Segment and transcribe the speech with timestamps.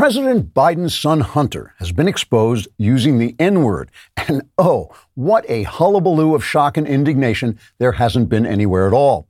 [0.00, 3.90] President Biden's son Hunter has been exposed using the N word.
[4.16, 9.28] And oh, what a hullabaloo of shock and indignation there hasn't been anywhere at all.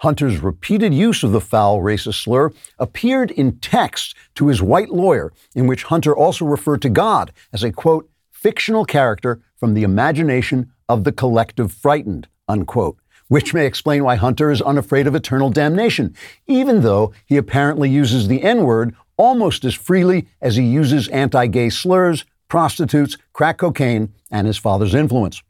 [0.00, 5.32] Hunter's repeated use of the foul racist slur appeared in text to his white lawyer,
[5.54, 10.70] in which Hunter also referred to God as a quote, fictional character from the imagination
[10.86, 12.98] of the collective frightened, unquote
[13.28, 16.16] which may explain why Hunter is unafraid of eternal damnation,
[16.48, 21.46] even though he apparently uses the N word almost as freely as he uses anti
[21.46, 25.42] gay slurs, prostitutes, crack cocaine, and his father's influence.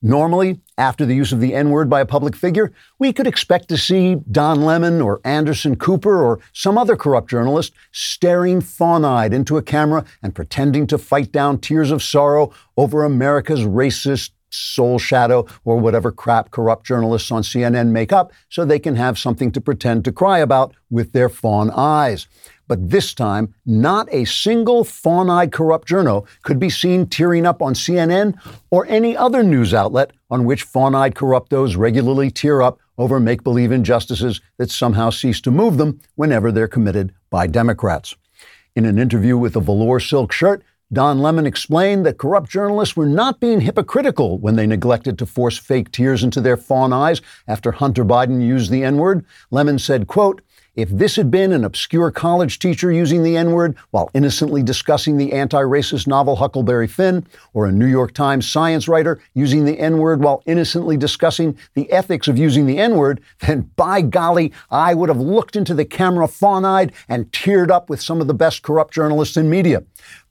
[0.00, 3.68] Normally, after the use of the N word by a public figure, we could expect
[3.68, 9.34] to see Don Lemon or Anderson Cooper or some other corrupt journalist staring fawn eyed
[9.34, 14.98] into a camera and pretending to fight down tears of sorrow over America's racist, soul
[14.98, 19.52] shadow, or whatever crap corrupt journalists on CNN make up so they can have something
[19.52, 22.26] to pretend to cry about with their fawn eyes.
[22.72, 27.60] But this time, not a single fawn eyed corrupt journo could be seen tearing up
[27.60, 28.34] on CNN
[28.70, 33.44] or any other news outlet on which fawn eyed corruptos regularly tear up over make
[33.44, 38.14] believe injustices that somehow cease to move them whenever they're committed by Democrats.
[38.74, 43.04] In an interview with a velour silk shirt, Don Lemon explained that corrupt journalists were
[43.04, 47.72] not being hypocritical when they neglected to force fake tears into their fawn eyes after
[47.72, 49.26] Hunter Biden used the N-word.
[49.50, 50.40] Lemon said, quote,
[50.74, 55.16] if this had been an obscure college teacher using the N word while innocently discussing
[55.16, 59.78] the anti racist novel Huckleberry Finn, or a New York Times science writer using the
[59.78, 64.52] N word while innocently discussing the ethics of using the N word, then by golly,
[64.70, 68.26] I would have looked into the camera fawn eyed and teared up with some of
[68.26, 69.82] the best corrupt journalists in media.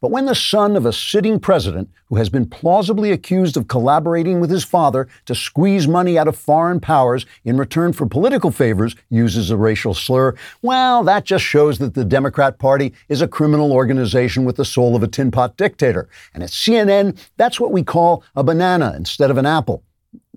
[0.01, 4.39] But when the son of a sitting president who has been plausibly accused of collaborating
[4.39, 8.95] with his father to squeeze money out of foreign powers in return for political favors
[9.11, 13.71] uses a racial slur, well, that just shows that the Democrat Party is a criminal
[13.71, 16.09] organization with the soul of a tin pot dictator.
[16.33, 19.83] And at CNN, that's what we call a banana instead of an apple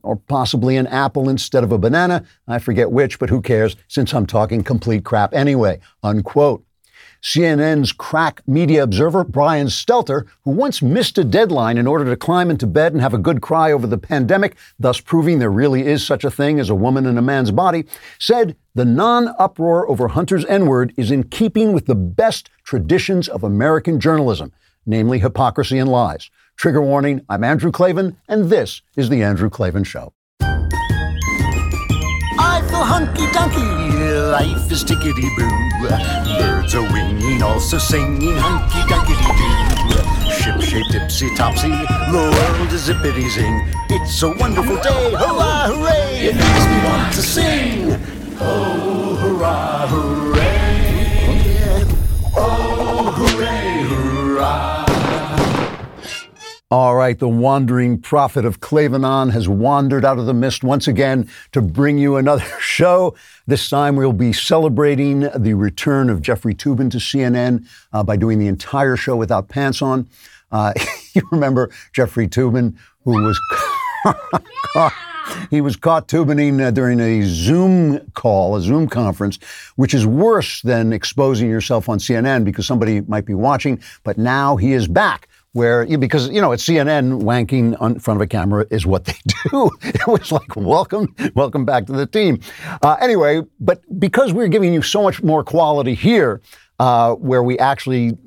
[0.03, 2.23] or possibly an apple instead of a banana.
[2.47, 5.81] I forget which, but who cares since I'm talking complete crap anyway.
[6.03, 6.63] Unquote.
[7.25, 12.51] CNN's crack media observer, Brian Stelter, who once missed a deadline in order to climb
[12.51, 16.07] into bed and have a good cry over the pandemic, thus proving there really is
[16.07, 17.87] such a thing as a woman in a man's body,
[18.19, 23.27] said the non uproar over Hunter's N word is in keeping with the best traditions
[23.27, 24.53] of American journalism,
[24.85, 26.31] namely hypocrisy and lies.
[26.57, 30.13] Trigger warning I'm Andrew Klavan, and this is The Andrew Klavan Show.
[32.95, 35.51] Hunky dunky, life is tickety boo.
[36.39, 40.31] Birds are winging, also singing hunky dunky doo.
[40.31, 43.67] Ship shaped tipsy topsy, the world is zippity zing.
[43.91, 46.29] It's a wonderful day, hurrah, hooray!
[46.29, 48.01] It makes me want to sing.
[48.39, 50.34] Oh, hurrah, hooray!
[56.77, 61.31] All right, the wandering prophet of Clavanon has wandered out of the mist once again
[61.53, 63.15] to bring you another show.
[63.47, 68.41] This time we'll be celebrating the return of Jeffrey Toobin to CNN uh, by doing
[68.41, 70.09] the entire show without pants on.
[70.51, 70.73] Uh,
[71.13, 72.75] you remember Jeffrey Toobin,
[73.05, 73.41] who was
[75.51, 79.39] he was caught tubining uh, during a Zoom call, a Zoom conference,
[79.77, 83.81] which is worse than exposing yourself on CNN because somebody might be watching.
[84.03, 88.21] But now he is back where because you know at CNN wanking in front of
[88.21, 89.15] a camera is what they
[89.51, 89.71] do.
[89.83, 92.41] It was like welcome, welcome back to the team.
[92.83, 96.43] Uh, anyway, but because we're giving you so much more quality here,
[96.81, 98.19] uh, where we actually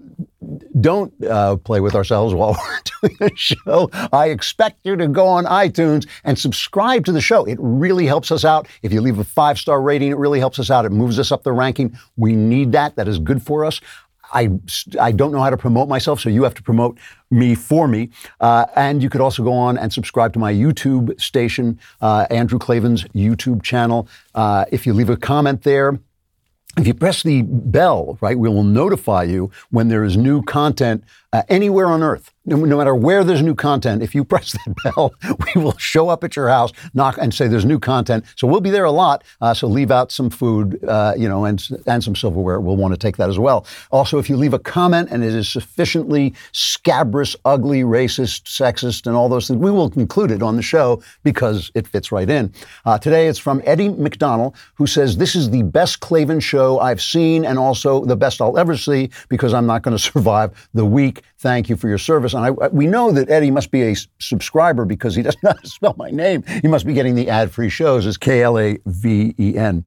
[0.79, 2.51] don't uh, play with ourselves while
[3.01, 3.89] we're doing the show.
[4.13, 7.43] I expect you to go on iTunes and subscribe to the show.
[7.43, 8.67] It really helps us out.
[8.83, 10.85] If you leave a five star rating, it really helps us out.
[10.85, 11.97] It moves us up the ranking.
[12.15, 12.95] We need that.
[12.95, 13.81] That is good for us.
[14.33, 14.49] I,
[14.99, 16.97] I don't know how to promote myself, so you have to promote
[17.29, 18.09] me for me.
[18.39, 22.59] Uh, and you could also go on and subscribe to my YouTube station, uh, Andrew
[22.59, 24.07] Klavan's YouTube channel.
[24.35, 25.99] Uh, if you leave a comment there,
[26.77, 31.03] if you press the bell, right, we will notify you when there is new content
[31.37, 34.75] uh, anywhere on earth no, no, matter where there's new content, if you press that
[34.83, 35.13] bell,
[35.53, 38.25] we will show up at your house, knock, and say there's new content.
[38.37, 39.23] So we'll be there a lot.
[39.41, 42.59] Uh, so leave out some food, uh, you know, and and some silverware.
[42.61, 43.65] We'll want to take that as well.
[43.91, 49.15] Also, if you leave a comment and it is sufficiently scabrous, ugly, racist, sexist, and
[49.15, 52.53] all those things, we will include it on the show because it fits right in.
[52.85, 57.01] Uh, today, it's from Eddie McDonald, who says this is the best Klavan show I've
[57.01, 60.85] seen, and also the best I'll ever see because I'm not going to survive the
[60.85, 61.23] week.
[61.39, 62.33] Thank you for your service.
[62.33, 65.95] And I, we know that Eddie must be a subscriber because he how to spell
[65.97, 66.43] my name.
[66.61, 69.85] He must be getting the ad free shows as K L A V E N.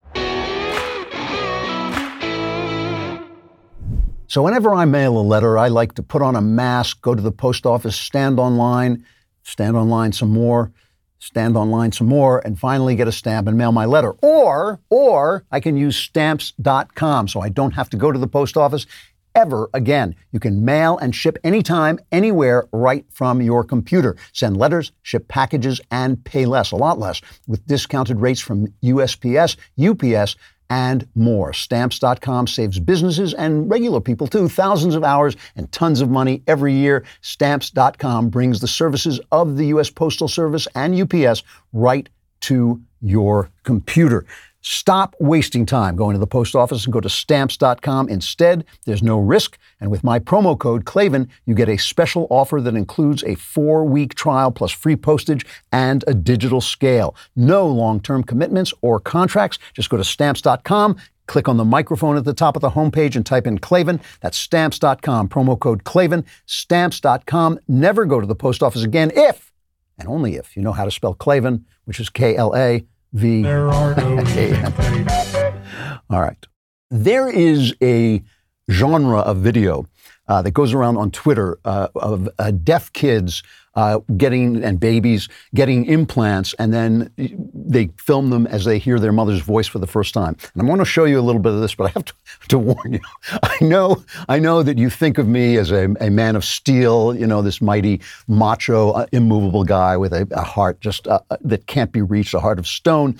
[4.30, 7.22] So whenever I mail a letter, I like to put on a mask, go to
[7.22, 9.04] the post office, stand online,
[9.42, 10.70] stand online some more,
[11.18, 14.12] stand online some more, and finally get a stamp and mail my letter.
[14.22, 18.56] Or, or I can use stamps.com so I don't have to go to the post
[18.56, 18.86] office
[19.34, 20.14] ever again.
[20.32, 24.16] You can mail and ship anytime, anywhere, right from your computer.
[24.32, 29.56] Send letters, ship packages, and pay less, a lot less, with discounted rates from USPS,
[29.78, 30.36] UPS,
[30.70, 31.52] and more.
[31.52, 36.72] Stamps.com saves businesses and regular people too thousands of hours and tons of money every
[36.72, 37.04] year.
[37.20, 39.90] Stamps.com brings the services of the U.S.
[39.90, 41.42] Postal Service and UPS
[41.72, 42.08] right
[42.42, 44.24] to your computer.
[44.62, 48.64] Stop wasting time going to the post office and go to stamps.com instead.
[48.84, 49.58] There's no risk.
[49.80, 53.84] And with my promo code KLAVAN, you get a special offer that includes a four
[53.84, 57.16] week trial plus free postage and a digital scale.
[57.34, 59.58] No long term commitments or contracts.
[59.72, 60.96] Just go to stamps.com.
[61.26, 64.00] Click on the microphone at the top of the homepage and type in Klavan.
[64.20, 66.26] That's stamps.com, promo code Klavan.
[66.46, 67.60] Stamps.com.
[67.68, 69.52] Never go to the post office again if,
[69.96, 73.42] and only if, you know how to spell Klavan, which is K L A V.
[73.42, 74.18] There are no
[76.10, 76.46] All right.
[76.90, 78.22] There is a
[78.70, 79.86] genre of video
[80.30, 83.42] uh, that goes around on Twitter uh, of uh, deaf kids
[83.74, 89.12] uh, getting and babies getting implants, and then they film them as they hear their
[89.12, 90.36] mother's voice for the first time.
[90.54, 92.14] And I'm going to show you a little bit of this, but I have to,
[92.48, 93.00] to warn you.
[93.42, 97.14] I know, I know that you think of me as a, a man of steel,
[97.14, 101.66] you know, this mighty, macho, uh, immovable guy with a, a heart just uh, that
[101.66, 103.16] can't be reached, a heart of stone.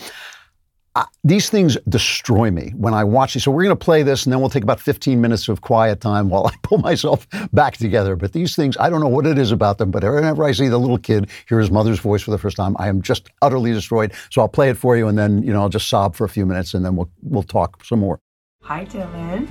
[0.97, 3.45] I, these things destroy me when I watch these.
[3.45, 6.01] So we're going to play this, and then we'll take about 15 minutes of quiet
[6.01, 8.17] time while I pull myself back together.
[8.17, 10.69] But these things, I don't know what it is about them, but whenever I see
[10.69, 13.73] the little kid hear his mother's voice for the first time, I am just utterly
[13.73, 14.13] destroyed.
[14.31, 16.29] So I'll play it for you, and then you know I'll just sob for a
[16.29, 18.21] few minutes, and then we'll we'll talk some more.
[18.63, 19.49] Hi, Dylan.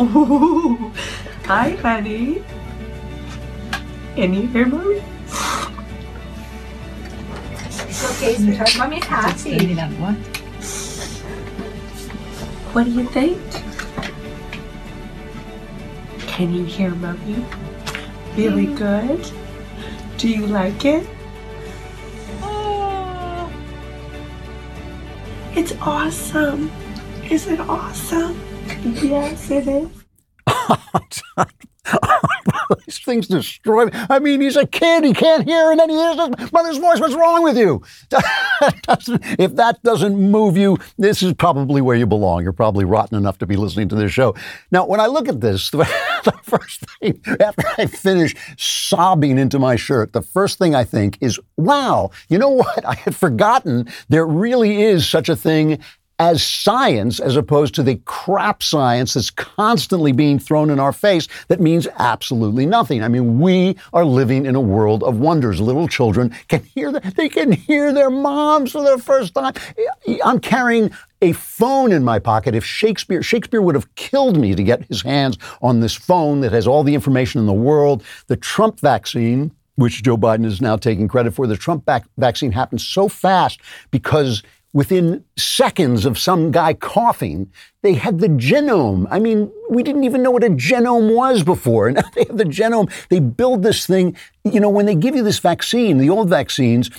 [0.00, 0.92] Ooh,
[1.44, 2.44] hi, honey.
[4.14, 5.02] Can you hear mommy?
[7.86, 8.76] Okay, sweetheart.
[8.78, 9.74] Mommy's happy.
[12.72, 13.40] What do you think?
[16.26, 17.44] Can you hear mommy?
[18.36, 19.30] Really good?
[20.18, 21.06] Do you like it?
[22.42, 23.50] Oh,
[25.54, 26.70] it's awesome.
[27.30, 28.38] Is it awesome?
[28.84, 30.05] Yes, it is.
[32.86, 33.92] These things destroy me.
[33.94, 35.04] I mean, he's a kid.
[35.04, 37.00] He can't hear, and then he hears his mother's voice.
[37.00, 37.82] What's wrong with you?
[39.38, 42.42] if that doesn't move you, this is probably where you belong.
[42.42, 44.34] You're probably rotten enough to be listening to this show.
[44.70, 45.84] Now, when I look at this, the
[46.42, 51.38] first thing, after I finish sobbing into my shirt, the first thing I think is,
[51.56, 52.84] wow, you know what?
[52.86, 55.80] I had forgotten there really is such a thing
[56.18, 61.28] as science as opposed to the crap science that's constantly being thrown in our face
[61.48, 63.02] that means absolutely nothing.
[63.02, 65.60] I mean, we are living in a world of wonders.
[65.60, 69.54] Little children can hear the, they can hear their moms for the first time.
[70.24, 70.90] I'm carrying
[71.20, 72.54] a phone in my pocket.
[72.54, 76.52] If Shakespeare Shakespeare would have killed me to get his hands on this phone that
[76.52, 78.02] has all the information in the world.
[78.28, 81.46] The Trump vaccine which Joe Biden is now taking credit for.
[81.46, 83.60] The Trump vac- vaccine happened so fast
[83.90, 84.42] because
[84.76, 87.50] within seconds of some guy coughing,
[87.80, 89.06] they had the genome.
[89.10, 91.90] I mean, we didn't even know what a genome was before.
[91.96, 92.92] Now they have the genome.
[93.08, 94.14] They build this thing.
[94.44, 96.90] You know, when they give you this vaccine, the old vaccines,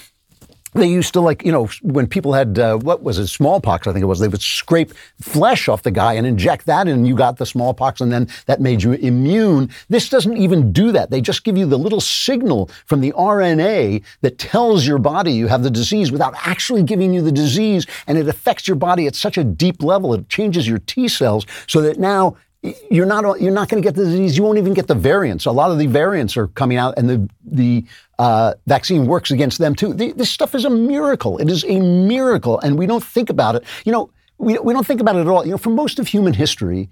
[0.77, 3.93] they used to like you know when people had uh, what was it smallpox I
[3.93, 7.15] think it was they would scrape flesh off the guy and inject that and you
[7.15, 9.69] got the smallpox and then that made you immune.
[9.89, 11.09] This doesn't even do that.
[11.09, 15.47] They just give you the little signal from the RNA that tells your body you
[15.47, 19.15] have the disease without actually giving you the disease and it affects your body at
[19.15, 20.13] such a deep level.
[20.13, 22.37] It changes your T cells so that now
[22.89, 24.37] you're not you're not going to get the disease.
[24.37, 25.45] You won't even get the variants.
[25.45, 27.85] A lot of the variants are coming out, and the the
[28.19, 29.93] uh, vaccine works against them too.
[29.93, 31.37] The, this stuff is a miracle.
[31.37, 33.63] It is a miracle, and we don't think about it.
[33.85, 35.45] You know, we we don't think about it at all.
[35.45, 36.89] You know, for most of human history,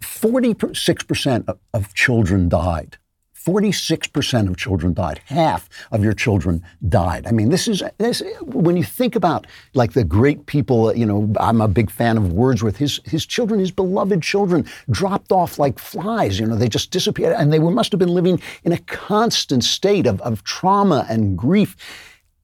[0.00, 2.98] forty six percent of children died.
[3.44, 5.20] 46% of children died.
[5.26, 7.26] Half of your children died.
[7.26, 11.32] I mean, this is, this, when you think about like the great people, you know,
[11.38, 12.76] I'm a big fan of Wordsworth.
[12.76, 16.38] His, his children, his beloved children, dropped off like flies.
[16.38, 17.34] You know, they just disappeared.
[17.36, 21.36] And they were, must have been living in a constant state of, of trauma and
[21.36, 21.76] grief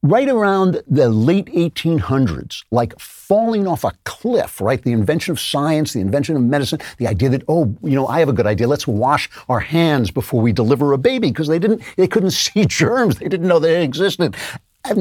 [0.03, 4.83] right around the late 1800s, like falling off a cliff, right?
[4.83, 8.21] The invention of science, the invention of medicine, the idea that, oh, you know, I
[8.21, 8.69] have a good idea.
[8.69, 12.65] Let's wash our hands before we deliver a baby because they didn't, they couldn't see
[12.65, 13.19] germs.
[13.19, 14.37] They didn't know they existed.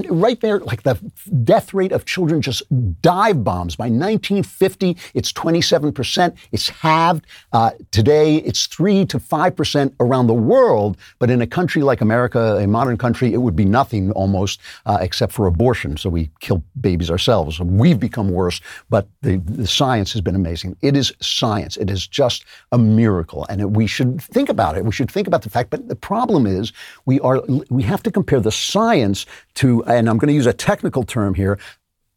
[0.10, 0.96] Right there, like the
[1.44, 2.63] death rate of children just
[3.01, 3.75] dive bombs.
[3.75, 6.36] By 1950, it's 27%.
[6.51, 7.25] It's halved.
[7.51, 10.98] Uh, today, it's 3 to 5% around the world.
[11.20, 14.98] But in a country like America, a modern country, it would be nothing almost, uh,
[15.01, 15.98] except for abortion.
[15.98, 17.60] So we kill babies ourselves.
[17.60, 20.75] We've become worse, but the, the science has been amazing.
[20.82, 21.77] It is science.
[21.77, 23.46] It is just a miracle.
[23.50, 24.86] And it, we should think about it.
[24.86, 25.70] We should think about the fact.
[25.70, 26.72] But the problem is,
[27.06, 29.25] we are we have to compare the science
[29.56, 31.60] to, and I'm going to use a technical term here,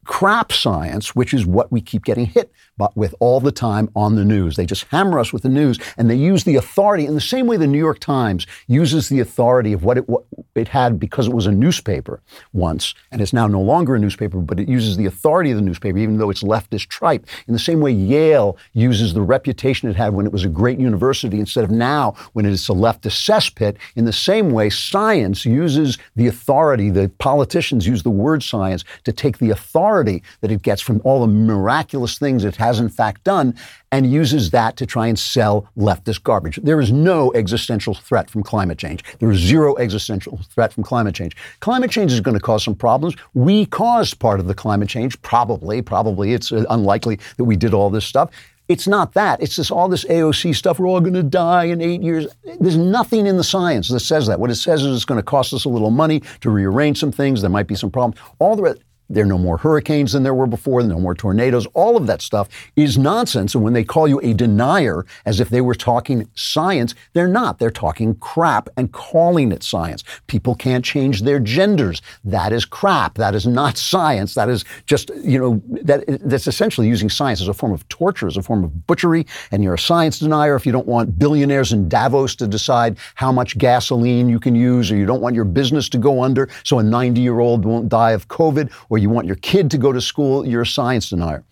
[0.04, 2.52] crap science, which is what we keep getting hit
[2.94, 4.56] with all the time on the news.
[4.56, 7.46] They just hammer us with the news and they use the authority in the same
[7.46, 11.26] way the New York Times uses the authority of what it, what it had because
[11.26, 12.20] it was a newspaper
[12.52, 15.62] once and it's now no longer a newspaper, but it uses the authority of the
[15.62, 17.26] newspaper, even though it's leftist tripe.
[17.46, 20.78] In the same way, Yale uses the reputation it had when it was a great
[20.78, 23.76] university instead of now when it is a leftist cesspit.
[23.96, 29.12] In the same way, science uses the authority, the politicians use the word science to
[29.12, 32.88] take the authority that it gets from all the miraculous things it has has in
[32.88, 33.54] fact done,
[33.90, 36.56] and uses that to try and sell leftist garbage.
[36.62, 39.02] There is no existential threat from climate change.
[39.18, 41.34] There is zero existential threat from climate change.
[41.58, 43.16] Climate change is going to cause some problems.
[43.34, 45.82] We caused part of the climate change, probably.
[45.82, 48.30] Probably it's uh, unlikely that we did all this stuff.
[48.68, 49.42] It's not that.
[49.42, 50.78] It's just all this AOC stuff.
[50.78, 52.28] We're all going to die in eight years.
[52.60, 54.38] There's nothing in the science that says that.
[54.38, 57.10] What it says is it's going to cost us a little money to rearrange some
[57.10, 57.40] things.
[57.40, 58.20] There might be some problems.
[58.38, 58.80] All the rest.
[59.10, 61.66] There are no more hurricanes than there were before, no more tornadoes.
[61.74, 63.54] All of that stuff is nonsense.
[63.54, 67.58] And when they call you a denier as if they were talking science, they're not.
[67.58, 70.04] They're talking crap and calling it science.
[70.28, 72.00] People can't change their genders.
[72.24, 73.16] That is crap.
[73.16, 74.34] That is not science.
[74.34, 78.28] That is just, you know, that, that's essentially using science as a form of torture,
[78.28, 79.26] as a form of butchery.
[79.50, 83.32] And you're a science denier if you don't want billionaires in Davos to decide how
[83.32, 86.78] much gasoline you can use, or you don't want your business to go under so
[86.78, 89.92] a 90 year old won't die of COVID, or you want your kid to go
[89.92, 91.44] to school, you're a science denier.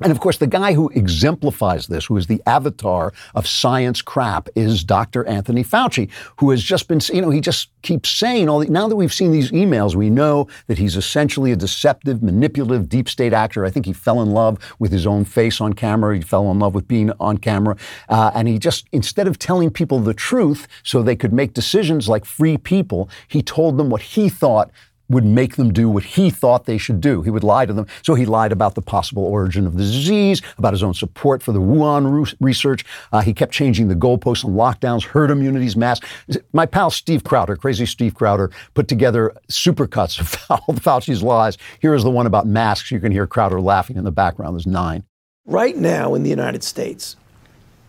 [0.00, 4.48] And of course, the guy who exemplifies this, who is the avatar of science crap,
[4.56, 5.24] is Dr.
[5.26, 8.88] Anthony Fauci, who has just been, you know, he just keeps saying all the, now
[8.88, 13.32] that we've seen these emails, we know that he's essentially a deceptive, manipulative, deep state
[13.32, 13.64] actor.
[13.64, 16.16] I think he fell in love with his own face on camera.
[16.16, 17.76] He fell in love with being on camera.
[18.08, 22.08] Uh, and he just, instead of telling people the truth so they could make decisions
[22.08, 24.72] like free people, he told them what he thought
[25.08, 27.22] would make them do what he thought they should do.
[27.22, 27.86] He would lie to them.
[28.02, 31.52] So he lied about the possible origin of the disease, about his own support for
[31.52, 32.84] the Wuhan research.
[33.12, 36.08] Uh, he kept changing the goalposts on lockdowns, herd immunities, masks.
[36.52, 41.58] My pal Steve Crowder, crazy Steve Crowder, put together supercuts of all the Fauci's lies.
[41.80, 42.90] Here is the one about masks.
[42.90, 44.54] You can hear Crowder laughing in the background.
[44.54, 45.04] There's nine.
[45.46, 47.16] Right now in the United States,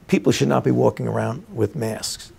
[0.07, 2.33] people should not be walking around with masks.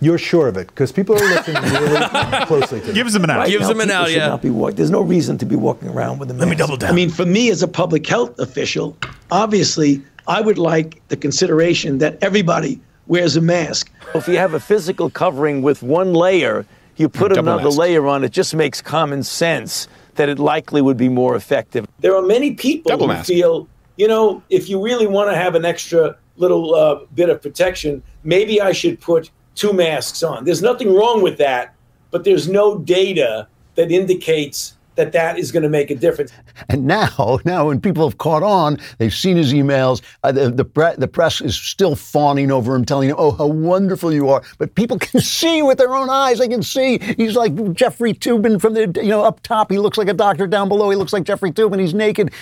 [0.00, 2.06] You're sure of it because people are listening really
[2.46, 3.38] closely to Gives them an out.
[3.38, 4.28] Right Gives now, them an out, yeah.
[4.28, 6.40] Not be walk- There's no reason to be walking around with a mask.
[6.46, 6.90] Let me double down.
[6.90, 8.96] I mean, for me as a public health official,
[9.30, 13.90] obviously, I would like the consideration that everybody wears a mask.
[14.14, 16.64] If you have a physical covering with one layer,
[16.96, 17.78] you put Double another mask.
[17.78, 18.24] layer on.
[18.24, 21.86] It just makes common sense that it likely would be more effective.
[22.00, 23.26] There are many people Double who mask.
[23.26, 27.42] feel, you know, if you really want to have an extra little uh, bit of
[27.42, 30.44] protection, maybe I should put two masks on.
[30.44, 31.74] There's nothing wrong with that,
[32.10, 36.32] but there's no data that indicates that that is going to make a difference.
[36.68, 40.02] And now, now when people have caught on, they've seen his emails.
[40.22, 43.46] Uh, the, the, pre- the press is still fawning over him, telling him, "Oh, how
[43.46, 46.38] wonderful you are." But people can see with their own eyes.
[46.38, 49.70] They can see he's like Jeffrey Toobin from the, you know, up top.
[49.70, 50.46] He looks like a doctor.
[50.46, 51.80] Down below, he looks like Jeffrey Toobin.
[51.80, 52.32] He's naked.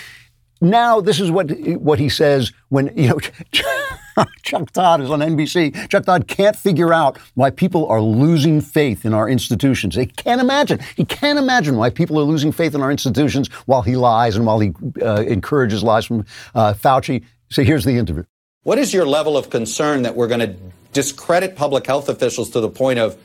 [0.63, 3.19] Now, this is what what he says when you know.
[4.43, 5.89] Chuck Todd is on NBC.
[5.89, 9.95] Chuck Todd can't figure out why people are losing faith in our institutions.
[9.95, 10.79] He can't imagine.
[10.95, 14.45] He can't imagine why people are losing faith in our institutions while he lies and
[14.45, 17.23] while he uh, encourages lies from uh, Fauci.
[17.49, 18.23] So here's the interview.
[18.61, 20.55] What is your level of concern that we're going to
[20.93, 23.17] discredit public health officials to the point of,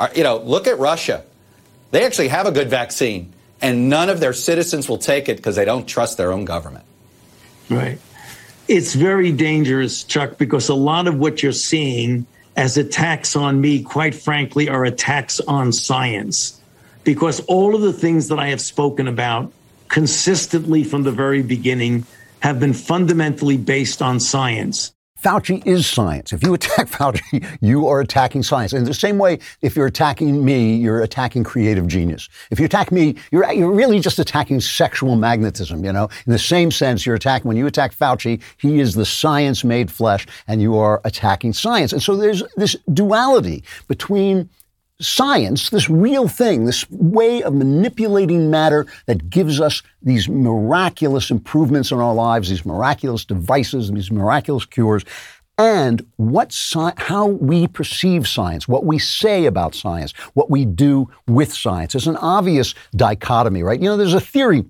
[0.00, 1.22] uh, you know, look at Russia.
[1.90, 5.56] They actually have a good vaccine, and none of their citizens will take it because
[5.56, 6.84] they don't trust their own government.
[7.70, 7.98] Right.
[8.68, 13.82] It's very dangerous, Chuck, because a lot of what you're seeing as attacks on me,
[13.82, 16.60] quite frankly, are attacks on science.
[17.04, 19.52] Because all of the things that I have spoken about
[19.88, 22.06] consistently from the very beginning
[22.40, 24.92] have been fundamentally based on science.
[25.22, 26.32] Fauci is science.
[26.32, 28.72] If you attack Fauci, you are attacking science.
[28.72, 32.28] In the same way, if you're attacking me, you're attacking creative genius.
[32.50, 36.08] If you attack me, you're, you're really just attacking sexual magnetism, you know?
[36.26, 39.90] In the same sense, you're attacking, when you attack Fauci, he is the science made
[39.90, 41.92] flesh, and you are attacking science.
[41.92, 44.48] And so there's this duality between
[45.00, 51.90] science, this real thing, this way of manipulating matter that gives us these miraculous improvements
[51.90, 55.04] in our lives, these miraculous devices, these miraculous cures,
[55.58, 61.10] and what sci- how we perceive science, what we say about science, what we do
[61.26, 61.94] with science.
[61.94, 63.80] It's an obvious dichotomy, right?
[63.80, 64.64] You know, there's a theory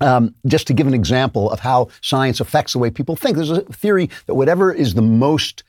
[0.00, 3.50] um, just to give an example of how science affects the way people think, there's
[3.50, 5.62] a theory that whatever is the most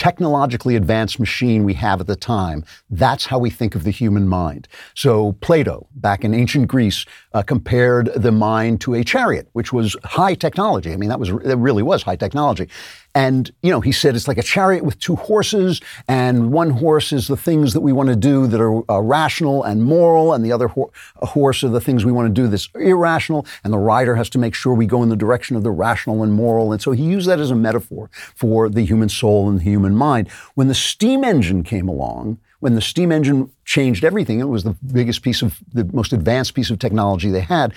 [0.00, 4.26] technologically advanced machine we have at the time, that's how we think of the human
[4.26, 4.66] mind.
[4.94, 7.04] So Plato, back in ancient Greece,
[7.34, 10.94] uh, compared the mind to a chariot, which was high technology.
[10.94, 12.66] I mean, that was that really was high technology.
[13.14, 17.12] And, you know, he said it's like a chariot with two horses, and one horse
[17.12, 20.44] is the things that we want to do that are uh, rational and moral, and
[20.44, 23.78] the other ho- horse are the things we want to do that's irrational, and the
[23.78, 26.72] rider has to make sure we go in the direction of the rational and moral.
[26.72, 29.96] And so he used that as a metaphor for the human soul and the human
[29.96, 30.28] mind.
[30.54, 34.76] When the steam engine came along, when the steam engine changed everything, it was the
[34.92, 37.74] biggest piece of, the most advanced piece of technology they had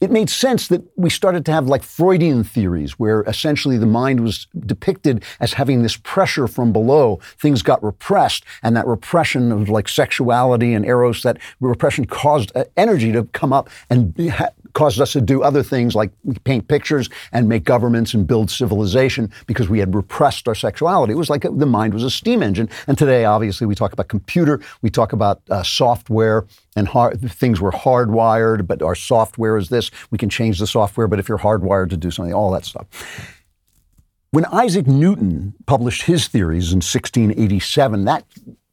[0.00, 4.20] it made sense that we started to have like Freudian theories where essentially the mind
[4.20, 7.20] was depicted as having this pressure from below.
[7.38, 12.64] Things got repressed, and that repression of like sexuality and eros, that repression caused uh,
[12.76, 14.14] energy to come up and
[14.72, 16.10] caused us to do other things like
[16.44, 21.12] paint pictures and make governments and build civilization because we had repressed our sexuality.
[21.12, 22.68] It was like the mind was a steam engine.
[22.86, 26.46] And today, obviously, we talk about computer, we talk about uh, software,
[26.76, 29.90] and hard, things were hardwired, but our software is this.
[30.10, 32.86] We can change the software, but if you're hardwired to do something, all that stuff.
[34.30, 38.24] When Isaac Newton published his theories in 1687, that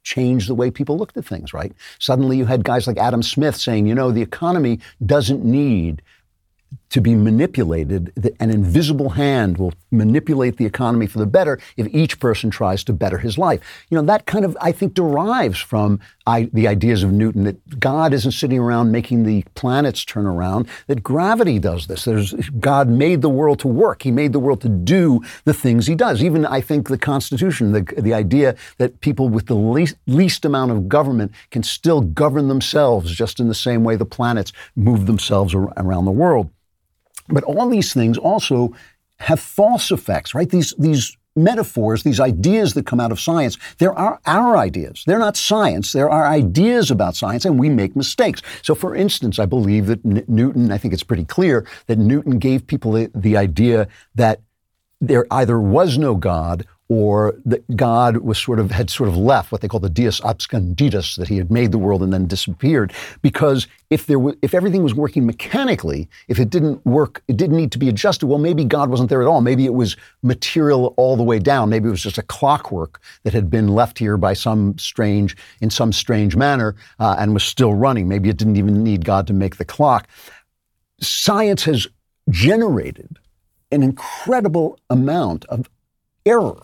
[0.04, 1.74] changed the way people looked at things, right?
[2.00, 6.02] Suddenly you had guys like Adam Smith saying, you know, the economy doesn't need
[6.90, 8.14] to be manipulated.
[8.40, 12.94] An invisible hand will manipulate the economy for the better if each person tries to
[12.94, 13.62] better his life.
[13.90, 17.80] You know, that kind of, I think, derives from I, the ideas of Newton that
[17.80, 22.06] God isn't sitting around making the planets turn around, that gravity does this.
[22.06, 24.04] There's, God made the world to work.
[24.04, 26.24] He made the world to do the things he does.
[26.24, 30.72] Even, I think, the Constitution, the, the idea that people with the least, least amount
[30.72, 35.54] of government can still govern themselves just in the same way the planets move themselves
[35.54, 36.50] around the world.
[37.28, 38.74] But all these things also
[39.20, 40.50] have false effects, right?
[40.50, 45.04] These, these metaphors, these ideas that come out of science, they're our, our ideas.
[45.06, 45.92] They're not science.
[45.92, 48.42] They're our ideas about science, and we make mistakes.
[48.62, 52.40] So, for instance, I believe that N- Newton, I think it's pretty clear that Newton
[52.40, 54.42] gave people the, the idea that
[55.00, 59.52] there either was no God or that God was sort of had sort of left
[59.52, 62.94] what they call the Deus absconditus, that he had made the world and then disappeared.
[63.22, 67.58] Because if there were, if everything was working mechanically, if it didn't work, it didn't
[67.58, 68.28] need to be adjusted.
[68.28, 69.42] Well, maybe God wasn't there at all.
[69.42, 71.70] Maybe it was material all the way down.
[71.70, 75.70] Maybe it was just a clockwork that had been left here by some strange, in
[75.70, 78.08] some strange manner, uh, and was still running.
[78.08, 80.08] Maybe it didn't even need God to make the clock.
[81.02, 81.86] Science has
[82.30, 83.20] generated
[83.72, 85.70] an incredible amount of
[86.26, 86.58] error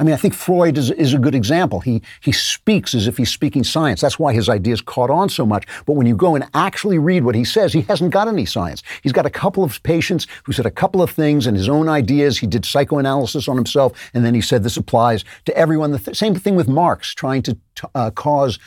[0.00, 1.80] I mean, I think Freud is, is a good example.
[1.80, 4.00] He, he speaks as if he's speaking science.
[4.00, 5.66] That's why his ideas caught on so much.
[5.84, 8.82] But when you go and actually read what he says, he hasn't got any science.
[9.02, 11.86] He's got a couple of patients who said a couple of things and his own
[11.86, 12.38] ideas.
[12.38, 15.90] He did psychoanalysis on himself, and then he said this applies to everyone.
[15.90, 17.58] The th- same thing with Marx, trying to
[17.94, 18.58] uh, cause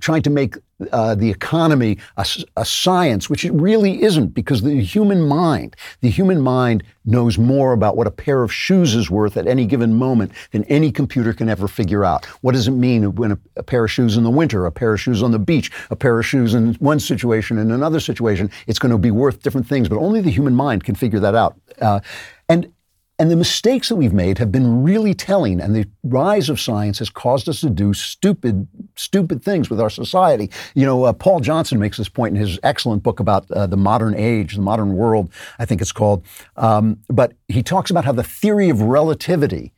[0.00, 0.56] trying to make
[0.92, 6.10] uh, the economy a, a, science, which it really isn't, because the human mind, the
[6.10, 9.94] human mind knows more about what a pair of shoes is worth at any given
[9.94, 12.24] moment than any computer can ever figure out.
[12.42, 14.94] What does it mean when a, a pair of shoes in the winter, a pair
[14.94, 18.50] of shoes on the beach, a pair of shoes in one situation, and another situation,
[18.66, 21.34] it's going to be worth different things, but only the human mind can figure that
[21.34, 21.56] out.
[21.80, 22.00] Uh,
[22.48, 22.72] and
[23.18, 26.98] and the mistakes that we've made have been really telling, and the rise of science
[26.98, 30.50] has caused us to do stupid, stupid things with our society.
[30.74, 33.76] You know, uh, Paul Johnson makes this point in his excellent book about uh, the
[33.76, 36.24] modern age, the modern world, I think it's called.
[36.56, 39.72] Um, but he talks about how the theory of relativity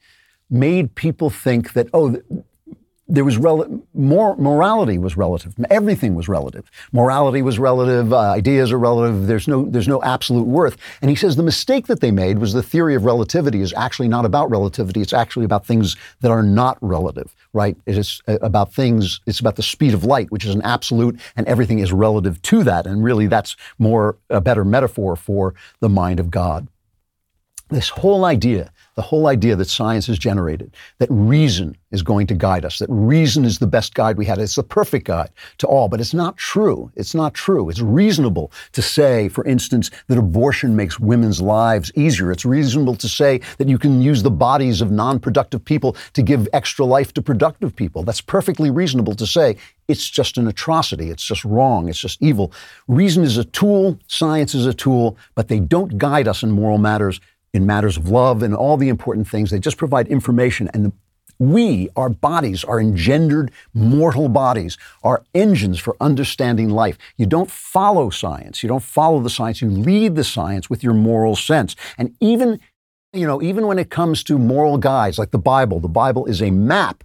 [0.51, 2.21] made people think that, oh,
[3.09, 5.55] there was rel- more morality was relative.
[5.71, 6.71] Everything was relative.
[6.93, 8.13] Morality was relative.
[8.13, 9.27] Uh, ideas are relative.
[9.27, 10.77] There's no there's no absolute worth.
[11.01, 14.09] And he says the mistake that they made was the theory of relativity is actually
[14.09, 15.01] not about relativity.
[15.01, 17.35] It's actually about things that are not relative.
[17.53, 17.77] Right?
[17.87, 19.21] It is uh, about things.
[19.27, 22.65] It's about the speed of light, which is an absolute, and everything is relative to
[22.65, 22.87] that.
[22.87, 26.69] And really, that's more a better metaphor for the mind of God.
[27.71, 32.35] this whole idea, the whole idea that science has generated, that reason is going to
[32.35, 34.39] guide us, that reason is the best guide we had.
[34.39, 36.91] It's the perfect guide to all, but it's not true.
[36.97, 37.69] It's not true.
[37.69, 42.33] It's reasonable to say, for instance, that abortion makes women's lives easier.
[42.33, 46.49] It's reasonable to say that you can use the bodies of non-productive people to give
[46.55, 48.03] extra life to productive people.
[48.03, 49.57] That's perfectly reasonable to say.
[49.89, 51.11] It's just an atrocity.
[51.11, 51.89] It's just wrong.
[51.89, 52.51] It's just evil.
[52.89, 53.99] Reason is a tool.
[54.09, 57.21] Science is a tool, but they don't guide us in moral matters
[57.57, 59.51] in matters of love and all the important things.
[59.51, 60.69] They just provide information.
[60.73, 60.93] And the,
[61.39, 66.97] we, our bodies, our engendered mortal bodies, are engines for understanding life.
[67.17, 68.63] You don't follow science.
[68.63, 69.61] You don't follow the science.
[69.61, 71.75] You lead the science with your moral sense.
[71.99, 72.61] And even,
[73.13, 76.41] you know, even when it comes to moral guides like the Bible, the Bible is
[76.41, 77.03] a map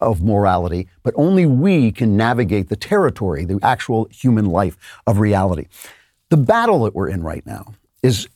[0.00, 5.66] of morality, but only we can navigate the territory, the actual human life of reality.
[6.28, 8.28] The battle that we're in right now is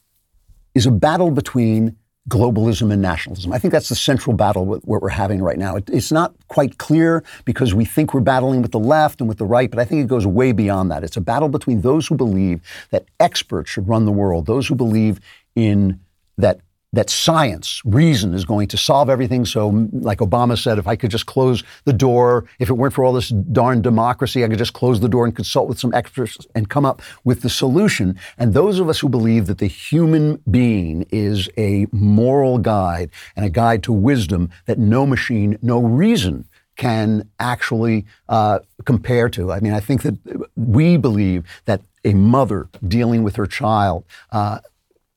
[0.74, 1.96] is a battle between
[2.28, 3.52] globalism and nationalism.
[3.52, 5.76] I think that's the central battle with what we're having right now.
[5.76, 9.38] It, it's not quite clear because we think we're battling with the left and with
[9.38, 11.02] the right, but I think it goes way beyond that.
[11.02, 14.76] It's a battle between those who believe that experts should run the world, those who
[14.76, 15.18] believe
[15.56, 15.98] in
[16.38, 16.60] that
[16.92, 19.46] that science, reason is going to solve everything.
[19.46, 23.04] So, like Obama said, if I could just close the door, if it weren't for
[23.04, 26.38] all this darn democracy, I could just close the door and consult with some experts
[26.54, 28.18] and come up with the solution.
[28.36, 33.46] And those of us who believe that the human being is a moral guide and
[33.46, 39.52] a guide to wisdom that no machine, no reason can actually uh, compare to.
[39.52, 40.16] I mean, I think that
[40.56, 44.58] we believe that a mother dealing with her child uh,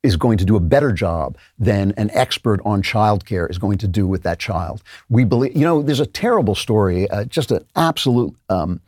[0.06, 3.88] is going to do a better job than an expert on childcare is going to
[3.88, 4.84] do with that child.
[5.10, 8.36] We believe, you know, there's a terrible story, uh, just an absolute.
[8.50, 8.82] Um,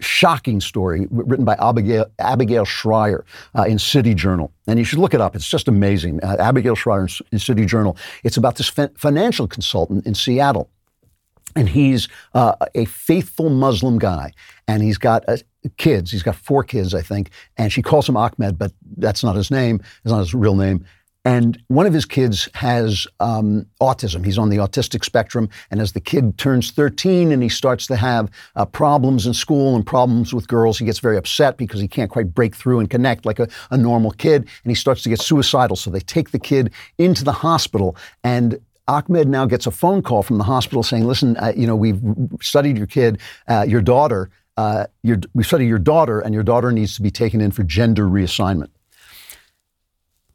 [0.00, 3.24] shocking story written by Abigail, Abigail Shrier
[3.56, 4.52] uh, in City Journal.
[4.68, 5.34] And you should look it up.
[5.34, 6.22] It's just amazing.
[6.22, 7.96] Uh, Abigail Shrier in, in, City Journal.
[8.22, 10.70] It's about this fa- financial consultant in Seattle.
[11.56, 14.32] And he's uh, a faithful Muslim guy.
[14.66, 15.42] And he's got a,
[15.76, 16.10] kids.
[16.10, 17.30] He's got four kids, I think.
[17.56, 19.80] And she calls him Ahmed, but that's not his name.
[20.04, 20.84] It's not his real name.
[21.24, 24.24] And one of his kids has um, autism.
[24.24, 25.50] He's on the autistic spectrum.
[25.70, 29.76] And as the kid turns 13 and he starts to have uh, problems in school
[29.76, 32.88] and problems with girls, he gets very upset because he can't quite break through and
[32.88, 34.42] connect like a, a normal kid.
[34.64, 35.76] And he starts to get suicidal.
[35.76, 37.96] So they take the kid into the hospital.
[38.24, 38.58] And
[38.88, 42.00] Ahmed now gets a phone call from the hospital saying, listen, uh, you know, we've
[42.40, 46.72] studied your kid, uh, your daughter, uh, your, we study your daughter, and your daughter
[46.72, 48.70] needs to be taken in for gender reassignment.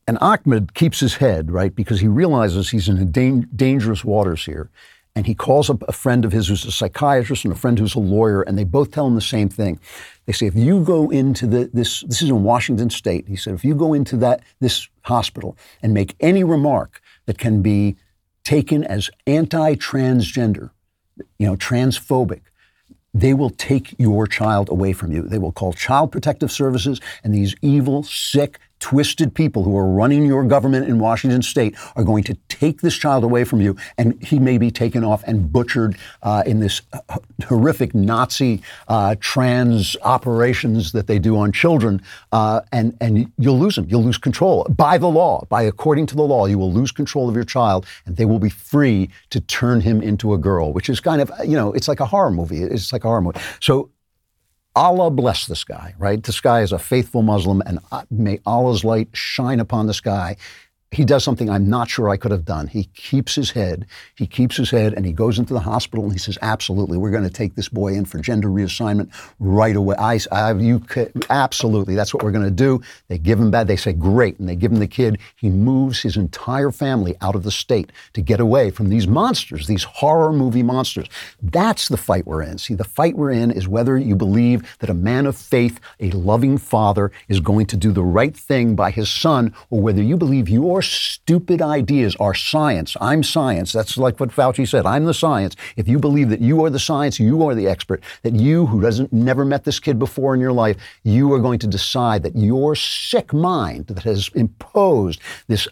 [0.08, 4.70] And Ahmed keeps his head, right, because he realizes he's in da- dangerous waters here.
[5.16, 7.96] And he calls up a friend of his who's a psychiatrist and a friend who's
[7.96, 9.80] a lawyer, and they both tell him the same thing.
[10.26, 13.28] They say, if you go into the, this, this is in Washington State.
[13.28, 17.62] He said, if you go into that this hospital and make any remark that can
[17.62, 17.96] be
[18.44, 20.72] taken as anti-transgender,
[21.38, 22.42] you know, transphobic,
[23.14, 25.22] they will take your child away from you.
[25.22, 30.26] They will call child protective services, and these evil, sick, twisted people who are running
[30.26, 34.22] your government in Washington state are going to take this child away from you, and
[34.22, 36.82] he may be taken off and butchered uh, in this
[37.46, 42.02] horrific Nazi uh, trans operations that they do on children,
[42.34, 43.86] uh, and and you'll lose him.
[43.88, 46.46] You'll lose control by the law, by according to the law.
[46.46, 50.02] You will lose control of your child, and they will be free to turn him
[50.02, 52.62] into a girl, which is kind of you know it's like a horror movie.
[52.62, 53.40] It's like a horror movie.
[53.62, 53.90] So
[54.76, 56.22] Allah bless this guy, right?
[56.22, 60.36] This guy is a faithful Muslim, and uh, may Allah's light shine upon this guy
[60.94, 62.68] he does something I'm not sure I could have done.
[62.68, 63.86] He keeps his head.
[64.16, 67.12] He keeps his head and he goes into the hospital and he says, absolutely, we're
[67.12, 69.96] going to take this boy in for gender reassignment right away.
[69.98, 70.84] I, I you
[71.30, 72.82] absolutely, that's what we're going to do.
[73.08, 73.68] They give him bad.
[73.68, 74.40] They say, great.
[74.40, 75.18] And they give him the kid.
[75.36, 79.68] He moves his entire family out of the state to get away from these monsters,
[79.68, 81.08] these horror movie monsters.
[81.42, 82.58] That's the fight we're in.
[82.58, 86.12] See, the fight we're in is whether you believe that a man of faith, a
[86.12, 90.18] loving father, is going to do the right thing by his son, or whether you
[90.18, 92.96] believe your stupid ideas are science.
[93.02, 93.72] I'm science.
[93.72, 94.86] That's like what Fauci said.
[94.86, 95.56] I'm the science.
[95.76, 98.82] If you believe that you are the science, you are the expert, that you, who
[98.82, 102.36] doesn't never met this kid before in your life, you are going to decide that
[102.36, 105.68] your sick mind that has imposed this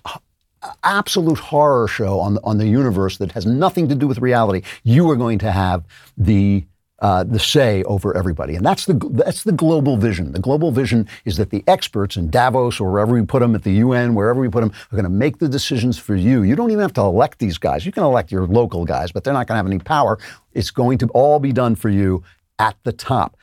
[0.83, 4.61] absolute horror show on the, on the universe that has nothing to do with reality,
[4.83, 5.83] you are going to have
[6.17, 6.65] the
[7.01, 8.55] uh, the say over everybody.
[8.55, 10.31] And that's the, that's the global vision.
[10.31, 13.63] The global vision is that the experts in Davos or wherever we put them at
[13.63, 16.43] the UN, wherever we put them, are going to make the decisions for you.
[16.43, 17.85] You don't even have to elect these guys.
[17.85, 20.19] You can elect your local guys, but they're not going to have any power.
[20.53, 22.23] It's going to all be done for you
[22.59, 23.35] at the top.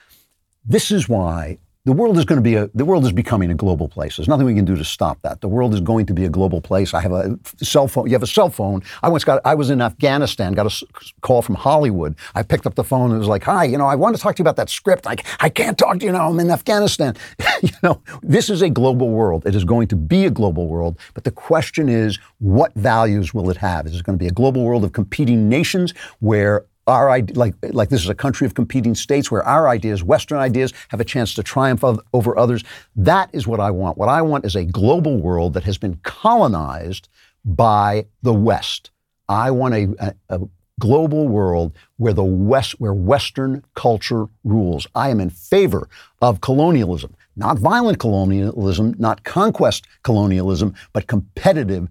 [0.65, 1.59] This is why
[1.89, 4.19] the world is going to be a the world is becoming a global place.
[4.19, 5.41] There's nothing we can do to stop that.
[5.41, 6.93] The world is going to be a global place.
[6.93, 8.09] I have a cell phone.
[8.09, 8.83] You have a cell phone.
[9.03, 10.87] I once got I was in Afghanistan, got a
[11.23, 12.15] call from Hollywood.
[12.35, 14.21] I picked up the phone and it was like, "Hi, you know, I want to
[14.21, 15.07] talk to you about that script.
[15.07, 16.29] Like, I can't talk to you now.
[16.29, 17.17] I'm in Afghanistan."
[17.63, 19.47] you know, this is a global world.
[19.47, 23.49] It is going to be a global world, but the question is, what values will
[23.49, 23.87] it have?
[23.87, 27.91] Is it going to be a global world of competing nations where our like like
[27.91, 31.35] this is a country of competing states where our ideas, Western ideas, have a chance
[31.35, 32.65] to triumph of, over others.
[32.97, 33.99] That is what I want.
[33.99, 37.09] What I want is a global world that has been colonized
[37.45, 38.91] by the West.
[39.29, 40.41] I want a, a, a
[40.79, 44.87] global world where the West, where Western culture rules.
[44.95, 45.89] I am in favor
[46.23, 51.89] of colonialism, not violent colonialism, not conquest colonialism, but competitive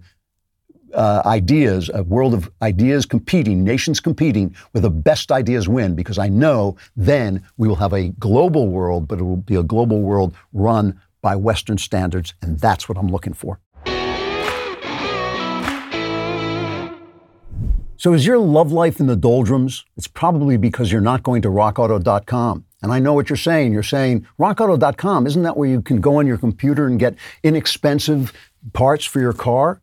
[0.94, 6.18] uh, ideas, a world of ideas competing, nations competing, where the best ideas win, because
[6.18, 10.00] I know then we will have a global world, but it will be a global
[10.00, 13.60] world run by Western standards, and that's what I'm looking for.
[17.96, 19.84] So, is your love life in the doldrums?
[19.96, 22.64] It's probably because you're not going to rockauto.com.
[22.80, 23.72] And I know what you're saying.
[23.72, 28.32] You're saying, rockauto.com, isn't that where you can go on your computer and get inexpensive
[28.72, 29.82] parts for your car?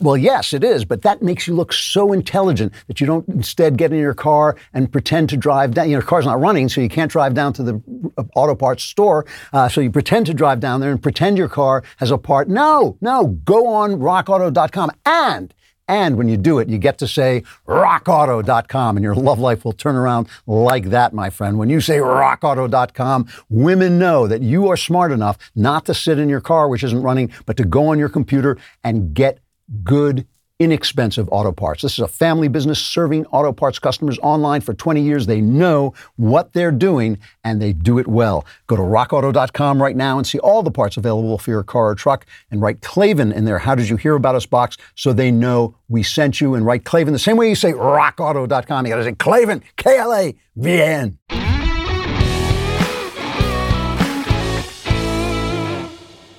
[0.00, 3.78] Well, yes, it is, but that makes you look so intelligent that you don't instead
[3.78, 5.88] get in your car and pretend to drive down.
[5.88, 7.82] Your car's not running, so you can't drive down to the
[8.18, 9.24] uh, auto parts store.
[9.54, 12.48] Uh, so you pretend to drive down there and pretend your car has a part.
[12.48, 15.54] No, no, go on rockauto.com and
[15.88, 19.72] and when you do it, you get to say rockauto.com and your love life will
[19.72, 21.58] turn around like that, my friend.
[21.58, 26.28] When you say rockauto.com, women know that you are smart enough not to sit in
[26.28, 29.40] your car, which isn't running, but to go on your computer and get
[29.84, 30.26] good,
[30.60, 31.82] inexpensive auto parts.
[31.82, 35.26] This is a family business serving auto parts customers online for 20 years.
[35.26, 38.44] They know what they're doing and they do it well.
[38.66, 41.94] Go to rockauto.com right now and see all the parts available for your car or
[41.94, 43.58] truck and write Klavan in there.
[43.58, 46.84] How Did You Hear About Us box so they know we sent you and write
[46.84, 48.84] Klavan the same way you say rockauto.com.
[48.86, 51.18] You got to say Klavan, K L A V N.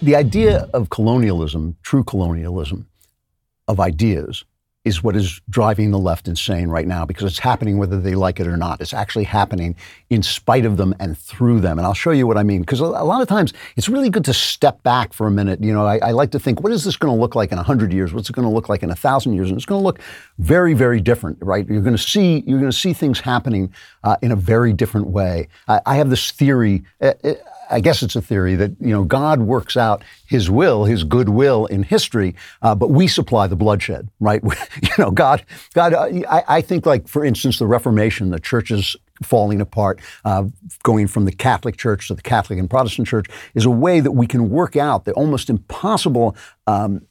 [0.04, 2.88] The idea of colonialism, true colonialism,
[3.72, 4.46] of ideas
[4.84, 8.40] is what is driving the left insane right now because it's happening whether they like
[8.40, 8.82] it or not.
[8.82, 9.76] It's actually happening
[10.10, 11.78] in spite of them and through them.
[11.78, 14.26] And I'll show you what I mean because a lot of times it's really good
[14.26, 15.64] to step back for a minute.
[15.64, 17.58] You know, I, I like to think, what is this going to look like in
[17.58, 18.12] 100 years?
[18.12, 19.50] What's it going to look like in 1,000 years?
[19.50, 20.00] And it's going to look
[20.40, 21.68] very, very different, right?
[21.68, 23.72] You're going to see, you're going to see things happening
[24.04, 25.48] uh, in a very different way.
[25.68, 26.84] I, I have this theory.
[27.00, 27.34] Uh, uh,
[27.72, 31.30] I guess it's a theory that you know God works out His will, His good
[31.30, 34.44] will in history, uh, but we supply the bloodshed, right?
[34.82, 35.94] you know, God, God.
[35.94, 40.46] I, I think, like for instance, the Reformation, the churches falling apart, uh,
[40.84, 44.12] going from the Catholic Church to the Catholic and Protestant Church, is a way that
[44.12, 46.36] we can work out the almost impossible.
[46.68, 47.06] Um,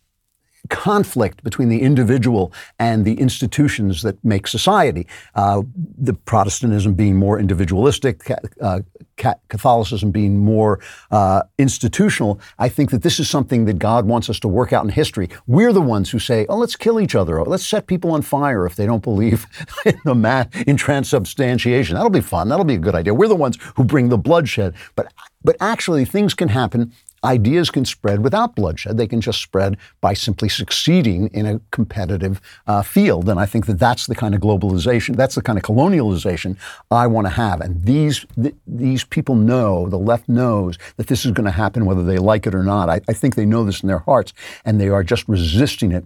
[0.69, 5.07] conflict between the individual and the institutions that make society.
[5.35, 5.63] Uh,
[5.99, 8.81] the Protestantism being more individualistic, uh,
[9.17, 12.41] ca- Catholicism being more uh, institutional.
[12.59, 15.29] I think that this is something that God wants us to work out in history.
[15.47, 17.43] We're the ones who say, "Oh, let's kill each other.
[17.43, 19.47] Let's set people on fire if they don't believe
[19.85, 21.95] in the math in transubstantiation.
[21.95, 22.49] That'll be fun.
[22.49, 24.75] That'll be a good idea." We're the ones who bring the bloodshed.
[24.95, 26.93] But but actually, things can happen
[27.25, 28.97] ideas can spread without bloodshed.
[28.97, 33.29] They can just spread by simply succeeding in a competitive uh, field.
[33.29, 36.57] And I think that that's the kind of globalization, that's the kind of colonialization
[36.91, 37.61] I want to have.
[37.61, 41.85] And these th- these people know, the left knows that this is going to happen
[41.85, 42.89] whether they like it or not.
[42.89, 44.33] I, I think they know this in their hearts,
[44.65, 46.05] and they are just resisting it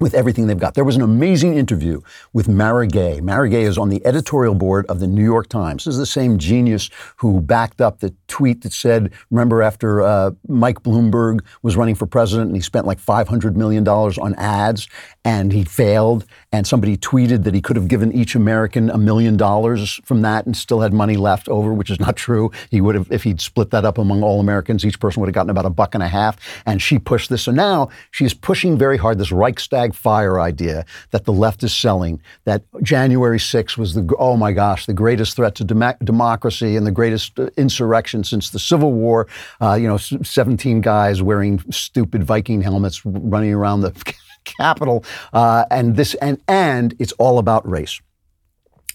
[0.00, 0.74] with everything they've got.
[0.74, 2.00] There was an amazing interview
[2.32, 3.20] with Mara Gay.
[3.20, 5.84] Mara Gay is on the editorial board of the New York Times.
[5.84, 10.30] This is the same genius who backed up the tweet that said, remember after uh,
[10.46, 14.88] Mike Bloomberg was running for president and he spent like $500 million on ads
[15.24, 19.36] and he failed and somebody tweeted that he could have given each American a million
[19.36, 22.50] dollars from that and still had money left over, which is not true.
[22.70, 25.34] He would have, if he'd split that up among all Americans, each person would have
[25.34, 26.36] gotten about a buck and a half.
[26.66, 27.42] And she pushed this.
[27.42, 32.20] So now she's pushing very hard this Reichstag fire idea that the left is selling,
[32.44, 36.86] that January 6th was the, oh my gosh, the greatest threat to dem- democracy and
[36.86, 39.26] the greatest uh, insurrection since the Civil War.
[39.60, 43.92] Uh, you know, 17 guys wearing stupid Viking helmets running around the
[44.44, 45.04] Capitol.
[45.32, 48.00] Uh, and this, and, and it's all about race.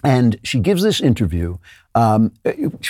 [0.04, 1.58] And she gives this interview
[1.96, 2.34] um,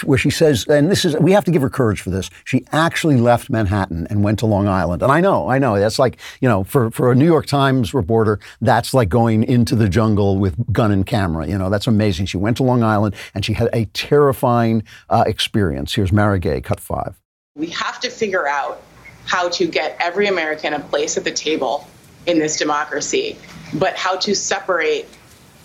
[0.03, 2.29] where she says, and this is, we have to give her courage for this.
[2.45, 5.01] She actually left Manhattan and went to Long Island.
[5.03, 7.93] And I know, I know, that's like, you know, for, for a New York Times
[7.93, 11.45] reporter, that's like going into the jungle with gun and camera.
[11.47, 12.27] You know, that's amazing.
[12.27, 15.93] She went to Long Island and she had a terrifying uh, experience.
[15.93, 17.19] Here's Mara Gay, cut five.
[17.55, 18.81] We have to figure out
[19.25, 21.87] how to get every American a place at the table
[22.25, 23.37] in this democracy,
[23.73, 25.05] but how to separate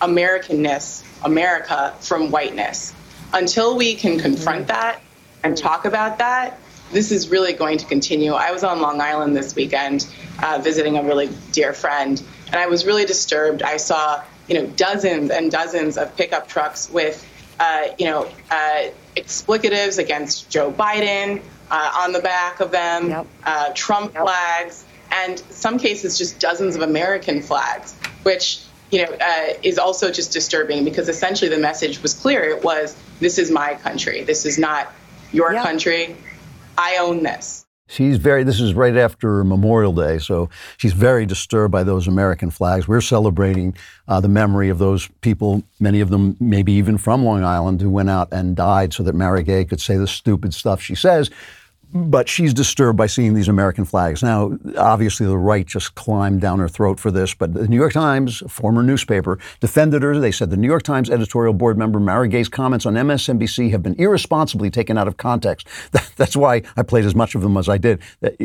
[0.01, 2.95] Americanness, America, from whiteness.
[3.33, 5.01] Until we can confront that
[5.43, 6.59] and talk about that,
[6.93, 8.33] this is really going to continue.
[8.33, 10.07] I was on Long Island this weekend
[10.43, 13.63] uh, visiting a really dear friend, and I was really disturbed.
[13.63, 17.27] I saw, you know, dozens and dozens of pickup trucks with,
[17.61, 18.85] uh, you know, uh,
[19.17, 23.27] explicatives against Joe Biden uh, on the back of them, yep.
[23.45, 24.23] Uh, Trump yep.
[24.23, 30.11] flags, and some cases just dozens of American flags, which you know uh, is also
[30.11, 32.45] just disturbing because essentially the message was clear.
[32.45, 34.23] It was, "This is my country.
[34.23, 34.93] This is not
[35.33, 35.63] your yep.
[35.63, 36.17] country.
[36.77, 41.73] I own this." She's very, this is right after Memorial Day, so she's very disturbed
[41.73, 42.87] by those American flags.
[42.87, 43.75] We're celebrating
[44.07, 47.89] uh, the memory of those people, many of them maybe even from Long Island, who
[47.89, 51.31] went out and died so that Mary Gay could say the stupid stuff she says
[51.95, 54.23] but she's disturbed by seeing these American flags.
[54.23, 57.93] Now, obviously, the right just climbed down her throat for this, but the New York
[57.93, 60.19] Times, a former newspaper, defended her.
[60.19, 63.83] They said the New York Times editorial board member Mara Gay's comments on MSNBC have
[63.83, 65.67] been irresponsibly taken out of context.
[66.17, 68.01] That's why I played as much of them as I did.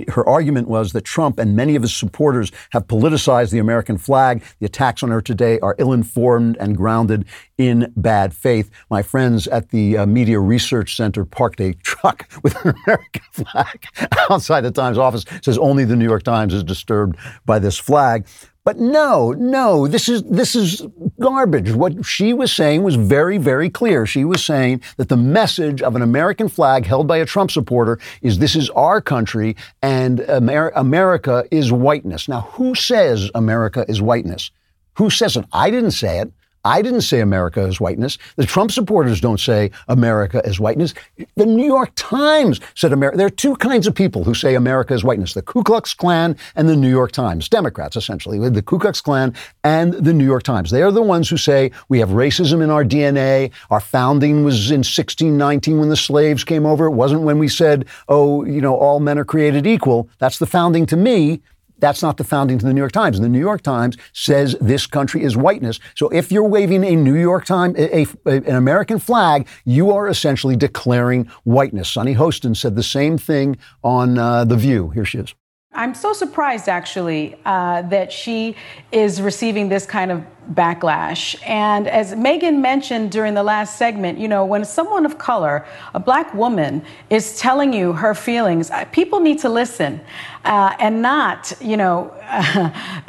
[0.10, 4.44] Her argument was that Trump and many of his supporters have politicized the American flag.
[4.60, 7.26] The attacks on her today are ill informed and grounded
[7.58, 8.70] in bad faith.
[8.90, 13.86] My friends at the uh, Media Research Center parked a truck with an American flag
[14.30, 15.26] outside the Times office.
[15.32, 18.26] It says only the New York Times is disturbed by this flag.
[18.66, 20.88] But no, no, this is this is
[21.20, 21.74] garbage.
[21.74, 24.06] What she was saying was very, very clear.
[24.06, 28.00] She was saying that the message of an American flag held by a Trump supporter
[28.22, 32.30] is this is our country and Amer- America is whiteness.
[32.30, 34.50] Now, who says America is whiteness?
[34.94, 35.46] Who says it?
[35.52, 36.32] I didn't say it.
[36.66, 38.18] I didn't say America is whiteness.
[38.38, 40.94] The Trump supporters don't say America is whiteness.
[41.36, 43.18] The New York Times said America.
[43.18, 46.38] There are two kinds of people who say America is whiteness the Ku Klux Klan
[46.56, 47.50] and the New York Times.
[47.50, 50.72] Democrats, essentially, the Ku Klux Klan and the New York Times.
[50.72, 53.52] They are the ones who say we have racism in our DNA.
[53.70, 56.86] Our founding was in 1619 when the slaves came over.
[56.86, 60.10] It wasn't when we said, oh, you know, all men are created equal.
[60.20, 61.42] That's the founding to me.
[61.84, 63.20] That's not the founding to the New York Times.
[63.20, 65.82] The New York Times says this country is whiteness.
[65.96, 70.08] So if you're waving a New York Times, a, a, an American flag, you are
[70.08, 71.90] essentially declaring whiteness.
[71.90, 74.92] Sunny Hostin said the same thing on uh, The View.
[74.92, 75.36] Here she is.
[75.76, 78.56] I'm so surprised, actually, uh, that she
[78.92, 81.36] is receiving this kind of backlash.
[81.48, 86.00] And as Meghan mentioned during the last segment, you know, when someone of color, a
[86.00, 90.00] black woman, is telling you her feelings, uh, people need to listen
[90.46, 92.14] uh, and not, you know,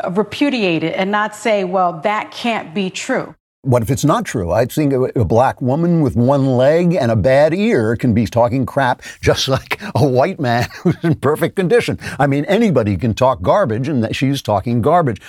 [0.11, 3.35] repudiate it and not say, well, that can't be true.
[3.65, 4.53] What if it's not true?
[4.53, 8.67] I think a black woman with one leg and a bad ear can be talking
[8.67, 11.99] crap just like a white man who's in perfect condition.
[12.19, 15.21] I mean, anybody can talk garbage, and she's talking garbage.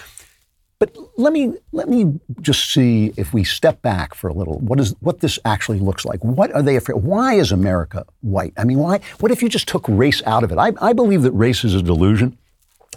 [0.78, 4.60] But let me let me just see if we step back for a little.
[4.60, 6.24] What is what this actually looks like?
[6.24, 7.02] What are they afraid?
[7.02, 8.54] Why is America white?
[8.58, 9.00] I mean, why?
[9.22, 10.58] What if you just took race out of it?
[10.58, 12.38] I, I believe that race is a delusion.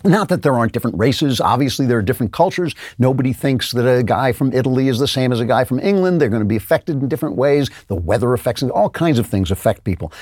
[0.04, 1.40] Not that there aren't different races.
[1.40, 2.74] Obviously, there are different cultures.
[2.98, 6.20] Nobody thinks that a guy from Italy is the same as a guy from England.
[6.20, 7.70] They're going to be affected in different ways.
[7.88, 8.70] The weather affects them.
[8.72, 10.12] All kinds of things affect people.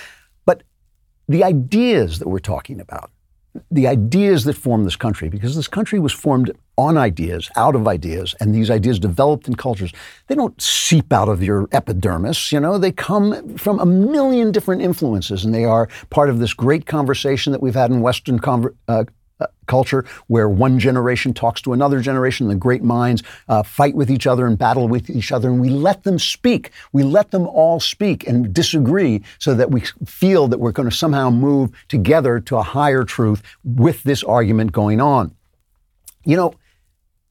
[0.45, 0.62] But
[1.29, 3.11] the ideas that we're talking about,
[3.71, 7.89] the ideas that form this country, because this country was formed on ideas, out of
[7.89, 9.93] ideas, and these ideas developed in cultures,
[10.27, 14.83] they don't seep out of your epidermis, you know, they come from a million different
[14.83, 18.75] influences, and they are part of this great conversation that we've had in Western conver-
[18.89, 19.05] uh,
[19.66, 22.49] culture where one generation talks to another generation.
[22.49, 25.68] The great minds uh, fight with each other and battle with each other, and we
[25.68, 26.70] let them speak.
[26.92, 30.96] We let them all speak and disagree so that we feel that we're going to
[30.96, 35.35] somehow move together to a higher truth with this argument going on.
[36.25, 36.55] You know,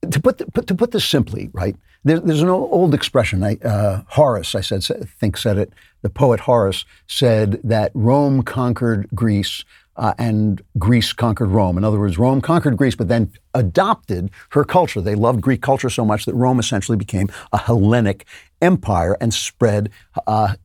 [0.10, 1.76] to put, the, put to put this simply, right?
[2.04, 3.44] There, there's an old expression.
[3.44, 4.84] I, uh, Horace, I said,
[5.20, 5.74] think said it.
[6.04, 9.66] The poet Horace said that Rome conquered Greece
[9.98, 11.78] uh, and Greece conquered Rome.
[11.78, 15.02] In other words, Rome conquered Greece, but then adopted her culture.
[15.02, 18.26] They loved Greek culture so much that Rome essentially became a Hellenic
[18.62, 19.90] empire and spread
[20.28, 20.56] uh,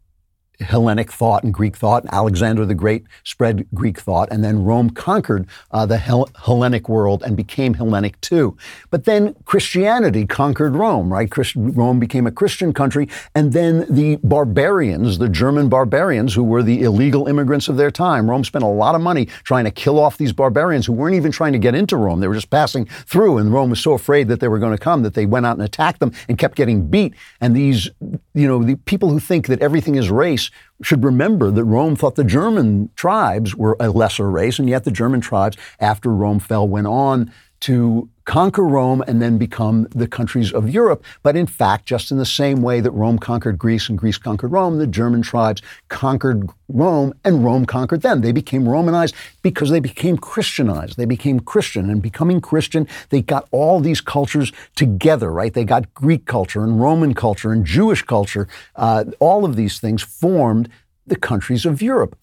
[0.60, 2.04] Hellenic thought and Greek thought.
[2.12, 7.22] Alexander the Great spread Greek thought, and then Rome conquered uh, the Hell- Hellenic world
[7.22, 8.56] and became Hellenic too.
[8.90, 11.30] But then Christianity conquered Rome, right?
[11.30, 16.62] Christ- Rome became a Christian country, and then the barbarians, the German barbarians, who were
[16.62, 19.98] the illegal immigrants of their time, Rome spent a lot of money trying to kill
[19.98, 22.20] off these barbarians who weren't even trying to get into Rome.
[22.20, 24.82] They were just passing through, and Rome was so afraid that they were going to
[24.82, 27.14] come that they went out and attacked them and kept getting beat.
[27.40, 27.88] And these,
[28.34, 30.49] you know, the people who think that everything is race
[30.82, 34.90] Should remember that Rome thought the German tribes were a lesser race, and yet the
[34.90, 40.52] German tribes, after Rome fell, went on to conquer Rome and then become the countries
[40.52, 41.04] of Europe.
[41.22, 44.52] But in fact, just in the same way that Rome conquered Greece and Greece conquered
[44.52, 48.20] Rome, the German tribes conquered Rome and Rome conquered them.
[48.20, 50.96] They became Romanized because they became Christianized.
[50.96, 51.90] They became Christian.
[51.90, 55.52] And becoming Christian, they got all these cultures together, right?
[55.52, 58.46] They got Greek culture and Roman culture and Jewish culture.
[58.76, 60.68] Uh, all of these things formed
[61.06, 62.16] the countries of Europe.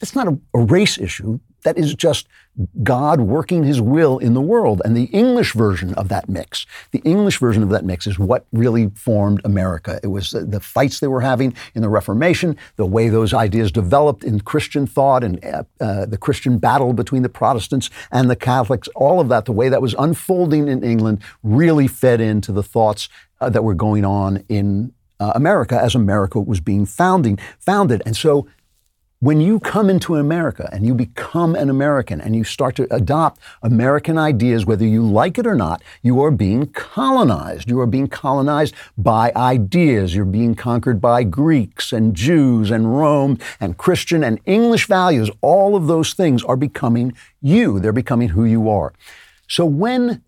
[0.00, 1.38] It's not a, a race issue.
[1.62, 2.26] That is just
[2.82, 4.82] God working his will in the world.
[4.84, 8.46] And the English version of that mix, the English version of that mix is what
[8.52, 10.00] really formed America.
[10.02, 14.24] It was the fights they were having in the Reformation, the way those ideas developed
[14.24, 18.88] in Christian thought and uh, uh, the Christian battle between the Protestants and the Catholics,
[18.94, 23.08] all of that, the way that was unfolding in England really fed into the thoughts
[23.40, 28.02] uh, that were going on in uh, America as America was being founding, founded.
[28.06, 28.48] And so
[29.22, 33.38] when you come into America and you become an American and you start to adopt
[33.62, 37.68] American ideas, whether you like it or not, you are being colonized.
[37.68, 40.14] You are being colonized by ideas.
[40.14, 45.30] You're being conquered by Greeks and Jews and Rome and Christian and English values.
[45.42, 47.12] All of those things are becoming
[47.42, 47.78] you.
[47.78, 48.94] They're becoming who you are.
[49.48, 50.22] So when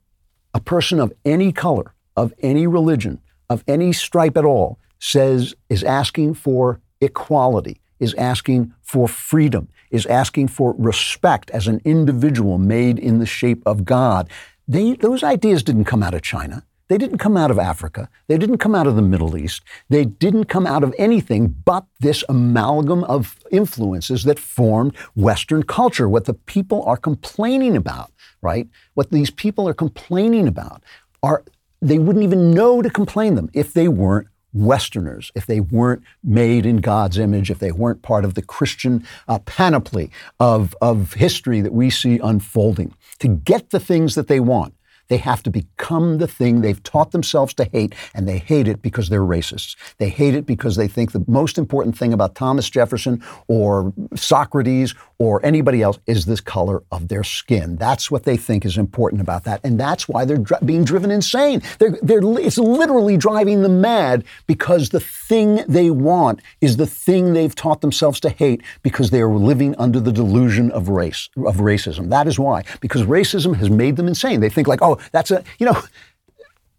[0.53, 5.83] a person of any color, of any religion, of any stripe at all says, is
[5.83, 12.99] asking for equality, is asking for freedom, is asking for respect as an individual made
[12.99, 14.29] in the shape of God.
[14.67, 16.65] They, those ideas didn't come out of China.
[16.89, 18.11] They didn't come out of Africa.
[18.27, 19.63] They didn't come out of the Middle East.
[19.89, 26.09] They didn't come out of anything but this amalgam of influences that formed Western culture.
[26.09, 28.69] What the people are complaining about, right?
[28.95, 30.83] What these people are complaining about
[31.23, 31.45] are
[31.81, 36.67] they wouldn't even know to complain them if they weren't Westerners, if they weren't made
[36.67, 41.61] in God's image, if they weren't part of the Christian uh, panoply of, of history
[41.61, 44.75] that we see unfolding, to get the things that they want,
[45.13, 48.81] they have to become the thing they've taught themselves to hate, and they hate it
[48.81, 49.77] because they're racists.
[49.99, 54.95] They hate it because they think the most important thing about Thomas Jefferson or Socrates
[55.19, 57.77] or anybody else is the color of their skin.
[57.77, 61.61] That's what they think is important about that, and that's why they're being driven insane.
[61.79, 67.35] They're, they're, it's literally driving them mad because the thing they want is the thing
[67.35, 71.57] they've taught themselves to hate because they are living under the delusion of race, of
[71.57, 72.09] racism.
[72.09, 74.41] That is why, because racism has made them insane.
[74.41, 75.81] They think like, oh, that's a, you know,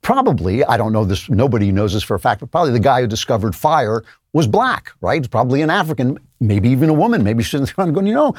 [0.01, 3.01] probably, I don't know this, nobody knows this for a fact, but probably the guy
[3.01, 4.03] who discovered fire
[4.33, 5.29] was black, right?
[5.29, 7.23] Probably an African, maybe even a woman.
[7.23, 8.35] Maybe she's around going, you know,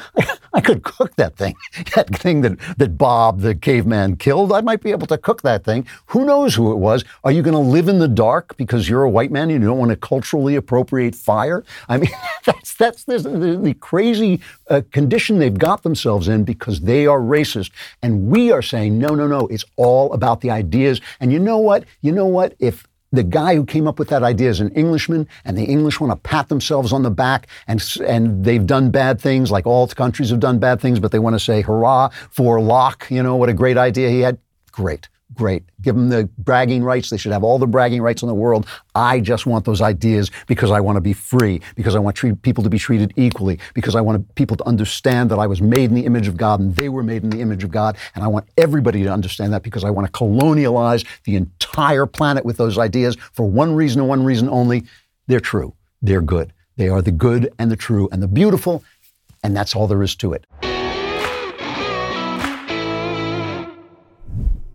[0.53, 1.55] I, could cook that thing,
[1.95, 4.51] that thing that, that Bob, the caveman, killed.
[4.51, 5.87] I might be able to cook that thing.
[6.07, 7.05] Who knows who it was?
[7.23, 9.67] Are you going to live in the dark because you're a white man and you
[9.67, 11.63] don't want to culturally appropriate fire?
[11.89, 12.11] I mean,
[12.45, 17.19] that's, that's the, the, the crazy uh, condition they've got themselves in because they are
[17.19, 17.71] racist.
[18.01, 20.99] And we are saying, no, no, no, it's all about the ideas.
[21.21, 21.85] And you know what?
[22.01, 22.53] You know what?
[22.59, 22.85] If
[23.17, 26.11] the guy who came up with that idea is an Englishman, and the English want
[26.11, 30.29] to pat themselves on the back, and and they've done bad things, like all countries
[30.29, 33.07] have done bad things, but they want to say hurrah for Locke.
[33.09, 34.37] You know what a great idea he had.
[34.71, 35.09] Great.
[35.35, 35.63] Great.
[35.81, 37.09] Give them the bragging rights.
[37.09, 38.65] They should have all the bragging rights in the world.
[38.95, 42.41] I just want those ideas because I want to be free, because I want treat,
[42.41, 45.89] people to be treated equally, because I want people to understand that I was made
[45.89, 47.97] in the image of God and they were made in the image of God.
[48.15, 52.45] And I want everybody to understand that because I want to colonialize the entire planet
[52.45, 54.85] with those ideas for one reason and one reason only.
[55.27, 55.75] They're true.
[56.01, 56.53] They're good.
[56.77, 58.83] They are the good and the true and the beautiful.
[59.43, 60.45] And that's all there is to it.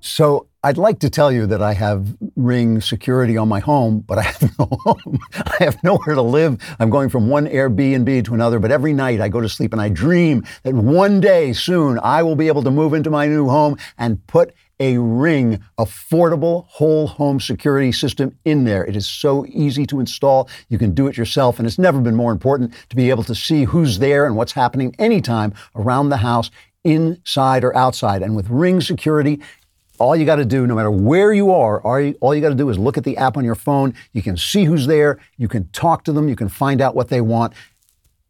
[0.00, 4.18] So I'd like to tell you that I have Ring security on my home, but
[4.18, 5.18] I have no home.
[5.34, 6.58] I have nowhere to live.
[6.78, 9.80] I'm going from one Airbnb to another, but every night I go to sleep and
[9.80, 13.48] I dream that one day soon I will be able to move into my new
[13.48, 18.84] home and put a Ring affordable whole home security system in there.
[18.84, 20.48] It is so easy to install.
[20.70, 23.34] You can do it yourself, and it's never been more important to be able to
[23.34, 26.50] see who's there and what's happening anytime around the house
[26.84, 28.22] inside or outside.
[28.22, 29.40] And with Ring Security,
[30.00, 32.70] all you got to do, no matter where you are, all you got to do
[32.70, 33.94] is look at the app on your phone.
[34.12, 35.20] You can see who's there.
[35.36, 36.28] You can talk to them.
[36.28, 37.52] You can find out what they want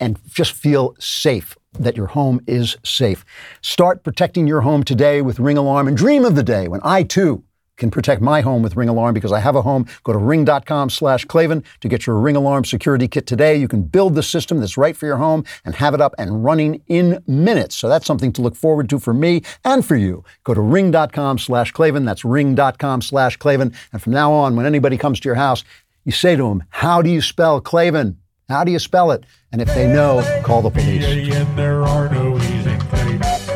[0.00, 3.24] and just feel safe that your home is safe.
[3.62, 7.04] Start protecting your home today with Ring Alarm and dream of the day when I
[7.04, 7.44] too
[7.80, 9.86] can protect my home with Ring Alarm because I have a home.
[10.04, 13.56] Go to ring.com slash Klavan to get your Ring Alarm security kit today.
[13.56, 16.44] You can build the system that's right for your home and have it up and
[16.44, 17.74] running in minutes.
[17.74, 20.22] So that's something to look forward to for me and for you.
[20.44, 22.04] Go to ring.com slash Klavan.
[22.04, 23.74] That's ring.com slash Klavan.
[23.92, 25.64] And from now on, when anybody comes to your house,
[26.04, 28.18] you say to them, how do you spell Klavan?
[28.48, 29.24] How do you spell it?
[29.52, 31.04] And if they know, call the police.
[31.56, 33.50] there are no easy things.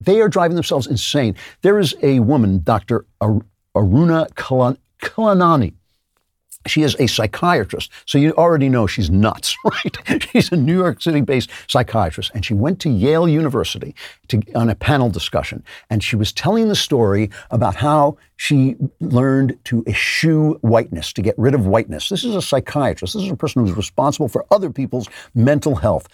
[0.00, 1.34] They are driving themselves insane.
[1.62, 3.04] There is a woman, Dr.
[3.20, 3.42] Ar-
[3.78, 4.28] Aruna
[5.00, 5.74] Khilanani.
[6.66, 10.22] She is a psychiatrist, so you already know she's nuts, right?
[10.32, 13.94] She's a New York City based psychiatrist, and she went to Yale University
[14.26, 15.62] to, on a panel discussion.
[15.88, 21.38] And she was telling the story about how she learned to eschew whiteness, to get
[21.38, 22.08] rid of whiteness.
[22.08, 26.08] This is a psychiatrist, this is a person who's responsible for other people's mental health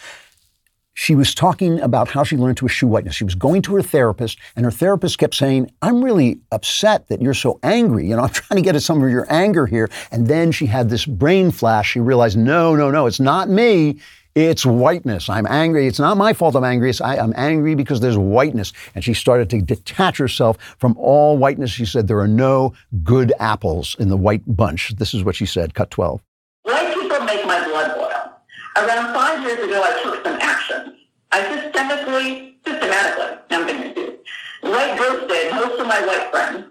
[0.95, 3.17] she was talking about how she learned to eschew whiteness.
[3.17, 7.21] She was going to her therapist, and her therapist kept saying, I'm really upset that
[7.21, 8.09] you're so angry.
[8.09, 9.91] You know, I'm trying to get at some of your anger here.
[10.11, 11.91] And then she had this brain flash.
[11.91, 13.99] She realized, no, no, no, it's not me.
[14.35, 15.29] It's whiteness.
[15.29, 15.87] I'm angry.
[15.87, 16.91] It's not my fault I'm angry.
[16.91, 18.73] It's I, I'm angry because there's whiteness.
[18.95, 21.71] And she started to detach herself from all whiteness.
[21.71, 22.75] She said, There are no
[23.05, 24.97] good apples in the white bunch.
[24.97, 26.21] This is what she said, cut 12.
[26.63, 28.41] White people make my blood boil.
[28.77, 30.99] Around five years ago, I took some actions.
[31.31, 34.19] I systemically, systematically, I'm going to do,
[34.63, 36.67] white ghosted most of my white friends,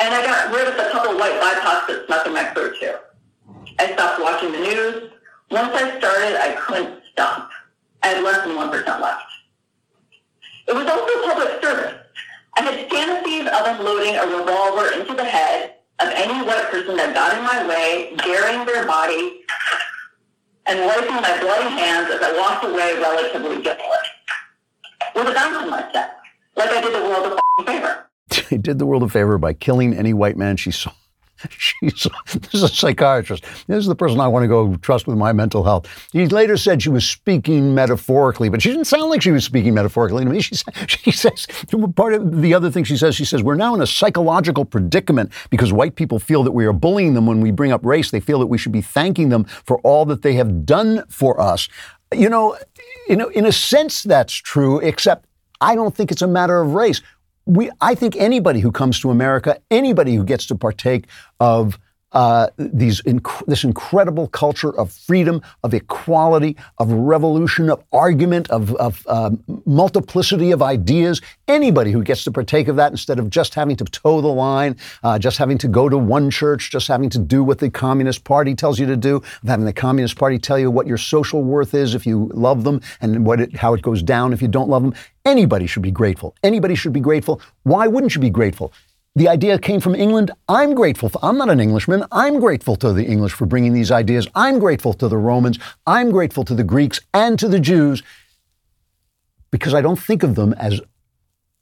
[0.00, 2.94] and I got rid of a couple white BIPOCs that snuck in my crew too.
[3.78, 5.10] I stopped watching the news.
[5.50, 7.50] Once I started, I couldn't stop.
[8.02, 9.24] I had less than 1% left.
[10.68, 11.94] It was also public service.
[12.54, 17.14] I had fantasies of unloading a revolver into the head of any white person that
[17.14, 19.42] got in my way, burying their body,
[20.66, 24.08] and wiping my bloody hands as I walked away relatively guiltless.
[25.14, 26.20] With a bounce in my step,
[26.56, 27.98] like I did the world a favor.
[28.48, 30.92] She did the world a favor by killing any white man she saw.
[31.62, 32.10] She saw.
[32.26, 33.44] This is a psychiatrist.
[33.66, 35.86] This is the person I want to go trust with my mental health.
[36.12, 39.74] He later said she was speaking metaphorically, but she didn't sound like she was speaking
[39.74, 40.40] metaphorically to me.
[40.40, 41.46] She, she says,
[41.94, 45.32] part of the other thing she says, she says, we're now in a psychological predicament
[45.50, 48.10] because white people feel that we are bullying them when we bring up race.
[48.10, 51.40] They feel that we should be thanking them for all that they have done for
[51.40, 51.68] us.
[52.12, 52.58] You know,
[53.08, 55.26] you know, in a sense, that's true, except
[55.60, 57.00] I don't think it's a matter of race.
[57.44, 61.06] We, I think anybody who comes to America, anybody who gets to partake
[61.40, 61.78] of
[62.12, 68.74] uh, these inc- this incredible culture of freedom, of equality, of revolution, of argument, of,
[68.76, 71.20] of um, multiplicity of ideas.
[71.48, 74.76] Anybody who gets to partake of that instead of just having to toe the line,
[75.02, 78.24] uh, just having to go to one church, just having to do what the Communist
[78.24, 81.74] Party tells you to do, having the Communist Party tell you what your social worth
[81.74, 84.68] is if you love them and what it, how it goes down if you don't
[84.68, 84.94] love them.
[85.24, 86.34] Anybody should be grateful.
[86.42, 87.40] Anybody should be grateful.
[87.62, 88.72] Why wouldn't you be grateful?
[89.14, 90.30] The idea came from England.
[90.48, 91.10] I'm grateful.
[91.10, 92.04] For, I'm not an Englishman.
[92.10, 94.26] I'm grateful to the English for bringing these ideas.
[94.34, 95.58] I'm grateful to the Romans.
[95.86, 98.02] I'm grateful to the Greeks and to the Jews
[99.50, 100.80] because I don't think of them as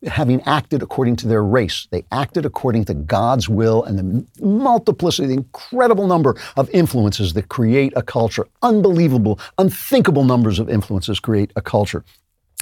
[0.06, 1.88] having acted according to their race.
[1.90, 7.48] They acted according to God's will and the multiplicity, the incredible number of influences that
[7.48, 8.46] create a culture.
[8.62, 12.04] Unbelievable, unthinkable numbers of influences create a culture.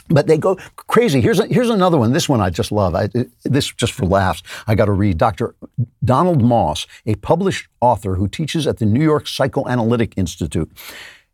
[0.09, 1.21] But they go crazy.
[1.21, 2.13] Here's, a, here's another one.
[2.13, 2.95] This one I just love.
[2.95, 3.09] I,
[3.45, 4.43] this just for laughs.
[4.67, 5.19] I got to read.
[5.19, 5.55] Dr.
[6.05, 10.71] Donald Moss, a published author who teaches at the New York Psychoanalytic Institute,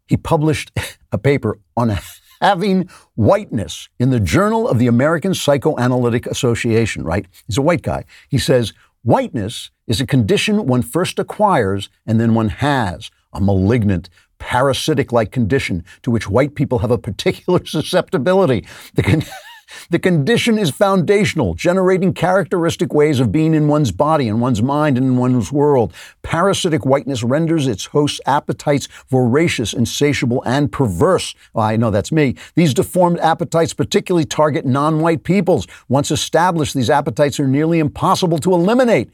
[0.06, 0.72] he published
[1.12, 1.96] a paper on
[2.40, 7.26] having whiteness in the Journal of the American Psychoanalytic Association, right?
[7.46, 8.04] He's a white guy.
[8.28, 8.72] He says,
[9.02, 14.08] whiteness is a condition one first acquires and then one has, a malignant,
[14.38, 18.66] parasitic like condition to which white people have a particular susceptibility.
[18.94, 19.22] The, con-
[19.90, 24.96] the condition is foundational, generating characteristic ways of being in one's body, in one's mind,
[24.96, 25.92] and in one's world.
[26.22, 31.34] Parasitic whiteness renders its host's appetites voracious, insatiable, and perverse.
[31.52, 32.36] Well, I know that's me.
[32.54, 35.66] These deformed appetites particularly target non white peoples.
[35.88, 39.10] Once established, these appetites are nearly impossible to eliminate.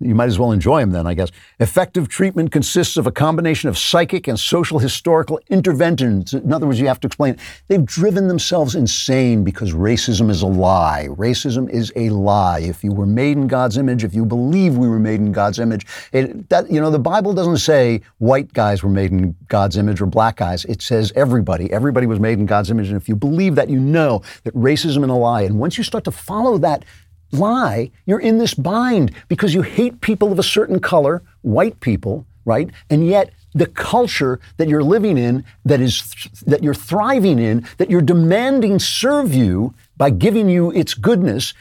[0.00, 1.30] You might as well enjoy them then, I guess.
[1.58, 6.34] Effective treatment consists of a combination of psychic and social historical interventions.
[6.34, 7.36] In other words, you have to explain.
[7.66, 11.08] They've driven themselves insane because racism is a lie.
[11.10, 12.60] Racism is a lie.
[12.60, 15.58] If you were made in God's image, if you believe we were made in God's
[15.58, 19.76] image, it, that you know the Bible doesn't say white guys were made in God's
[19.76, 20.64] image or black guys.
[20.66, 21.72] It says everybody.
[21.72, 25.02] Everybody was made in God's image, and if you believe that, you know that racism
[25.02, 25.42] is a lie.
[25.42, 26.84] And once you start to follow that
[27.32, 32.26] lie, you're in this bind because you hate people of a certain color, white people,
[32.44, 32.70] right?
[32.90, 36.14] And yet the culture that you're living in, that is
[36.46, 41.54] that you're thriving in, that you're demanding serve you by giving you its goodness,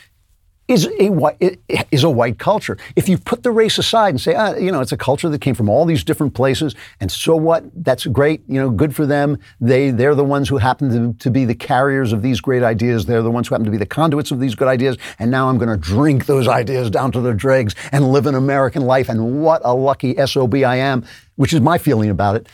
[0.68, 1.59] is a white
[1.91, 2.78] is a white culture.
[2.95, 5.39] If you put the race aside and say, ah, you know, it's a culture that
[5.39, 7.63] came from all these different places, and so what?
[7.74, 8.41] That's great.
[8.47, 9.38] You know, good for them.
[9.61, 13.05] They they're the ones who happen to, to be the carriers of these great ideas.
[13.05, 14.97] They're the ones who happen to be the conduits of these good ideas.
[15.20, 18.36] And now I'm going to drink those ideas down to their dregs and live an
[18.36, 19.09] American life.
[19.09, 21.05] And what a lucky sob I am,
[21.36, 22.47] which is my feeling about it.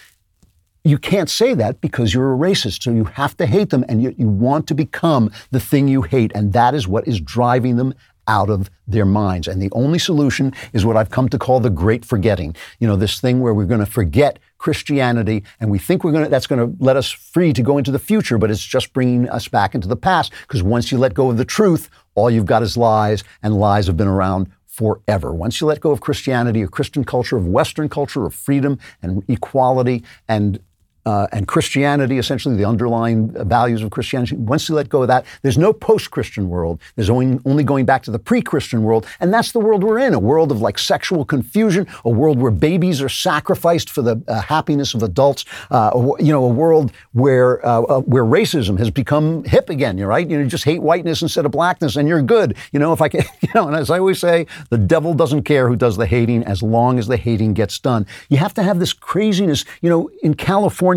[0.84, 2.84] You can't say that because you're a racist.
[2.84, 6.02] So you have to hate them and you, you want to become the thing you
[6.02, 6.32] hate.
[6.36, 7.94] And that is what is driving them
[8.28, 9.48] out of their minds.
[9.48, 12.56] And the only solution is what I've come to call the great forgetting.
[12.80, 16.26] You know, this thing where we're going to forget Christianity and we think we're going
[16.26, 18.94] to, that's going to let us free to go into the future, but it's just
[18.94, 20.32] bringing us back into the past.
[20.42, 23.88] Because once you let go of the truth, all you've got is lies, and lies
[23.88, 25.34] have been around forever.
[25.34, 29.24] Once you let go of Christianity, of Christian culture, of Western culture, of freedom and
[29.28, 30.60] equality and
[31.06, 34.36] uh, and Christianity, essentially the underlying values of Christianity.
[34.36, 36.80] Once you let go of that, there's no post-Christian world.
[36.96, 40.20] There's only, only going back to the pre-Christian world, and that's the world we're in—a
[40.20, 44.94] world of like sexual confusion, a world where babies are sacrificed for the uh, happiness
[44.94, 45.46] of adults.
[45.70, 49.98] Uh, you know, a world where uh, uh, where racism has become hip again.
[49.98, 50.30] You're right.
[50.30, 52.56] You know, you just hate whiteness instead of blackness, and you're good.
[52.72, 55.44] You know, if I can, you know, and as I always say, the devil doesn't
[55.44, 58.06] care who does the hating as long as the hating gets done.
[58.30, 59.66] You have to have this craziness.
[59.82, 60.93] You know, in California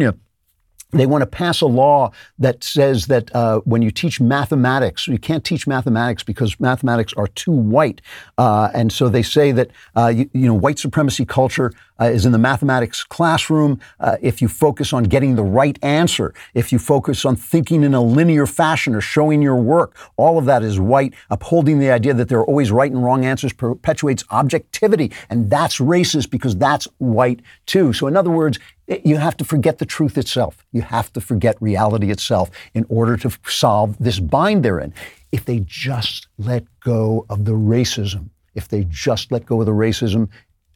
[0.92, 5.18] they want to pass a law that says that uh, when you teach mathematics, you
[5.18, 8.00] can't teach mathematics because mathematics are too white,
[8.38, 12.26] uh, and so they say that uh, you, you, know white supremacy culture uh, is
[12.26, 13.80] in the mathematics classroom.
[14.00, 17.94] Uh, if you focus on getting the right answer, if you focus on thinking in
[17.94, 21.14] a linear fashion or showing your work, all of that is white.
[21.30, 25.78] Upholding the idea that there are always right and wrong answers perpetuates objectivity, and that's
[25.78, 27.92] racist because that's white too.
[27.92, 28.58] So in other words,
[29.04, 30.64] you have to forget the truth itself.
[30.72, 34.94] You have to forget reality itself in order to solve this bind they're in.
[35.32, 39.72] If they just let go of the racism, if they just let go of the
[39.72, 40.28] racism,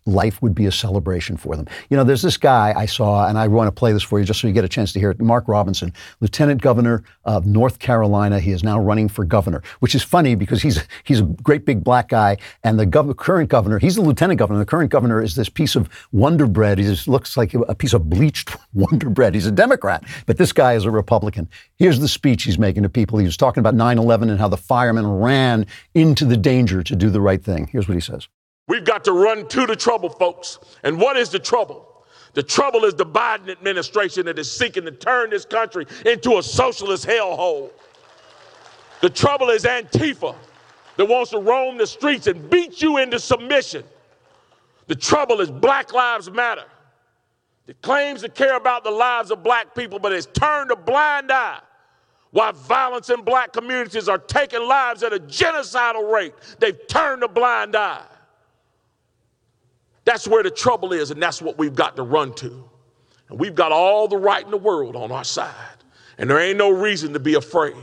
[0.06, 1.66] life would be a celebration for them.
[1.88, 4.24] You know, there's this guy I saw, and I want to play this for you
[4.24, 5.20] just so you get a chance to hear it.
[5.20, 8.40] Mark Robinson, Lieutenant Governor of North Carolina.
[8.40, 11.84] He is now running for governor, which is funny because he's he's a great big
[11.84, 14.58] black guy, and the gov- current governor, he's the lieutenant governor.
[14.58, 16.78] The current governor is this piece of Wonder Bread.
[16.78, 19.34] He just looks like a piece of bleached Wonder Bread.
[19.34, 21.48] He's a Democrat, but this guy is a Republican.
[21.76, 23.18] Here's the speech he's making to people.
[23.18, 27.10] He was talking about 9/11 and how the firemen ran into the danger to do
[27.10, 27.68] the right thing.
[27.70, 28.28] Here's what he says.
[28.70, 30.60] We've got to run to the trouble, folks.
[30.84, 32.04] And what is the trouble?
[32.34, 36.42] The trouble is the Biden administration that is seeking to turn this country into a
[36.44, 37.70] socialist hellhole.
[39.00, 40.36] The trouble is Antifa
[40.96, 43.82] that wants to roam the streets and beat you into submission.
[44.86, 46.66] The trouble is Black Lives Matter
[47.66, 51.32] that claims to care about the lives of black people but has turned a blind
[51.32, 51.58] eye
[52.30, 56.34] while violence in black communities are taking lives at a genocidal rate.
[56.60, 58.04] They've turned a blind eye.
[60.10, 62.68] That's where the trouble is, and that's what we've got to run to.
[63.28, 65.54] And we've got all the right in the world on our side.
[66.18, 67.76] And there ain't no reason to be afraid.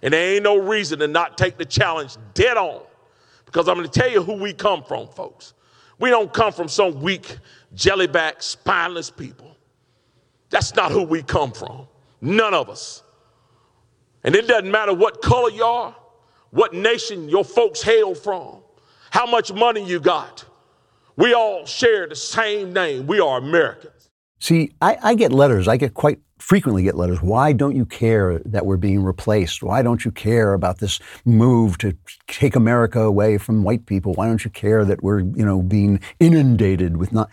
[0.00, 2.80] And there ain't no reason to not take the challenge dead on.
[3.44, 5.52] Because I'm going to tell you who we come from, folks.
[5.98, 7.36] We don't come from some weak,
[7.76, 9.54] jellyback, spineless people.
[10.48, 11.86] That's not who we come from.
[12.22, 13.02] None of us.
[14.22, 15.94] And it doesn't matter what color you are,
[16.48, 18.62] what nation your folks hail from,
[19.10, 20.46] how much money you got.
[21.16, 23.06] We all share the same name.
[23.06, 24.10] We are Americans.
[24.40, 25.68] See, I, I, get letters.
[25.68, 27.22] I get quite frequently get letters.
[27.22, 29.62] Why don't you care that we're being replaced?
[29.62, 31.96] Why don't you care about this move to
[32.26, 34.12] take America away from white people?
[34.14, 37.30] Why don't you care that we're, you know, being inundated with not?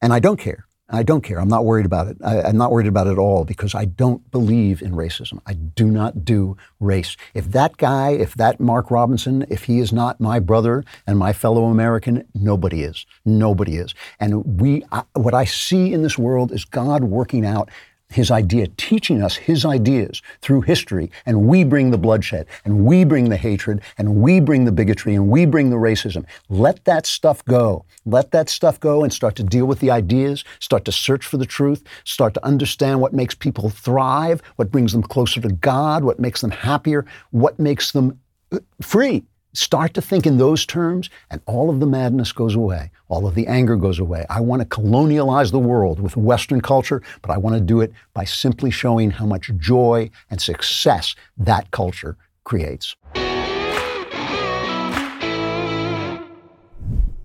[0.00, 0.67] And I don't care.
[0.90, 1.38] I don't care.
[1.38, 2.16] I'm not worried about it.
[2.24, 5.38] I, am not worried about it at all because I don't believe in racism.
[5.46, 7.16] I do not do race.
[7.34, 11.34] If that guy, if that Mark Robinson, if he is not my brother and my
[11.34, 13.04] fellow American, nobody is.
[13.26, 13.94] Nobody is.
[14.18, 17.68] And we, I, what I see in this world is God working out
[18.10, 23.04] his idea, teaching us his ideas through history, and we bring the bloodshed, and we
[23.04, 26.24] bring the hatred, and we bring the bigotry, and we bring the racism.
[26.48, 27.84] Let that stuff go.
[28.06, 31.36] Let that stuff go and start to deal with the ideas, start to search for
[31.36, 36.02] the truth, start to understand what makes people thrive, what brings them closer to God,
[36.04, 38.18] what makes them happier, what makes them
[38.52, 39.24] uh, free.
[39.58, 42.92] Start to think in those terms, and all of the madness goes away.
[43.08, 44.24] All of the anger goes away.
[44.30, 47.92] I want to colonialize the world with Western culture, but I want to do it
[48.14, 52.94] by simply showing how much joy and success that culture creates.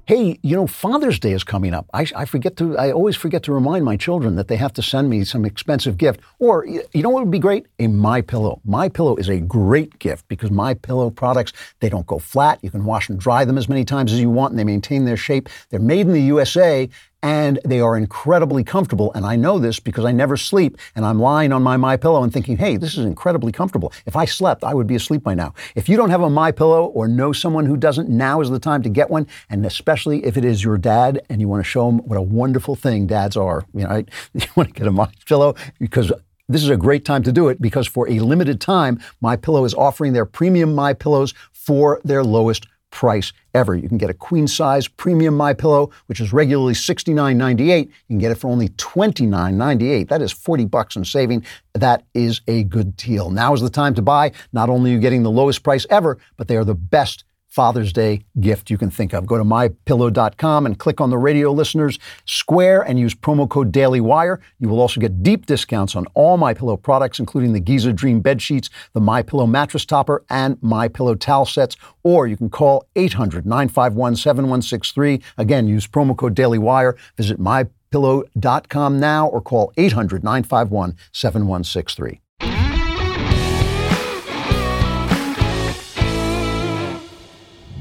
[0.05, 1.85] Hey, you know, Father's Day is coming up.
[1.93, 4.81] I, I, forget to, I always forget to remind my children that they have to
[4.81, 6.19] send me some expensive gift.
[6.39, 7.67] Or, you know what would be great?
[7.79, 8.59] A My Pillow.
[8.65, 12.59] My Pillow is a great gift because My Pillow products, they don't go flat.
[12.61, 15.05] You can wash and dry them as many times as you want and they maintain
[15.05, 15.47] their shape.
[15.69, 16.89] They're made in the USA
[17.23, 19.11] and they are incredibly comfortable.
[19.13, 22.21] And I know this because I never sleep, and I'm lying on my My Pillow
[22.21, 23.91] and thinking, "Hey, this is incredibly comfortable.
[24.05, 26.51] If I slept, I would be asleep by now." If you don't have a My
[26.51, 30.25] Pillow or know someone who doesn't, now is the time to get one, and especially
[30.25, 33.07] if it is your dad and you want to show him what a wonderful thing
[33.07, 33.63] dads are.
[33.73, 34.09] You know, right?
[34.33, 36.11] you want to get a My Pillow because
[36.49, 39.63] this is a great time to do it because for a limited time, My Pillow
[39.63, 43.75] is offering their premium My Pillows for their lowest price ever.
[43.75, 47.87] You can get a queen size premium My Pillow, which is regularly $69.98.
[47.87, 50.07] You can get it for only $29.98.
[50.09, 51.43] That is 40 bucks in saving.
[51.73, 53.31] That is a good deal.
[53.31, 54.31] Now is the time to buy.
[54.53, 57.93] Not only are you getting the lowest price ever, but they are the best Father's
[57.93, 59.27] Day gift you can think of.
[59.27, 64.39] Go to mypillow.com and click on the radio listeners square and use promo code DailyWire.
[64.57, 68.21] You will also get deep discounts on all My Pillow products, including the Giza Dream
[68.21, 71.77] bed sheets, the My Pillow mattress topper, and My Pillow towel sets.
[72.01, 75.21] Or you can call 800-951-7163.
[75.37, 76.97] Again, use promo code DailyWire.
[77.17, 82.22] Visit mypillow.com now or call 800-951-7163.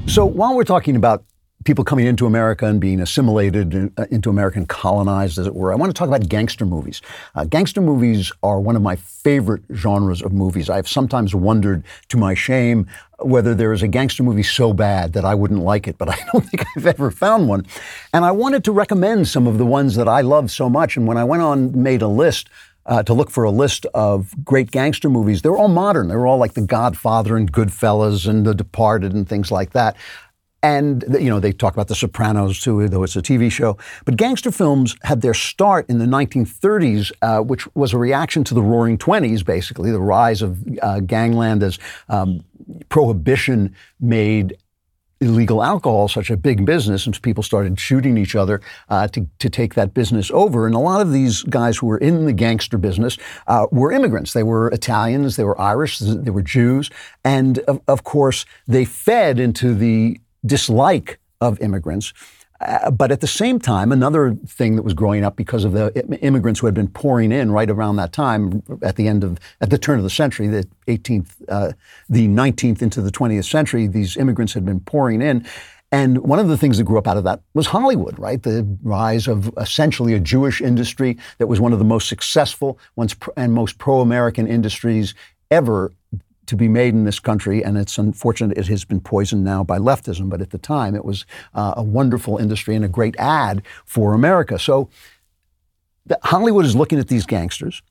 [0.07, 1.23] So while we're talking about
[1.63, 5.71] people coming into America and being assimilated uh, into America and colonized, as it were,
[5.71, 7.01] I want to talk about gangster movies.
[7.35, 10.69] Uh, gangster movies are one of my favorite genres of movies.
[10.69, 12.85] I've sometimes wondered, to my shame,
[13.19, 16.17] whether there is a gangster movie so bad that I wouldn't like it, but I
[16.31, 17.65] don't think I've ever found one.
[18.13, 20.97] And I wanted to recommend some of the ones that I love so much.
[20.97, 22.49] And when I went on, made a list,
[22.85, 25.41] uh, to look for a list of great gangster movies.
[25.41, 26.07] They're all modern.
[26.07, 29.95] They're all like The Godfather and Goodfellas and The Departed and things like that.
[30.61, 33.77] And you know they talk about The Sopranos too, though it's a TV show.
[34.05, 38.53] But gangster films had their start in the 1930s, uh, which was a reaction to
[38.53, 42.45] the Roaring Twenties, basically the rise of uh, gangland as um,
[42.87, 44.55] prohibition made
[45.23, 49.49] illegal alcohol such a big business, and people started shooting each other uh, to, to
[49.49, 50.65] take that business over.
[50.67, 53.17] And a lot of these guys who were in the gangster business
[53.47, 54.33] uh, were immigrants.
[54.33, 56.89] They were Italians, they were Irish, they were Jews,
[57.23, 62.13] and of, of course, they fed into the dislike of immigrants.
[62.63, 65.91] Uh, but at the same time, another thing that was growing up because of the
[66.21, 69.69] immigrants who had been pouring in right around that time, at the end of, at
[69.69, 71.73] the turn of the century, the 18th, uh,
[72.09, 75.45] the 19th into the 20th century, these immigrants had been pouring in.
[75.91, 78.41] And one of the things that grew up out of that was Hollywood, right?
[78.41, 83.15] The rise of essentially a Jewish industry that was one of the most successful once
[83.37, 85.13] and most pro American industries
[85.51, 85.91] ever
[86.45, 89.77] to be made in this country, and it's unfortunate it has been poisoned now by
[89.77, 93.61] leftism, but at the time it was uh, a wonderful industry and a great ad
[93.85, 94.59] for America.
[94.59, 94.89] So
[96.23, 97.81] Hollywood is looking at these gangsters.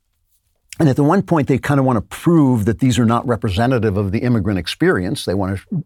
[0.82, 3.24] And at the one point, they kind of want to prove that these are not
[3.24, 5.26] representative of the immigrant experience.
[5.26, 5.84] They want to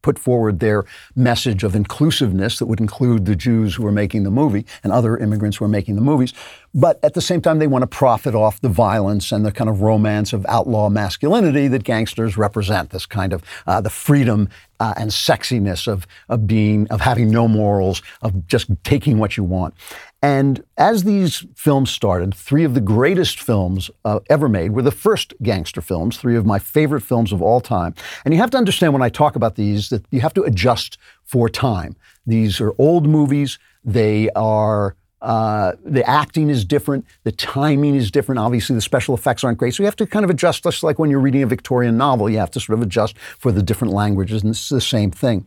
[0.00, 4.30] put forward their message of inclusiveness that would include the Jews who were making the
[4.30, 6.32] movie and other immigrants who were making the movies.
[6.72, 9.68] But at the same time, they want to profit off the violence and the kind
[9.68, 12.90] of romance of outlaw masculinity that gangsters represent.
[12.90, 17.46] This kind of uh, the freedom uh, and sexiness of of being of having no
[17.46, 19.74] morals, of just taking what you want.
[20.22, 24.90] And as these films started, three of the greatest films uh, ever made were the
[24.90, 27.94] first gangster films, three of my favorite films of all time.
[28.24, 30.98] And you have to understand when I talk about these that you have to adjust
[31.24, 31.96] for time.
[32.26, 33.58] These are old movies.
[33.82, 38.38] They are uh, the acting is different, the timing is different.
[38.38, 40.62] Obviously, the special effects aren't great, so you have to kind of adjust.
[40.62, 43.52] Just like when you're reading a Victorian novel, you have to sort of adjust for
[43.52, 45.46] the different languages, and it's the same thing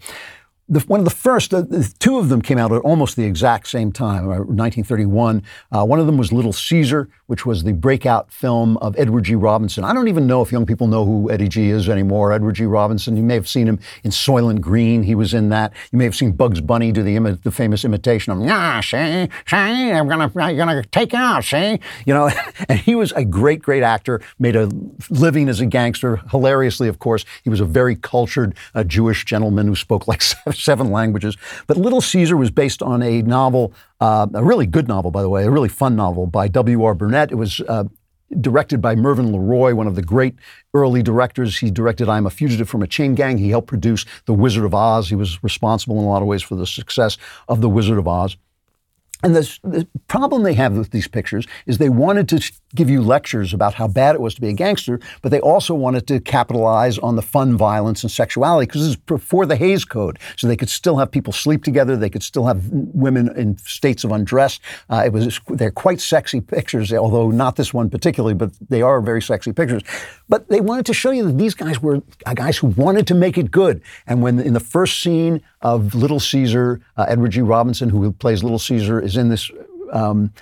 [0.69, 1.63] the, one of the first, uh,
[1.99, 5.43] two of them came out at almost the exact same time, 1931.
[5.71, 9.23] Uh, uh, one of them was Little Caesar, which was the breakout film of Edward
[9.23, 9.33] G.
[9.33, 9.83] Robinson.
[9.83, 12.31] I don't even know if young people know who Eddie G is anymore.
[12.31, 12.65] Edward G.
[12.65, 15.01] Robinson, you may have seen him in Soylent Green.
[15.01, 15.73] He was in that.
[15.91, 19.29] You may have seen Bugs Bunny do the, imi- the famous imitation of, yeah, see,
[19.47, 22.29] see, I'm gonna, I'm gonna take out, see, you know.
[22.69, 24.69] and he was a great, great actor, made a
[25.09, 27.25] living as a gangster, hilariously, of course.
[27.43, 30.21] He was a very cultured uh, Jewish gentleman who spoke like
[30.53, 31.35] seven languages.
[31.65, 35.29] But Little Caesar was based on a novel, uh, a really good novel, by the
[35.29, 36.93] way, a really fun novel by W.R.
[36.93, 37.22] Burnett.
[37.31, 37.85] It was uh,
[38.41, 40.35] directed by Mervyn LeRoy, one of the great
[40.73, 41.57] early directors.
[41.57, 43.37] He directed I Am a Fugitive from a Chain Gang.
[43.37, 45.09] He helped produce The Wizard of Oz.
[45.09, 47.17] He was responsible in a lot of ways for the success
[47.47, 48.37] of The Wizard of Oz.
[49.23, 53.01] And the, the problem they have with these pictures is they wanted to give you
[53.01, 56.19] lectures about how bad it was to be a gangster, but they also wanted to
[56.19, 60.19] capitalize on the fun violence and sexuality because this is before the Hays Code.
[60.35, 61.95] So they could still have people sleep together.
[61.95, 64.59] They could still have women in states of undress.
[64.89, 69.01] Uh, it was they're quite sexy pictures, although not this one particularly, but they are
[69.01, 69.83] very sexy pictures.
[70.27, 72.01] But they wanted to show you that these guys were
[72.33, 73.81] guys who wanted to make it good.
[74.07, 77.41] And when in the first scene of Little Caesar, uh, Edward G.
[77.41, 79.51] Robinson, who plays Little Caesar, is is in this.
[79.91, 80.33] Um,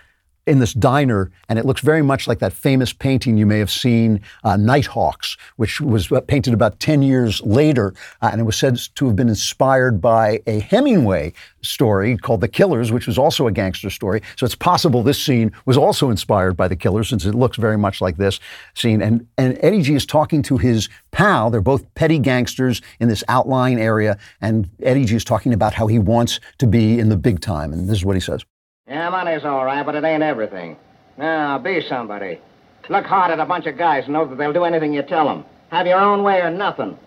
[0.47, 3.69] in this diner, and it looks very much like that famous painting you may have
[3.69, 8.57] seen, uh, Nighthawks, which was uh, painted about 10 years later, uh, and it was
[8.57, 13.45] said to have been inspired by a Hemingway story called The Killers, which was also
[13.45, 14.21] a gangster story.
[14.35, 17.77] So it's possible this scene was also inspired by The Killers, since it looks very
[17.77, 18.39] much like this
[18.73, 19.01] scene.
[19.01, 21.51] And, and Eddie G is talking to his pal.
[21.51, 25.85] They're both petty gangsters in this outlying area, and Eddie G is talking about how
[25.85, 27.73] he wants to be in the big time.
[27.73, 28.43] And this is what he says.
[28.91, 30.75] Yeah, money's all right, but it ain't everything.
[31.17, 32.39] Now, be somebody.
[32.89, 35.25] Look hard at a bunch of guys and know that they'll do anything you tell
[35.27, 35.45] them.
[35.69, 36.97] Have your own way or nothing.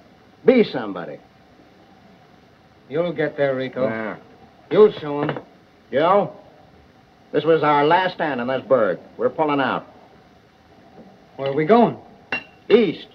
[0.46, 1.18] Be somebody.
[2.88, 3.86] You'll get there, Rico.
[3.86, 4.16] Yeah.
[4.70, 5.38] You'll show 'em.
[5.92, 6.32] Joe,
[7.32, 8.98] this was our last stand in this burg.
[9.18, 9.84] We're pulling out.
[11.36, 11.98] Where are we going?
[12.70, 13.08] East.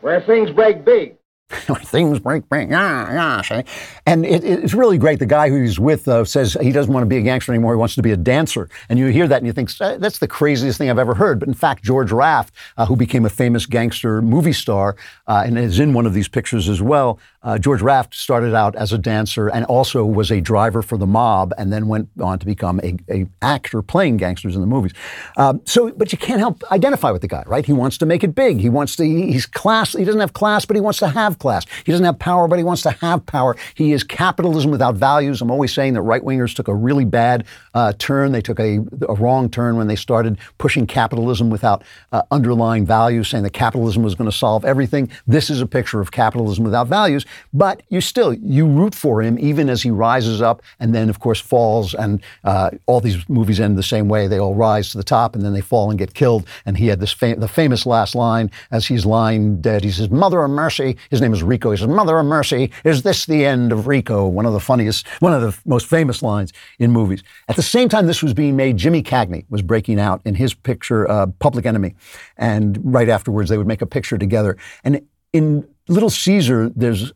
[0.00, 1.16] Where things break big.
[1.50, 3.42] Things break, break, yeah, yeah.
[3.42, 3.70] See?
[4.06, 5.18] And it, it's really great.
[5.18, 7.74] The guy who he's with uh, says he doesn't want to be a gangster anymore.
[7.74, 8.68] He wants to be a dancer.
[8.88, 11.38] And you hear that and you think, that's the craziest thing I've ever heard.
[11.38, 15.58] But in fact, George Raft, uh, who became a famous gangster movie star uh, and
[15.58, 18.98] is in one of these pictures as well, uh, George Raft started out as a
[18.98, 22.80] dancer and also was a driver for the mob and then went on to become
[22.82, 24.92] a, a actor playing gangsters in the movies.
[25.36, 27.64] Um, so, but you can't help identify with the guy, right?
[27.64, 28.58] He wants to make it big.
[28.58, 31.66] He wants to, he's class, he doesn't have class, but he wants to have class.
[31.84, 33.56] He doesn't have power, but he wants to have power.
[33.74, 35.42] He is capitalism without values.
[35.42, 38.32] I'm always saying that right wingers took a really bad uh, turn.
[38.32, 38.78] They took a,
[39.08, 41.82] a, wrong turn when they started pushing capitalism without
[42.12, 45.10] uh, underlying values, saying that capitalism was going to solve everything.
[45.26, 49.38] This is a picture of capitalism without values, but you still, you root for him
[49.38, 51.94] even as he rises up and then, of course, falls.
[51.94, 54.26] And uh, all these movies end the same way.
[54.26, 56.46] They all rise to the top and then they fall and get killed.
[56.66, 59.84] And he had this fam- the famous last line as he's lying dead.
[59.84, 60.96] He says, Mother of Mercy.
[61.10, 61.70] His name is Rico.
[61.70, 64.26] He says, Mother of Mercy, is this the end of Rico?
[64.26, 67.22] One of the funniest, one of the most famous lines in movies.
[67.48, 70.54] At the same time this was being made, Jimmy Cagney was breaking out in his
[70.54, 71.94] picture, uh, Public Enemy.
[72.36, 74.56] And right afterwards, they would make a picture together.
[74.82, 77.12] And in Little Caesar, there's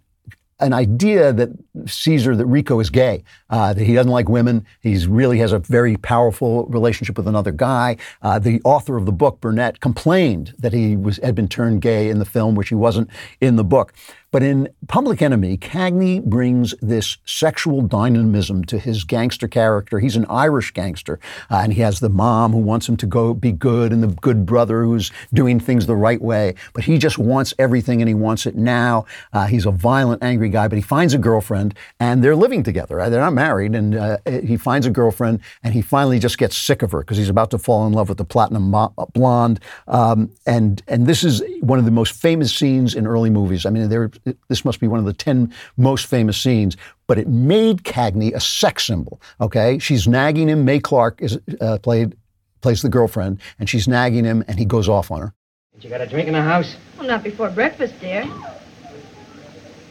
[0.61, 1.50] an idea that
[1.86, 4.66] Caesar, that Rico is gay, uh, that he doesn't like women.
[4.80, 7.96] He really has a very powerful relationship with another guy.
[8.22, 12.11] Uh, the author of the book, Burnett, complained that he was, had been turned gay
[12.11, 13.09] in the film, which he wasn't
[13.40, 13.92] in the book.
[14.30, 20.00] But in Public Enemy, Cagney brings this sexual dynamism to his gangster character.
[20.00, 21.18] He's an Irish gangster,
[21.50, 24.08] uh, and he has the mom who wants him to go be good, and the
[24.08, 26.54] good brother who's doing things the right way.
[26.74, 29.06] But he just wants everything, and he wants it now.
[29.32, 33.00] Uh, he's a violent, angry guy, but he finds a girlfriend, and they're living together.
[33.00, 36.56] Uh, they're not married, and uh, he finds a girlfriend, and he finally just gets
[36.56, 38.74] sick of her because he's about to fall in love with the platinum
[39.14, 39.60] blonde.
[39.86, 43.64] Um, and and this is one of the most famous scenes in early movies.
[43.64, 44.10] I mean, there
[44.48, 48.40] this must be one of the 10 most famous scenes, but it made Cagney a
[48.40, 49.20] sex symbol.
[49.40, 49.78] Okay.
[49.78, 50.64] She's nagging him.
[50.64, 52.16] Mae Clarke is uh, played,
[52.60, 55.34] plays the girlfriend, and she's nagging him, and he goes off on her.
[55.74, 56.76] Did you got a drink in the house?
[56.96, 58.24] Well, not before breakfast, dear.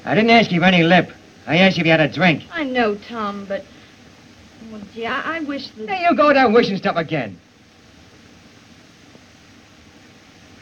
[0.05, 1.11] I didn't ask you for any lip.
[1.45, 2.43] I asked you if you had a drink.
[2.51, 3.63] I know, Tom, but.
[4.71, 5.87] Well, gee, I, I wish that.
[5.87, 7.39] Hey, you go down wishing stuff again.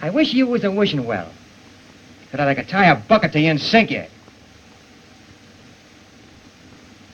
[0.02, 1.45] I wish you was a wishing well so
[2.38, 4.06] that I could tie a bucket to you and sink you.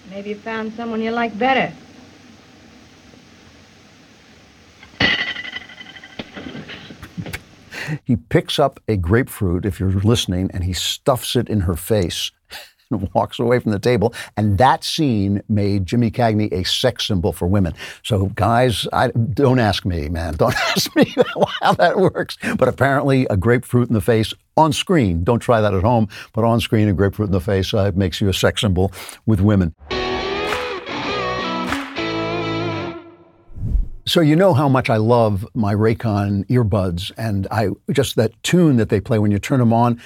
[0.10, 1.74] Maybe you found someone you like better.
[8.04, 12.32] He picks up a grapefruit, if you're listening, and he stuffs it in her face
[12.92, 14.14] and walks away from the table.
[14.38, 17.74] And that scene made Jimmy Cagney a sex symbol for women.
[18.04, 20.34] So, guys, I, don't ask me, man.
[20.42, 21.14] Don't ask me
[21.62, 22.38] how that works.
[22.58, 26.44] But apparently, a grapefruit in the face on screen, don't try that at home, but
[26.44, 28.92] on screen, a grapefruit in the face uh, makes you a sex symbol
[29.26, 29.76] with women.
[34.06, 38.78] So you know how much I love my Raycon earbuds, and I just that tune
[38.78, 40.02] that they play when you turn them on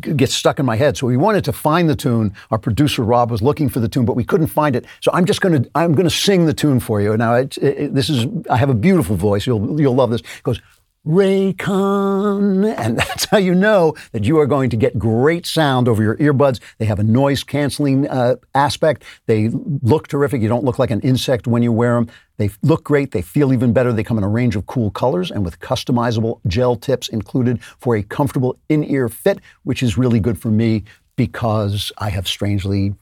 [0.00, 0.96] gets stuck in my head.
[0.96, 2.34] So we wanted to find the tune.
[2.50, 4.84] Our producer Rob was looking for the tune, but we couldn't find it.
[5.00, 7.16] So I'm just going to I'm going to sing the tune for you.
[7.16, 9.46] Now it, it, this is I have a beautiful voice.
[9.46, 10.20] You'll you'll love this.
[10.20, 10.60] It goes.
[11.06, 16.02] Raycon, and that's how you know that you are going to get great sound over
[16.02, 16.60] your earbuds.
[16.78, 19.04] They have a noise canceling uh, aspect.
[19.26, 20.42] They look terrific.
[20.42, 22.08] You don't look like an insect when you wear them.
[22.38, 23.12] They look great.
[23.12, 23.92] They feel even better.
[23.92, 27.96] They come in a range of cool colors and with customizable gel tips included for
[27.96, 30.84] a comfortable in ear fit, which is really good for me
[31.14, 32.94] because I have strangely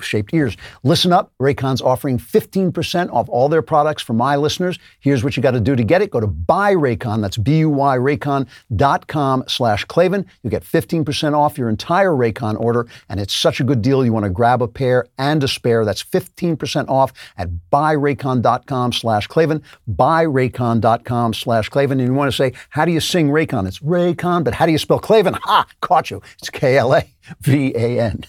[0.00, 0.56] shaped ears.
[0.82, 1.32] Listen up.
[1.40, 4.78] Raycon's offering 15% off all their products for my listeners.
[5.00, 6.10] Here's what you got to do to get it.
[6.10, 7.20] Go to buy Raycon.
[7.20, 10.26] That's B-U-Y Raycon.com slash Klavan.
[10.42, 12.86] You get 15% off your entire Raycon order.
[13.08, 14.04] And it's such a good deal.
[14.04, 15.84] You want to grab a pair and a spare.
[15.84, 19.62] That's 15% off at buyraycon.com slash Klavan.
[19.90, 22.00] Buyraycon.com slash Klavan.
[22.00, 23.66] And you want to say, how do you sing Raycon?
[23.66, 25.34] It's Raycon, but how do you spell Klavan?
[25.34, 25.66] Ha!
[25.80, 26.22] Caught you.
[26.38, 28.24] It's K-L-A-V-A-N.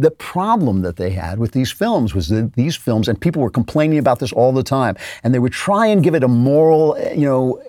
[0.00, 3.50] The problem that they had with these films was that these films, and people were
[3.50, 6.96] complaining about this all the time, and they would try and give it a moral,
[7.14, 7.62] you know,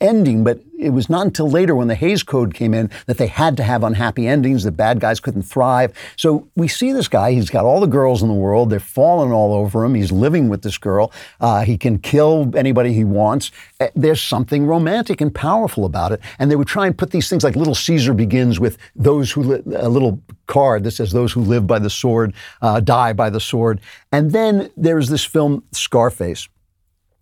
[0.00, 3.26] ending, but it was not until later when the Hays Code came in that they
[3.26, 4.62] had to have unhappy endings.
[4.62, 5.92] The bad guys couldn't thrive.
[6.16, 7.32] So we see this guy.
[7.32, 8.70] He's got all the girls in the world.
[8.70, 9.94] They're falling all over him.
[9.94, 11.12] He's living with this girl.
[11.40, 13.50] Uh, he can kill anybody he wants.
[13.80, 16.20] Uh, There's something romantic and powerful about it.
[16.38, 19.42] And they would try and put these things like Little Caesar begins with those who
[19.42, 22.32] li- a little card that says those who live by the sword
[22.62, 23.80] uh, die by the sword.
[24.12, 26.48] And then there's this film Scarface.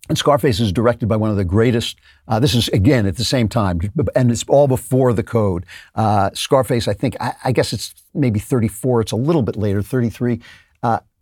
[0.09, 1.97] And Scarface is directed by one of the greatest.
[2.27, 3.79] Uh, this is again at the same time,
[4.15, 5.65] and it's all before the code.
[5.95, 9.01] Uh, Scarface, I think, I, I guess it's maybe 34.
[9.01, 10.41] It's a little bit later, 33.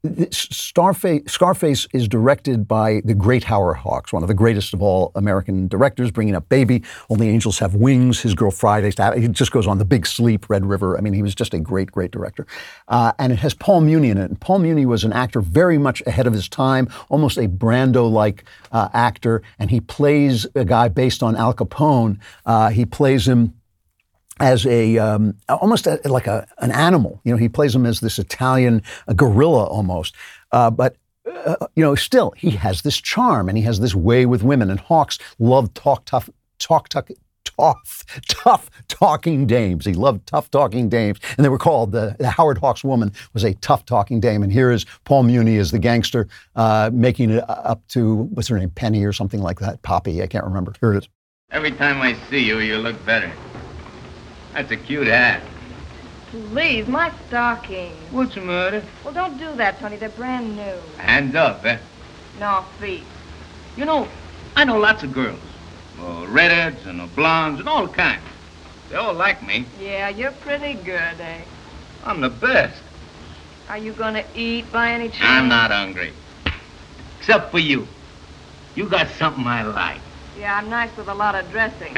[0.06, 5.12] Starface, Scarface is directed by the great Howard Hawks, one of the greatest of all
[5.16, 9.68] American directors, bringing up Baby, Only Angels Have Wings, His Girl Friday, he just goes
[9.68, 10.98] on The Big Sleep, Red River.
[10.98, 12.46] I mean, he was just a great, great director.
[12.88, 14.30] Uh, and it has Paul Muni in it.
[14.30, 18.44] And Paul Muni was an actor very much ahead of his time, almost a Brando-like
[18.72, 22.20] uh, actor, and he plays a guy based on Al Capone.
[22.46, 23.54] Uh, he plays him
[24.40, 27.22] as a um, almost a, like a, an animal.
[27.24, 28.82] You know, he plays him as this Italian
[29.16, 30.16] gorilla almost.
[30.52, 30.98] Uh, but
[31.46, 34.70] uh, you know, still he has this charm and he has this way with women.
[34.70, 36.30] And Hawks loved talk tough,
[36.60, 37.06] talk tough.
[37.58, 39.86] Tough, tough talking dames.
[39.86, 43.46] He loved tough talking dames, and they were called the, the Howard Hawks woman was
[43.46, 44.44] a tough talking dame.
[44.44, 46.28] And here is Paul Muni as the gangster,
[46.58, 50.22] uh, making it up to what's her name, Penny or something like that, Poppy.
[50.22, 50.74] I can't remember.
[50.82, 51.10] Here it is.
[51.50, 53.32] Every time I see you, you look better.
[54.56, 55.42] That's a cute hat.
[56.32, 57.94] Please, my stockings.
[58.12, 58.82] What's the matter?
[59.04, 59.98] Well, don't do that, Tony.
[59.98, 60.78] They're brand new.
[60.98, 61.78] Hand up, eh?
[62.40, 63.04] No, feet.
[63.76, 64.08] You know,
[64.56, 65.42] I know lots of girls.
[66.00, 68.24] Uh, redheads and uh, blondes and all kinds.
[68.90, 69.66] They all like me.
[69.78, 71.42] Yeah, you're pretty good, eh?
[72.06, 72.82] I'm the best.
[73.68, 75.22] Are you gonna eat by any chance?
[75.22, 76.14] I'm not hungry.
[77.20, 77.90] Except for you.
[78.76, 80.00] You got something I like.
[80.40, 81.94] Yeah, I'm nice with a lot of dressing.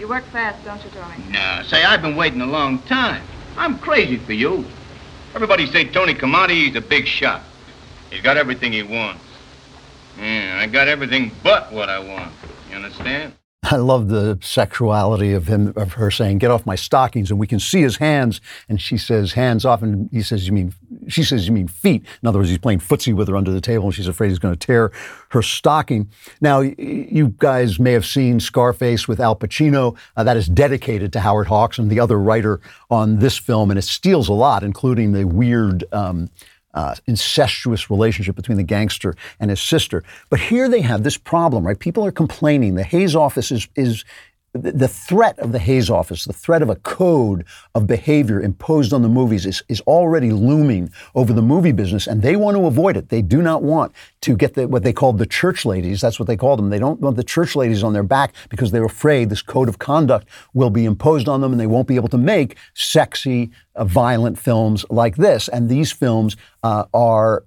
[0.00, 1.30] You work fast, don't you, Tony?
[1.30, 3.22] Now, say, I've been waiting a long time.
[3.58, 4.64] I'm crazy for you.
[5.34, 7.42] Everybody say Tony Camonte, he's a big shot.
[8.08, 9.22] He's got everything he wants.
[10.18, 12.32] Yeah, I got everything but what I want.
[12.70, 13.34] You understand?
[13.62, 17.46] I love the sexuality of him, of her saying, "Get off my stockings," and we
[17.46, 18.40] can see his hands,
[18.70, 20.74] and she says, "Hands off," and he says, "You mean?"
[21.08, 23.60] She says, "You mean feet?" In other words, he's playing footsie with her under the
[23.60, 24.90] table, and she's afraid he's going to tear
[25.28, 26.08] her stocking.
[26.40, 29.94] Now, you guys may have seen Scarface with Al Pacino.
[30.16, 33.78] Uh, that is dedicated to Howard Hawks and the other writer on this film, and
[33.78, 35.84] it steals a lot, including the weird.
[35.92, 36.30] Um,
[36.74, 40.02] uh, incestuous relationship between the gangster and his sister.
[40.28, 41.78] But here they have this problem, right?
[41.78, 42.74] People are complaining.
[42.74, 44.04] The Hays office is is
[44.52, 47.44] the threat of the Hays office, the threat of a code
[47.76, 52.20] of behavior imposed on the movies is, is already looming over the movie business, and
[52.20, 53.10] they want to avoid it.
[53.10, 53.92] They do not want
[54.22, 56.00] to get the, what they call the church ladies.
[56.00, 56.70] That's what they call them.
[56.70, 59.78] They don't want the church ladies on their back because they're afraid this code of
[59.78, 63.84] conduct will be imposed on them and they won't be able to make sexy, uh,
[63.84, 65.48] violent films like this.
[65.48, 67.44] And these films uh, are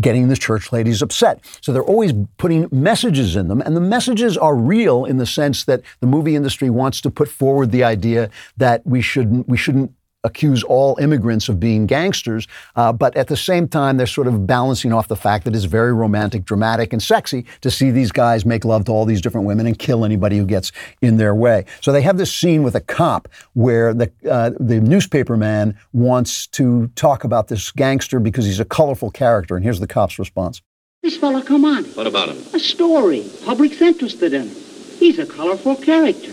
[0.00, 1.44] getting the church ladies upset.
[1.60, 5.64] So they're always putting messages in them, and the messages are real in the sense
[5.64, 9.92] that the movie industry wants to put forward the idea that we shouldn't we shouldn't
[10.26, 14.46] accuse all immigrants of being gangsters, uh, but at the same time they're sort of
[14.46, 18.44] balancing off the fact that it's very romantic, dramatic, and sexy to see these guys
[18.44, 21.64] make love to all these different women and kill anybody who gets in their way.
[21.80, 26.46] So they have this scene with a cop where the uh, the newspaper man wants
[26.48, 30.60] to talk about this gangster because he's a colorful character, and here's the cop's response.
[31.02, 31.84] This fella, come on.
[31.84, 32.38] What about him?
[32.52, 33.24] A story.
[33.44, 34.56] Public's interested in him.
[34.98, 36.32] He's a colorful character.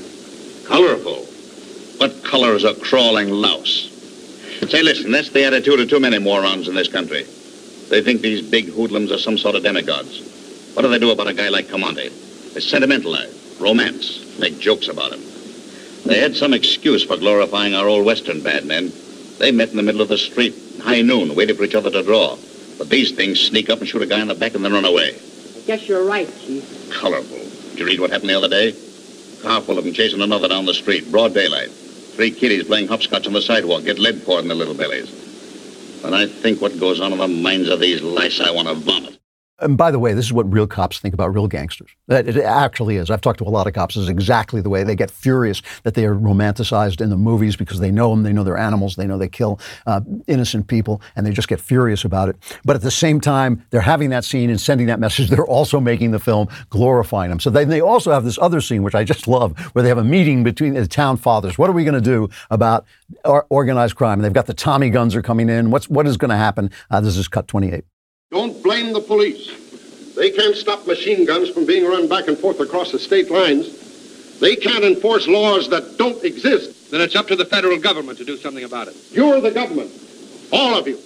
[0.65, 1.27] Colorful.
[1.97, 3.89] What color is a crawling louse?
[4.69, 7.23] Say, listen, that's the attitude of too many morons in this country.
[7.89, 10.71] They think these big hoodlums are some sort of demigods.
[10.73, 12.53] What do they do about a guy like Camonte?
[12.53, 15.21] They sentimentalize, romance, make jokes about him.
[16.05, 18.91] They had some excuse for glorifying our old Western bad men.
[19.37, 22.03] They met in the middle of the street, high noon, waited for each other to
[22.03, 22.37] draw.
[22.77, 24.85] But these things sneak up and shoot a guy in the back and then run
[24.85, 25.15] away.
[25.15, 26.91] I guess you're right, Chief.
[26.91, 27.37] Colorful.
[27.69, 28.73] Did you read what happened the other day?
[29.41, 31.69] Car full of them chasing another down the street, broad daylight.
[32.15, 35.09] Three kiddies playing hopscotch on the sidewalk, get lead poured in their little bellies.
[36.01, 38.75] When I think what goes on in the minds of these lice, I want to
[38.75, 39.22] vomit.
[39.59, 41.91] And by the way, this is what real cops think about real gangsters.
[42.07, 43.11] That It actually is.
[43.11, 43.95] I've talked to a lot of cops.
[43.95, 47.79] Is exactly the way they get furious that they are romanticized in the movies because
[47.79, 51.25] they know them, they know they're animals, they know they kill uh, innocent people, and
[51.25, 52.35] they just get furious about it.
[52.65, 55.29] But at the same time, they're having that scene and sending that message.
[55.33, 57.39] They're also making the film glorifying them.
[57.39, 59.97] So then they also have this other scene, which I just love, where they have
[59.97, 61.57] a meeting between the town fathers.
[61.57, 62.85] What are we going to do about
[63.49, 64.19] organized crime?
[64.19, 65.71] And they've got the Tommy guns are coming in.
[65.71, 66.71] What's what is going to happen?
[66.89, 67.83] Uh, this is cut 28.
[68.33, 69.45] Don't blame the police.
[70.15, 74.39] They can't stop machine guns from being run back and forth across the state lines.
[74.39, 76.89] They can't enforce laws that don't exist.
[76.89, 78.95] Then it's up to the federal government to do something about it.
[79.11, 79.91] You're the government.
[80.51, 80.97] All of you.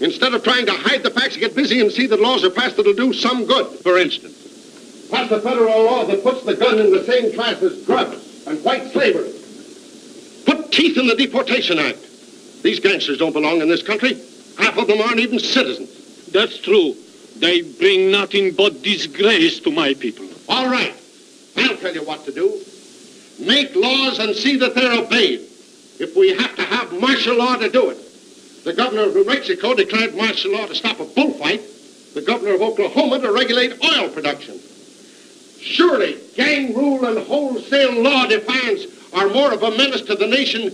[0.00, 2.76] Instead of trying to hide the facts, get busy and see that laws are passed
[2.76, 3.66] that'll do some good.
[3.80, 7.82] For instance, Pass a federal law that puts the gun in the same class as
[7.86, 9.32] drugs and white slavery.
[10.44, 11.98] Put teeth in the Deportation Act.
[12.62, 14.20] These gangsters don't belong in this country.
[14.58, 16.07] Half of them aren't even citizens.
[16.32, 16.94] That's true.
[17.36, 20.26] They bring nothing but disgrace to my people.
[20.48, 20.94] All right.
[21.56, 22.60] I'll tell you what to do.
[23.40, 25.40] Make laws and see that they're obeyed.
[26.00, 27.98] If we have to have martial law to do it.
[28.64, 31.62] The governor of New Mexico declared martial law to stop a bullfight.
[32.14, 34.58] The governor of Oklahoma to regulate oil production.
[35.60, 40.72] Surely gang rule and wholesale law defiance are more of a menace to the nation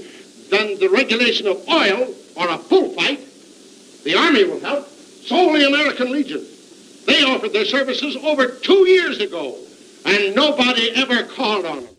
[0.50, 3.20] than the regulation of oil or a bullfight.
[4.05, 4.88] The Army will help.
[5.27, 6.45] Solely American Legion.
[7.07, 9.57] They offered their services over two years ago,
[10.05, 11.95] and nobody ever called on them.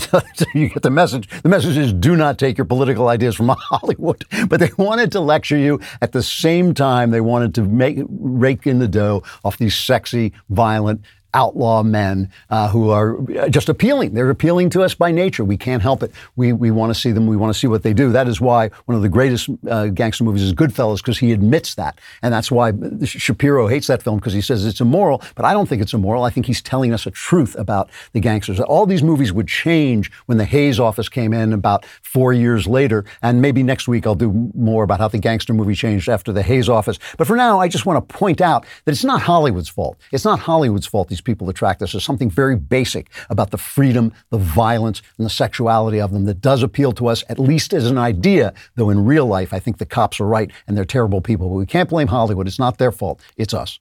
[0.00, 0.20] so
[0.54, 1.28] you get the message.
[1.42, 4.24] The message is do not take your political ideas from Hollywood.
[4.48, 8.66] But they wanted to lecture you at the same time they wanted to make rake
[8.66, 11.02] in the dough off these sexy, violent,
[11.34, 13.18] outlaw men uh, who are
[13.50, 14.14] just appealing.
[14.14, 15.44] They're appealing to us by nature.
[15.44, 16.12] We can't help it.
[16.36, 17.26] We, we want to see them.
[17.26, 18.12] We want to see what they do.
[18.12, 21.74] That is why one of the greatest uh, gangster movies is Goodfellas because he admits
[21.74, 21.98] that.
[22.22, 22.72] And that's why
[23.04, 25.22] Shapiro hates that film because he says it's immoral.
[25.34, 26.24] But I don't think it's immoral.
[26.24, 28.60] I think he's telling us a truth about the gangsters.
[28.60, 33.04] All these movies would change when the Hays office came in about four years later.
[33.22, 36.42] And maybe next week I'll do more about how the gangster movie changed after the
[36.42, 36.98] Hays office.
[37.16, 39.98] But for now, I just want to point out that it's not Hollywood's fault.
[40.12, 41.92] It's not Hollywood's fault these people attract us.
[41.92, 46.40] There's something very basic about the freedom, the violence, and the sexuality of them that
[46.40, 49.78] does appeal to us, at least as an idea, though in real life, I think
[49.78, 51.48] the cops are right and they're terrible people.
[51.48, 52.46] But we can't blame Hollywood.
[52.46, 53.20] It's not their fault.
[53.36, 53.80] It's us.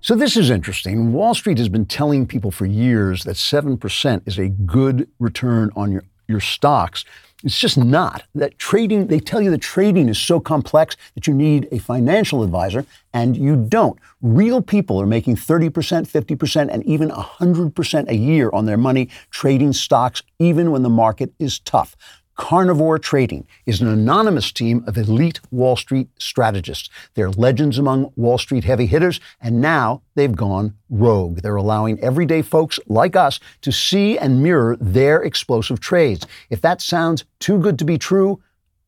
[0.00, 1.12] So this is interesting.
[1.12, 5.92] Wall Street has been telling people for years that 7% is a good return on
[5.92, 7.04] your, your stocks.
[7.44, 8.22] It's just not.
[8.34, 12.42] That trading, they tell you that trading is so complex that you need a financial
[12.42, 13.98] advisor, and you don't.
[14.22, 19.72] Real people are making 30%, 50%, and even 100% a year on their money trading
[19.72, 21.94] stocks, even when the market is tough.
[22.36, 26.90] Carnivore Trading is an anonymous team of elite Wall Street strategists.
[27.14, 31.40] They're legends among Wall Street heavy hitters, and now they've gone rogue.
[31.40, 36.26] They're allowing everyday folks like us to see and mirror their explosive trades.
[36.50, 38.42] If that sounds too good to be true,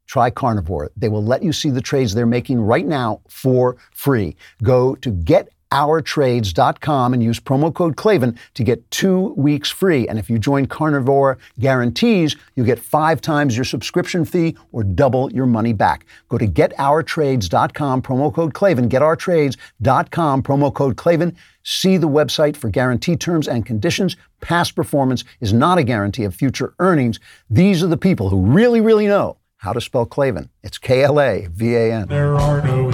[0.07, 0.90] try Carnivore.
[0.96, 4.36] They will let you see the trades they're making right now for free.
[4.62, 10.09] Go to get ourtrades.com and use promo code Klavan to get two weeks free.
[10.09, 15.33] And if you join Carnivore Guarantees, you get five times your subscription fee or double
[15.33, 16.07] your money back.
[16.29, 21.37] Go to getourtrades.com, promo code Klavan, getourtrades.com, promo code Klavan.
[21.62, 24.16] See the website for guarantee terms and conditions.
[24.41, 27.21] Past performance is not a guarantee of future earnings.
[27.51, 30.49] These are the people who really, really know how to spell Klavan.
[30.62, 32.09] It's K L A V A N.
[32.09, 32.91] There are no.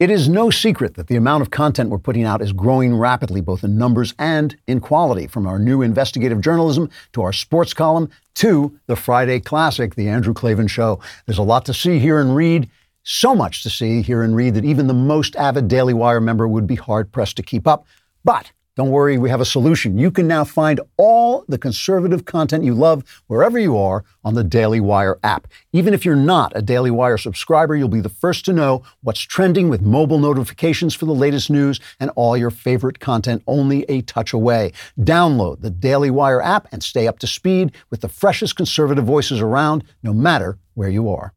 [0.00, 3.40] It is no secret that the amount of content we're putting out is growing rapidly,
[3.40, 8.10] both in numbers and in quality, from our new investigative journalism to our sports column
[8.34, 10.98] to the Friday classic, The Andrew Klavan Show.
[11.26, 12.68] There's a lot to see, hear, and read.
[13.04, 16.48] So much to see, hear, and read that even the most avid Daily Wire member
[16.48, 17.86] would be hard pressed to keep up.
[18.24, 19.98] But don't worry, we have a solution.
[19.98, 24.42] You can now find all the conservative content you love wherever you are on the
[24.42, 25.46] Daily Wire app.
[25.72, 29.20] Even if you're not a Daily Wire subscriber, you'll be the first to know what's
[29.20, 34.02] trending with mobile notifications for the latest news and all your favorite content only a
[34.02, 34.72] touch away.
[34.98, 39.40] Download the Daily Wire app and stay up to speed with the freshest conservative voices
[39.40, 41.32] around, no matter where you are.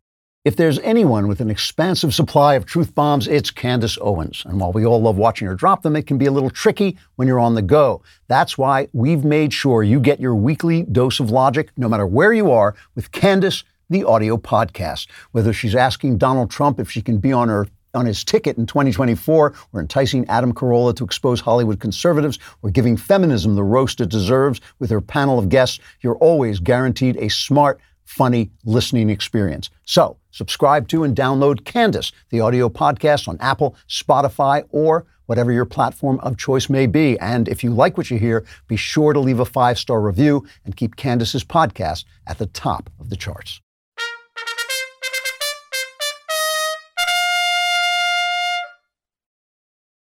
[0.47, 4.43] If there's anyone with an expansive supply of truth bombs, it's Candace Owens.
[4.45, 6.97] And while we all love watching her drop them, it can be a little tricky
[7.17, 8.01] when you're on the go.
[8.29, 12.31] That's why we've made sure you get your weekly dose of logic, no matter where
[12.31, 15.07] you are, with Candace, the audio podcast.
[15.33, 18.65] Whether she's asking Donald Trump if she can be on her on his ticket in
[18.65, 19.53] 2024.
[19.73, 22.39] We're enticing Adam Carolla to expose Hollywood conservatives.
[22.61, 25.81] We're giving feminism the roast it deserves with her panel of guests.
[25.99, 29.69] You're always guaranteed a smart, funny listening experience.
[29.83, 35.65] So, subscribe to and download Candace, the audio podcast on Apple, Spotify, or whatever your
[35.65, 37.17] platform of choice may be.
[37.19, 40.45] And if you like what you hear, be sure to leave a five star review
[40.63, 43.61] and keep Candace's podcast at the top of the charts.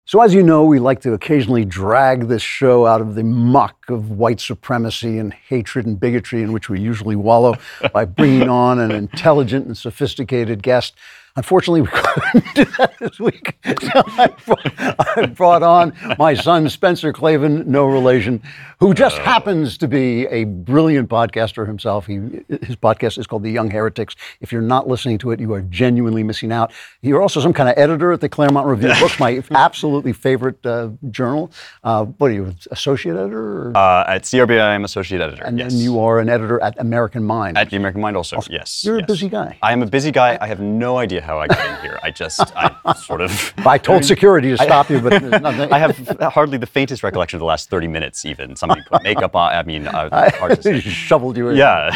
[0.05, 3.82] So, as you know, we like to occasionally drag this show out of the muck
[3.89, 7.55] of white supremacy and hatred and bigotry in which we usually wallow
[7.91, 10.93] by bringing on an intelligent and sophisticated guest.
[11.35, 13.55] Unfortunately, we couldn't do that this week.
[13.65, 18.39] So I, brought, I brought on my son, Spencer Klavan, no relation,
[18.79, 22.05] who just happens to be a brilliant podcaster himself.
[22.05, 22.15] He,
[22.61, 24.15] his podcast is called The Young Heretics.
[24.41, 26.71] If you're not listening to it, you are genuinely missing out.
[27.01, 30.89] You're also some kind of editor at the Claremont Review Books, my absolutely favorite uh,
[31.09, 31.51] journal.
[31.83, 33.69] Uh, what are you, associate editor?
[33.69, 33.72] Or?
[33.75, 35.43] Uh, at CRB, I am associate editor.
[35.43, 35.71] and yes.
[35.71, 37.57] then you are an editor at American Mind.
[37.57, 38.83] At the American Mind also, yes.
[38.83, 39.03] You're yes.
[39.03, 39.57] a busy guy.
[39.61, 40.37] I am a busy guy.
[40.39, 41.99] I have no idea how I got in here.
[42.03, 43.53] I just, I sort of.
[43.65, 45.71] I told security to stop you, but nothing.
[45.71, 48.55] I have hardly the faintest recollection of the last 30 minutes, even.
[48.55, 49.53] Somebody put makeup on.
[49.53, 50.79] I mean, uh, say.
[50.79, 51.57] shoveled you in.
[51.57, 51.91] Yeah.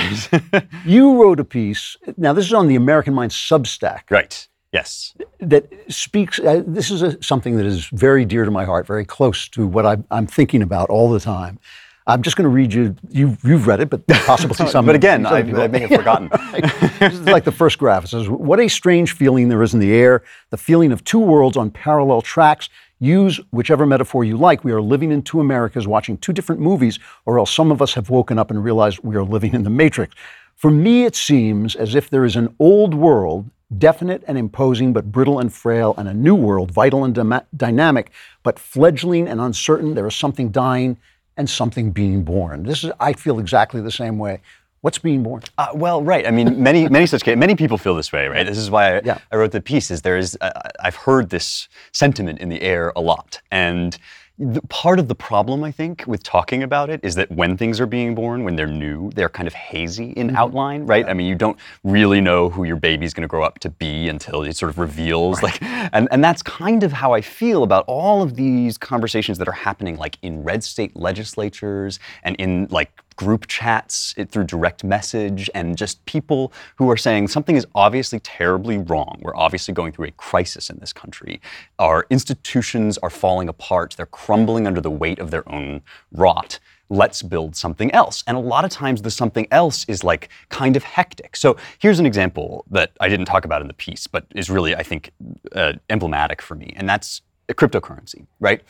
[0.85, 1.97] you wrote a piece.
[2.17, 4.09] Now, this is on the American Mind Substack.
[4.09, 4.47] Right.
[4.73, 5.13] Yes.
[5.39, 6.39] That speaks.
[6.39, 9.65] Uh, this is a, something that is very dear to my heart, very close to
[9.65, 11.59] what I, I'm thinking about all the time.
[12.05, 12.95] I'm just going to read you.
[13.09, 14.85] You you've read it, but possibly some.
[14.85, 16.29] But again, some I- I may have forgotten.
[16.99, 18.05] this is like the first graph.
[18.05, 20.23] It says, "What a strange feeling there is in the air.
[20.49, 22.69] The feeling of two worlds on parallel tracks.
[22.99, 24.63] Use whichever metaphor you like.
[24.63, 27.93] We are living in two Americas, watching two different movies, or else some of us
[27.93, 30.15] have woken up and realized we are living in the Matrix."
[30.55, 35.11] For me, it seems as if there is an old world, definite and imposing, but
[35.11, 37.13] brittle and frail, and a new world, vital and
[37.55, 38.11] dynamic,
[38.43, 39.93] but fledgling and uncertain.
[39.93, 40.97] There is something dying
[41.35, 42.63] and something being born.
[42.63, 44.41] This is, I feel exactly the same way.
[44.81, 45.41] What's being born?
[45.57, 46.25] Uh, well, right.
[46.25, 48.45] I mean, many, many such cases, many people feel this way, right?
[48.45, 49.91] This is why I, I wrote the piece.
[49.91, 53.97] Is there is, uh, I've heard this sentiment in the air a lot, and
[54.39, 57.79] the, part of the problem, I think, with talking about it is that when things
[57.79, 60.35] are being born, when they're new, they're kind of hazy in mm-hmm.
[60.35, 61.07] outline, right?
[61.07, 64.07] I mean, you don't really know who your baby's going to grow up to be
[64.07, 67.83] until it sort of reveals, like, and and that's kind of how I feel about
[67.87, 72.91] all of these conversations that are happening, like in red state legislatures and in like
[73.17, 78.19] group chats it, through direct message and just people who are saying something is obviously
[78.21, 79.19] terribly wrong.
[79.21, 81.41] We're obviously going through a crisis in this country.
[81.79, 83.95] Our institutions are falling apart.
[83.97, 85.81] They're crumbling under the weight of their own
[86.11, 86.59] rot.
[86.89, 88.23] Let's build something else.
[88.27, 91.35] And a lot of times the something else is like kind of hectic.
[91.35, 94.73] So here's an example that I didn't talk about in the piece, but is really,
[94.73, 95.11] I think,
[95.53, 96.73] uh, emblematic for me.
[96.77, 98.61] And that's cryptocurrency, right?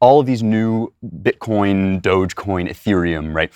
[0.00, 0.92] All of these new
[1.22, 3.52] Bitcoin, Dogecoin, Ethereum, right?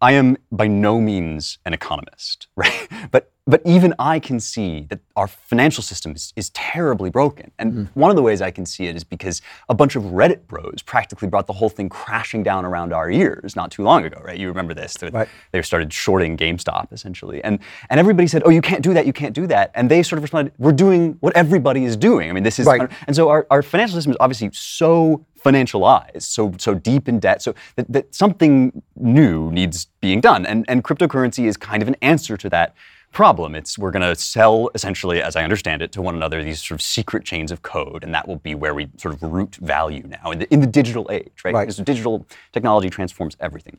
[0.00, 2.88] I am by no means an economist, right?
[3.10, 7.50] But but even I can see that our financial system is, is terribly broken.
[7.58, 7.84] And hmm.
[7.94, 10.82] one of the ways I can see it is because a bunch of Reddit bros
[10.82, 14.38] practically brought the whole thing crashing down around our ears not too long ago, right?
[14.38, 14.94] You remember this?
[14.94, 15.10] They,
[15.52, 17.42] they started shorting GameStop essentially.
[17.42, 17.58] And
[17.88, 19.06] and everybody said, "Oh, you can't do that.
[19.06, 22.30] You can't do that." And they sort of responded, "We're doing what everybody is doing."
[22.30, 22.88] I mean, this is Right.
[23.06, 27.42] and so our, our financial system is obviously so financialized, so so deep in debt,
[27.42, 30.46] so that, that something new needs being done.
[30.46, 32.74] And and cryptocurrency is kind of an answer to that
[33.12, 33.54] problem.
[33.54, 36.80] It's we're going to sell essentially, as I understand it, to one another these sort
[36.80, 40.04] of secret chains of code, and that will be where we sort of root value
[40.06, 41.54] now in the, in the digital age, right?
[41.54, 41.62] Right.
[41.64, 43.78] Because digital technology transforms everything.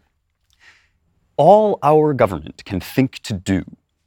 [1.38, 3.64] All our government can think to do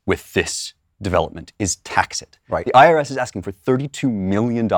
[0.07, 2.39] with this development is tax it.
[2.49, 2.65] Right.
[2.67, 4.69] The IRS is asking for $32 million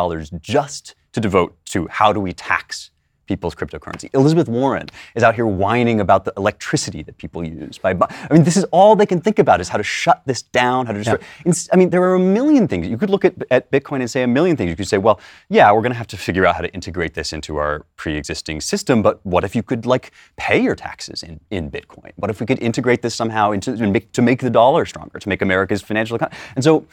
[0.41, 2.91] just to devote to how do we tax
[3.27, 4.09] people's cryptocurrency.
[4.15, 7.79] Elizabeth Warren is out here whining about the electricity that people use.
[7.79, 10.23] By, bu- I mean, this is all they can think about is how to shut
[10.27, 11.19] this down, how to destroy.
[11.45, 12.89] Ins- I mean, there are a million things.
[12.89, 14.71] You could look at, at Bitcoin and say a million things.
[14.71, 17.15] You could say, well, yeah, we're going to have to figure out how to integrate
[17.15, 19.03] this into our pre-existing system.
[19.03, 22.13] But what if you could like pay your taxes in, in Bitcoin?
[22.17, 25.19] What if we could integrate this somehow into to make, to make the dollar stronger,
[25.19, 26.37] to make America's financial economy?
[26.55, 26.87] And so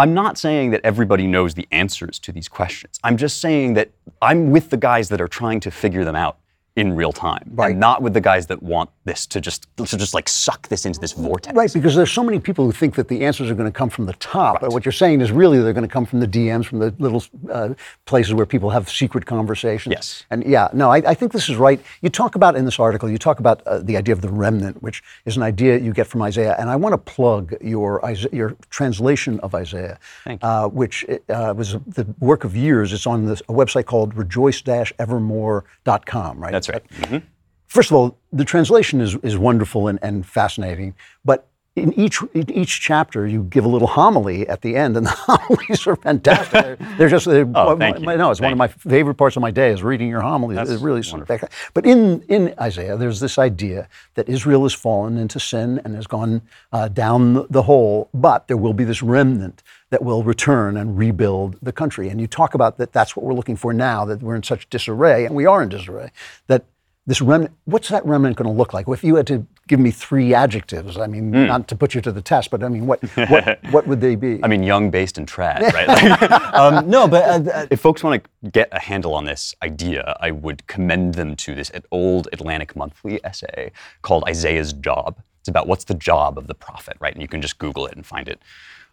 [0.00, 2.98] I'm not saying that everybody knows the answers to these questions.
[3.04, 3.90] I'm just saying that
[4.22, 6.38] I'm with the guys that are trying to figure them out
[6.76, 10.14] in real time, and not with the guys that want this to just to just
[10.14, 11.54] like suck this into this vortex.
[11.54, 13.90] Right, because there's so many people who think that the answers are going to come
[13.90, 14.60] from the top.
[14.60, 16.94] But what you're saying is really they're going to come from the DMs, from the
[16.98, 17.74] little uh,
[18.06, 19.92] places where people have secret conversations.
[19.92, 20.24] Yes.
[20.30, 21.80] And yeah, no, I, I think this is right.
[22.02, 24.82] You talk about in this article, you talk about uh, the idea of the remnant,
[24.82, 26.54] which is an idea you get from Isaiah.
[26.58, 28.00] And I want to plug your
[28.32, 29.98] your translation of Isaiah,
[30.42, 32.92] uh, which uh, was the work of years.
[32.92, 36.52] It's on this, a website called rejoice-evermore.com, right?
[36.52, 36.82] That's right.
[36.90, 37.22] Mhm.
[37.66, 41.46] First of all, the translation is, is wonderful and, and fascinating, but
[41.76, 45.10] in each in each chapter you give a little homily at the end, and the
[45.16, 46.52] homilies are fantastic.
[46.52, 48.04] they're, they're just they're, Oh, thank you.
[48.06, 50.56] my- no, it's one of my favorite parts of my day is reading your homilies.
[50.56, 51.48] That's it's really spectacular.
[51.72, 56.06] But in in Isaiah, there's this idea that Israel has fallen into sin and has
[56.08, 56.42] gone
[56.72, 60.98] uh, down the- the hole, but there will be this remnant that will return and
[60.98, 62.08] rebuild the country.
[62.08, 62.92] And you talk about that.
[62.92, 64.04] That's what we're looking for now.
[64.04, 66.10] That we're in such disarray, and we are in disarray.
[66.48, 66.64] That
[67.10, 68.86] this remnant, what's that remnant going to look like?
[68.88, 71.46] If you had to give me three adjectives, I mean, Hmm.
[71.46, 74.14] not to put you to the test, but I mean, what what, what would they
[74.14, 74.38] be?
[74.44, 75.88] I mean, young, based, and trad, right?
[76.20, 76.22] Like,
[76.60, 80.30] um, no, but uh, if folks want to get a handle on this idea, I
[80.30, 83.72] would commend them to this old Atlantic Monthly essay
[84.02, 85.20] called Isaiah's Job.
[85.40, 87.12] It's about what's the job of the prophet, right?
[87.12, 88.40] And you can just Google it and find it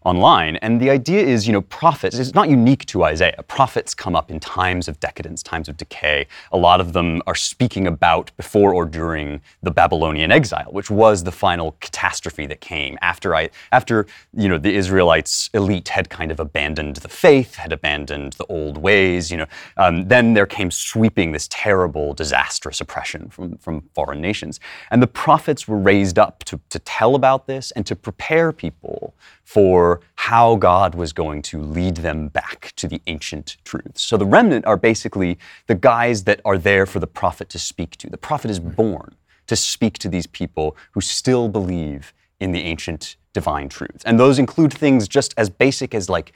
[0.03, 0.55] online.
[0.57, 3.43] And the idea is, you know, prophets, it's not unique to Isaiah.
[3.47, 6.27] Prophets come up in times of decadence, times of decay.
[6.51, 11.23] A lot of them are speaking about before or during the Babylonian exile, which was
[11.23, 16.31] the final catastrophe that came after I after, you know, the Israelites elite had kind
[16.31, 19.47] of abandoned the faith, had abandoned the old ways, you know.
[19.77, 24.59] Um, then there came sweeping this terrible, disastrous oppression from, from foreign nations.
[24.91, 29.13] And the prophets were raised up to, to tell about this and to prepare people
[29.43, 34.01] for how God was going to lead them back to the ancient truths.
[34.01, 35.37] So the remnant are basically
[35.67, 38.09] the guys that are there for the prophet to speak to.
[38.09, 39.15] The prophet is born
[39.47, 44.03] to speak to these people who still believe in the ancient divine truths.
[44.05, 46.33] And those include things just as basic as like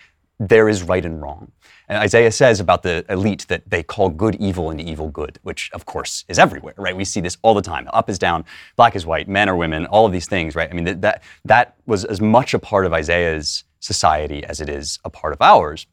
[0.47, 1.51] there is right and wrong.
[1.87, 5.69] And Isaiah says about the elite that they call good evil and evil good, which
[5.73, 6.95] of course is everywhere, right?
[6.95, 7.87] We see this all the time.
[7.93, 8.45] Up is down,
[8.75, 10.69] black is white, men are women, all of these things, right?
[10.69, 14.69] I mean, that, that, that was as much a part of Isaiah's society as it
[14.69, 15.85] is a part of ours.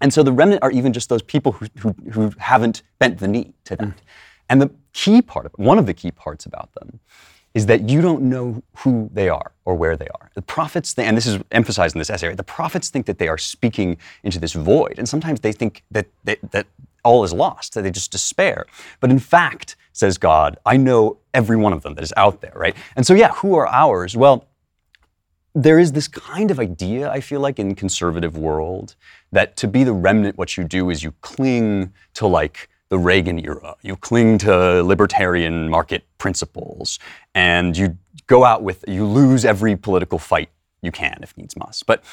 [0.00, 3.28] And so the remnant are even just those people who, who, who haven't bent the
[3.28, 3.84] knee to that.
[3.84, 3.98] Hmm.
[4.48, 6.98] And the key part of it, one of the key parts about them,
[7.54, 10.30] is that you don't know who they are or where they are.
[10.34, 13.38] The prophets, and this is emphasized in this essay, the prophets think that they are
[13.38, 16.66] speaking into this void, and sometimes they think that, that, that
[17.04, 18.66] all is lost, that they just despair.
[19.00, 22.52] But in fact, says God, I know every one of them that is out there,
[22.54, 22.74] right?
[22.96, 24.16] And so, yeah, who are ours?
[24.16, 24.48] Well,
[25.54, 28.94] there is this kind of idea, I feel like, in conservative world
[29.32, 33.42] that to be the remnant, what you do is you cling to like the Reagan
[33.42, 33.74] era.
[33.80, 36.98] You cling to libertarian market principles,
[37.34, 37.96] and you
[38.26, 40.50] go out with you lose every political fight
[40.82, 41.86] you can if needs must.
[41.86, 42.04] But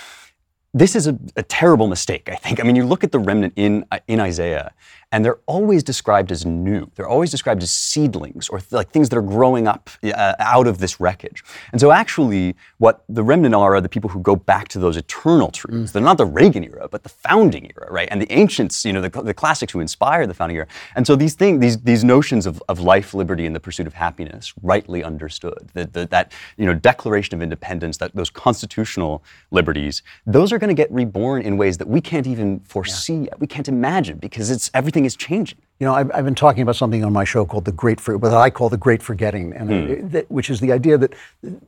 [0.74, 2.62] this is a, a terrible mistake, I think.
[2.62, 4.72] I mean, you look at the remnant in uh, in Isaiah,
[5.12, 6.90] and they're always described as new.
[6.96, 10.68] They're always described as seedlings or th- like things that are growing up uh, out
[10.68, 11.44] of this wreckage.
[11.72, 14.98] And so, actually, what the remnant are are the people who go back to those
[14.98, 15.92] eternal truths.
[15.92, 18.08] They're not the Reagan era, but the founding era, right?
[18.12, 20.68] And the ancients, you know, the, the classics who inspired the founding era.
[20.96, 23.94] And so, these things, these these notions of, of life, liberty, and the pursuit of
[23.94, 30.04] happiness, rightly understood, that that that you know Declaration of Independence, that those constitutional liberties,
[30.28, 33.40] those are going to get reborn in ways that we can't even foresee yet.
[33.40, 35.60] We can't imagine because it's everything is changing.
[35.80, 38.18] You know, I've, I've been talking about something on my show called the Great, For,
[38.18, 41.14] what I call the Great Forgetting, and uh, that, which is the idea that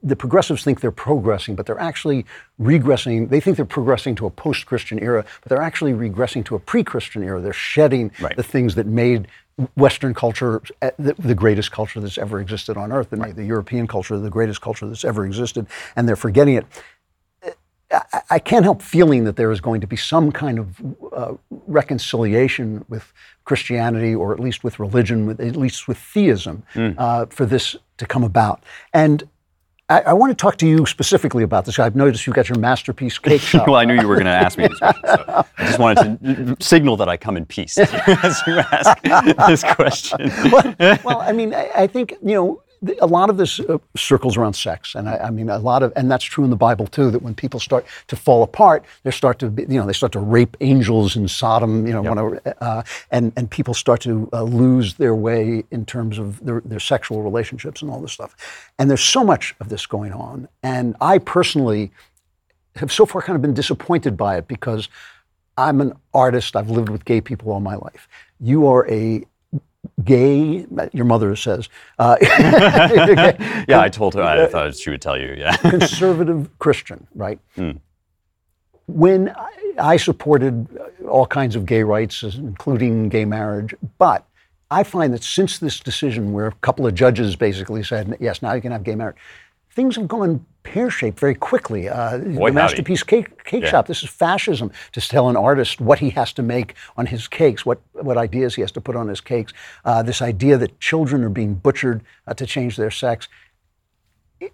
[0.04, 2.26] the progressives think they're progressing, but they're actually
[2.60, 3.30] regressing.
[3.30, 7.24] They think they're progressing to a post-Christian era, but they're actually regressing to a pre-Christian
[7.24, 7.40] era.
[7.40, 9.30] They're shedding the things that made
[9.76, 13.46] Western culture uh, the, the greatest culture that's ever existed on Earth, that made the
[13.46, 16.66] European culture the greatest culture that's ever existed, and they're forgetting it.
[17.94, 20.68] I- I can't help feeling that there is going to be some kind of
[21.14, 21.34] uh,
[21.68, 23.12] reconciliation with
[23.46, 28.06] Christianity, or at least with religion, with, at least with theism, uh, for this to
[28.06, 28.64] come about.
[28.94, 29.24] And
[29.90, 31.78] I, I want to talk to you specifically about this.
[31.80, 33.68] I've noticed you've got your masterpiece cake shop.
[33.68, 36.20] well, I knew you were going to ask me this question, so I just wanted
[36.22, 39.02] to signal that I come in peace as you ask
[39.48, 40.32] this question.
[40.52, 42.64] well, well, I mean, I, I think you know
[43.00, 45.94] a lot of this uh, circles around sex, and I, I mean a lot of,
[45.96, 47.12] and that's true in the Bible too.
[47.12, 50.12] That when people start to fall apart, they start to, be, you know, they start
[50.14, 54.42] to rape angels in Sodom, you know, wanna, uh, and and people start to uh,
[54.44, 58.36] lose their way in terms of their, their sexual relationships and all this stuff.
[58.80, 61.92] And there's so much of this going on, and I personally
[62.78, 64.90] have so far kind of been disappointed by it because
[65.58, 66.56] I'm an artist.
[66.56, 68.08] I've lived with gay people all my life.
[68.40, 69.24] You are a
[70.04, 71.70] gay, your mother says.
[71.98, 74.24] Uh, yeah, I told her.
[74.24, 75.34] I thought she would tell you.
[75.38, 75.56] Yeah.
[75.58, 77.40] conservative Christian, right?
[77.58, 77.80] Mm.
[78.88, 80.68] When I, I supported
[81.08, 84.28] all kinds of gay rights, including gay marriage, but
[84.70, 88.54] I find that since this decision, where a couple of judges basically said, yes, now
[88.54, 89.18] you can have gay marriage,
[89.72, 91.90] things have gone pear shaped very quickly.
[91.90, 93.70] Uh, Boy, the Masterpiece Cake, cake Yeah.
[93.70, 97.28] Shop, this is fascism to tell an artist what he has to make on his
[97.28, 99.54] cakes, what, what ideas he has to put on his cakes.
[99.86, 103.28] Uh, this idea that children are being butchered uh, to change their sex.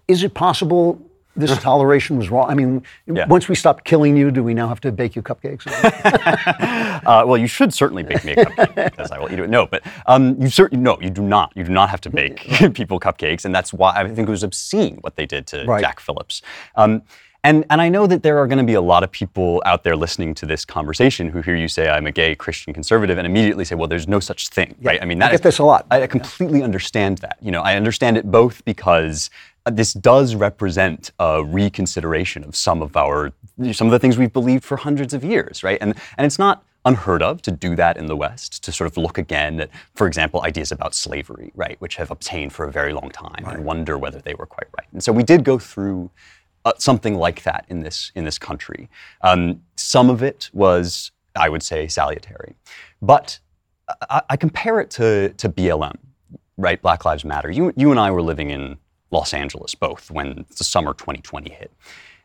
[0.06, 1.00] Is it possible
[1.38, 2.50] this toleration was wrong?
[2.50, 5.64] I mean, once we stopped killing you, do we now have to bake you cupcakes?
[7.08, 9.48] Uh, well, you should certainly bake me a cupcake because I will eat it.
[9.48, 11.52] No, but um, you certainly no, you do not.
[11.56, 12.40] You do not have to bake
[12.74, 15.80] people cupcakes, and that's why I think it was obscene what they did to Right.
[15.80, 16.42] Jack Phillips.
[16.74, 17.02] Um,
[17.44, 19.84] and and I know that there are going to be a lot of people out
[19.84, 23.26] there listening to this conversation who hear you say I'm a gay Christian conservative and
[23.26, 25.00] immediately say, well, there's no such thing, right?
[25.00, 25.86] I mean, I get is- this a lot.
[25.90, 27.38] I, completely understand that.
[27.40, 29.30] You know, I understand it both because
[29.64, 33.32] this does represent a reconsideration of some of our
[33.72, 35.78] some of the things we've believed for hundreds of years, right?
[35.80, 38.96] And and it's not unheard of to do that in the West, to sort of
[38.96, 42.92] look again at, for example, ideas about slavery, right, which have obtained for a very
[42.92, 44.86] long time, and wonder whether they were quite right.
[44.92, 46.10] And so we did go through
[46.64, 48.88] uh, something like that in this in this country.
[49.22, 52.54] Um, some of it was, I would say, salutary,
[53.02, 53.38] but
[54.08, 55.96] I, I compare it to to BLM,
[56.56, 56.80] right?
[56.80, 57.50] Black Lives Matter.
[57.50, 58.78] You you and I were living in
[59.10, 61.72] Los Angeles both when the summer 2020 hit,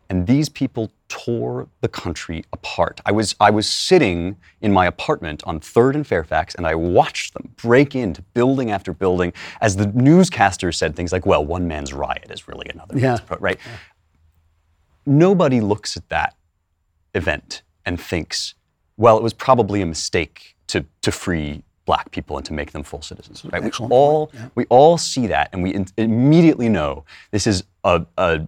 [0.10, 3.00] and these people tore the country apart.
[3.06, 7.34] I was I was sitting in my apartment on Third and Fairfax, and I watched
[7.34, 9.32] them break into building after building
[9.62, 13.08] as the newscasters said things like, "Well, one man's riot is really another Yeah.
[13.10, 13.60] man's pro-" right?"
[15.06, 16.36] Nobody looks at that
[17.14, 18.56] event and thinks,
[18.98, 22.84] well, it was probably a mistake to, to free black people and to make them
[22.84, 23.44] full citizens.
[23.46, 23.64] Right?
[23.64, 28.48] We all we all see that, and we in- immediately know this is a, a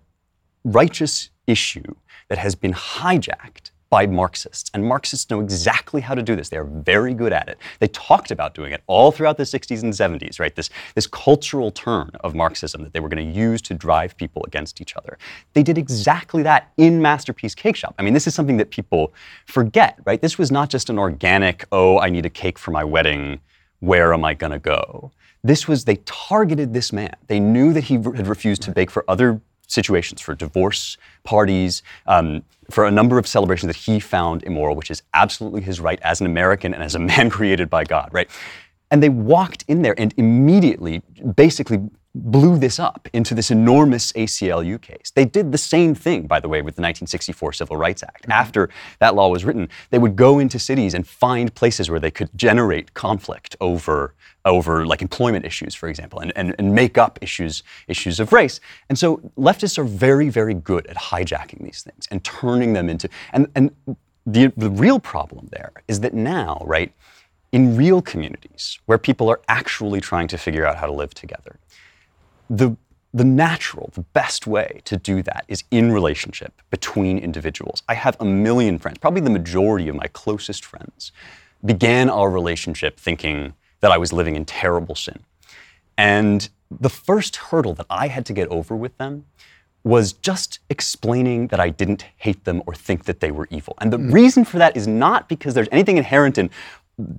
[0.63, 1.95] righteous issue
[2.29, 4.71] that has been hijacked by Marxists.
[4.73, 6.49] And Marxists know exactly how to do this.
[6.49, 7.57] They are very good at it.
[7.79, 10.55] They talked about doing it all throughout the 60s and 70s, right?
[10.55, 14.43] This, this cultural turn of Marxism that they were going to use to drive people
[14.45, 15.17] against each other.
[15.53, 17.95] They did exactly that in Masterpiece Cake Shop.
[17.99, 19.13] I mean, this is something that people
[19.45, 20.21] forget, right?
[20.21, 23.39] This was not just an organic, oh, I need a cake for my wedding.
[23.79, 25.11] Where am I going to go?
[25.43, 27.15] This was, they targeted this man.
[27.27, 32.43] They knew that he had refused to bake for other situations, for divorce parties, um,
[32.69, 36.19] for a number of celebrations that he found immoral, which is absolutely his right as
[36.21, 38.29] an American and as a man created by God, right?
[38.91, 41.01] And they walked in there and immediately
[41.35, 45.11] basically blew this up into this enormous ACLU case.
[45.13, 48.23] They did the same thing, by the way, with the 1964 Civil Rights Act.
[48.23, 48.31] Mm-hmm.
[48.31, 48.69] After
[48.99, 52.29] that law was written, they would go into cities and find places where they could
[52.35, 54.13] generate conflict over,
[54.45, 58.61] over like employment issues, for example, and, and, and make up issues, issues of race.
[58.89, 63.09] And so leftists are very, very good at hijacking these things and turning them into,
[63.33, 63.75] and, and
[64.25, 66.93] the, the real problem there is that now, right,
[67.51, 71.59] in real communities where people are actually trying to figure out how to live together,
[72.49, 72.77] the
[73.13, 77.81] the natural, the best way to do that is in relationship between individuals.
[77.87, 81.13] I have a million friends, probably the majority of my closest friends
[81.63, 85.19] began our relationship thinking that I was living in terrible sin.
[85.97, 89.25] And the first hurdle that I had to get over with them
[89.85, 93.75] was just explaining that I didn't hate them or think that they were evil.
[93.79, 94.11] And the hmm.
[94.11, 96.49] reason for that is not because there's anything inherent in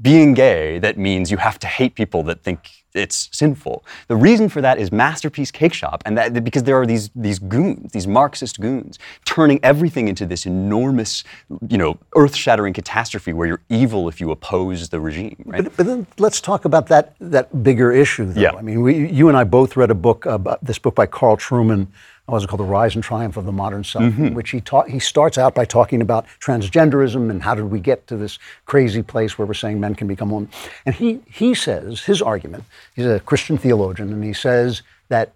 [0.00, 3.84] being gay that means you have to hate people that think it's sinful.
[4.08, 7.38] The reason for that is Masterpiece Cake Shop, and that because there are these these
[7.38, 11.22] goons, these Marxist goons, turning everything into this enormous,
[11.68, 15.36] you know, earth-shattering catastrophe where you're evil if you oppose the regime.
[15.44, 15.64] Right?
[15.64, 18.40] But, but then let's talk about that that bigger issue, though.
[18.40, 18.52] Yeah.
[18.52, 21.06] I mean, we, you and I both read a book, uh, about, this book by
[21.06, 21.88] Carl Trueman.
[22.26, 22.60] What was it called?
[22.60, 25.54] The Rise and Triumph of the Modern Self, in which he taught, he starts out
[25.54, 29.54] by talking about transgenderism and how did we get to this crazy place where we're
[29.54, 30.50] saying men can become women.
[30.84, 32.64] And he he says his argument.
[32.96, 35.32] He's a Christian theologian, and he says that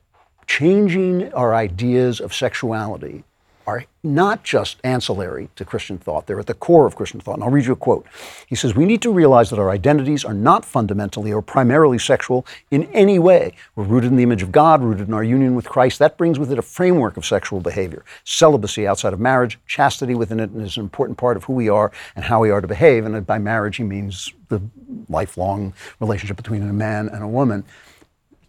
[0.49, 3.23] changing our ideas of sexuality
[3.71, 7.35] are not just ancillary to Christian thought, they're at the core of Christian thought.
[7.35, 8.07] And I'll read you a quote.
[8.47, 12.47] He says, We need to realize that our identities are not fundamentally or primarily sexual
[12.71, 13.55] in any way.
[13.77, 15.99] We're rooted in the image of God, rooted in our union with Christ.
[15.99, 18.05] That brings with it a framework of sexual behavior.
[18.25, 21.93] Celibacy outside of marriage, chastity within it is an important part of who we are
[22.17, 23.05] and how we are to behave.
[23.05, 24.61] And by marriage, he means the
[25.09, 27.65] lifelong relationship between a man and a woman.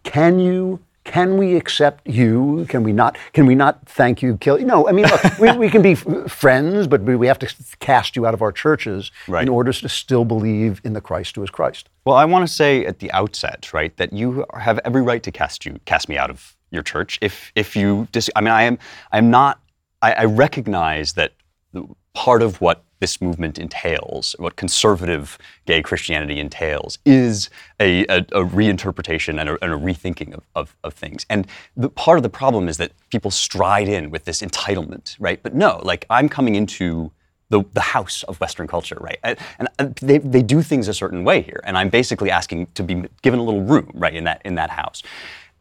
[0.02, 2.64] Can you can we accept you?
[2.68, 3.18] Can we not?
[3.32, 4.36] Can we not thank you?
[4.38, 4.66] Kill you?
[4.66, 4.88] No.
[4.88, 8.14] I mean, look, we, we can be f- friends, but we we have to cast
[8.16, 9.42] you out of our churches Right.
[9.42, 11.88] in order to still believe in the Christ who is Christ.
[12.04, 15.32] Well, I want to say at the outset, right, that you have every right to
[15.32, 18.62] cast you cast me out of your church if if you dis- I mean, I
[18.62, 18.78] am
[19.10, 19.60] I am not.
[20.00, 21.32] I, I recognize that
[22.14, 27.50] part of what this movement entails, what conservative gay Christianity entails, is
[27.80, 31.26] a, a, a reinterpretation and a, and a rethinking of, of, of, things.
[31.28, 35.42] And the, part of the problem is that people stride in with this entitlement, right?
[35.42, 37.10] But no, like I'm coming into
[37.48, 39.18] the, the house of Western culture, right?
[39.58, 39.68] And,
[40.00, 43.40] they, they do things a certain way here, and I'm basically asking to be given
[43.40, 45.02] a little room, right, in that in that house.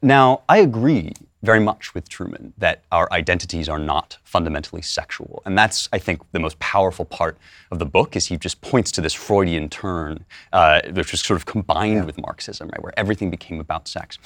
[0.03, 1.13] Now, I agree
[1.43, 5.41] very much with Trueman that our identities are not fundamentally sexual.
[5.45, 7.37] And that's, I think, the most powerful part
[7.71, 11.37] of the book is he just points to this Freudian turn, uh, which was sort
[11.37, 12.03] of combined yeah.
[12.03, 14.19] with Marxism, right, where everything became about sex.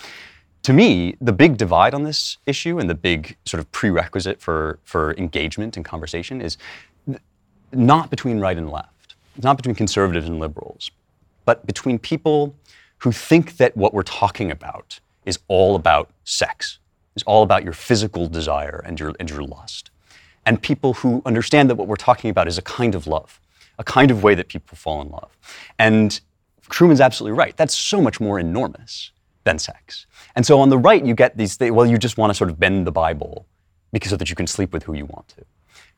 [0.64, 4.80] To me, the big divide on this issue and the big sort of prerequisite for,
[4.84, 6.58] for engagement and conversation is
[7.72, 10.92] not between right and left, not between conservatives and liberals,
[11.46, 12.56] but between people
[13.00, 16.80] who think that what we're talking about is all about sex,
[17.16, 19.92] is all about your physical desire and your, and your lust.
[20.46, 23.40] And people who understand that what we're talking about is a kind of love,
[23.80, 25.36] a kind of way that people fall in love.
[25.80, 26.20] And
[26.70, 27.56] Trueman's absolutely right.
[27.58, 29.12] That's so much more enormous
[29.44, 30.06] than sex.
[30.36, 32.50] And so on the right, you get these things, well, you just want to sort
[32.50, 33.48] of bend the Bible
[33.92, 35.46] because so that you can sleep with who you want to.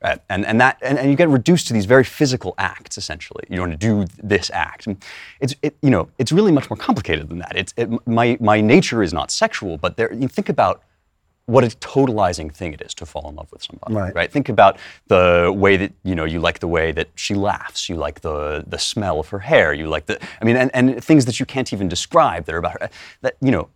[0.04, 0.20] Right?
[0.30, 3.44] And, and, that, and, and you get reduced to these very physical acts, essentially.
[3.50, 4.88] You want to do this act.
[5.40, 7.54] It's, it, you know, it's really much more complicated than that.
[7.56, 10.84] It's, it, my, my nature is not sexual, but there, you think about
[11.48, 13.94] what a totalizing thing it is to fall in love with somebody.
[13.94, 14.14] Right.
[14.14, 14.32] right.
[14.32, 17.90] Think about the way that you know you like the way that she laughs.
[17.90, 19.74] You like the the smell of her hair.
[19.74, 22.58] You like the I mean, and, and things that you can't even describe that are
[22.60, 22.90] about her.
[23.22, 23.70] That you know,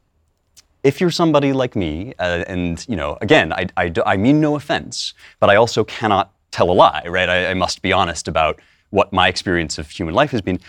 [0.84, 4.56] if you're somebody like me, uh, and you know, again, I, I, I, mean no
[4.56, 7.30] offense, but I also cannot tell a lie, right?
[7.30, 10.60] I, I must be honest about what my experience of human life has been.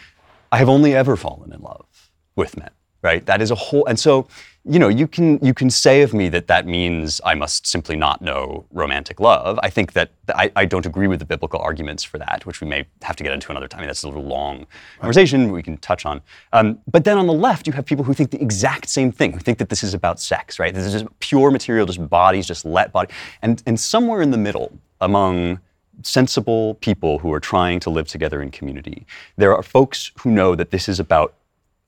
[0.52, 2.70] I have only ever fallen in love with men,
[3.02, 3.24] right?
[3.26, 4.28] That is a whole, and so
[4.64, 7.96] you know, you can you can say of me that that means I must simply
[7.96, 9.58] not know romantic love.
[9.60, 12.68] I think that I, I don't agree with the biblical arguments for that, which we
[12.68, 13.80] may have to get into another time.
[13.80, 14.66] I mean, that's a little long
[15.00, 16.20] conversation we can touch on.
[16.52, 19.32] Um, but then on the left, you have people who think the exact same thing,
[19.32, 20.72] who think that this is about sex, right?
[20.72, 23.12] This is just pure material, just bodies, just let body,
[23.42, 25.58] and and somewhere in the middle, among
[26.02, 29.06] sensible people who are trying to live together in community,
[29.36, 31.34] there are folks who know that this is about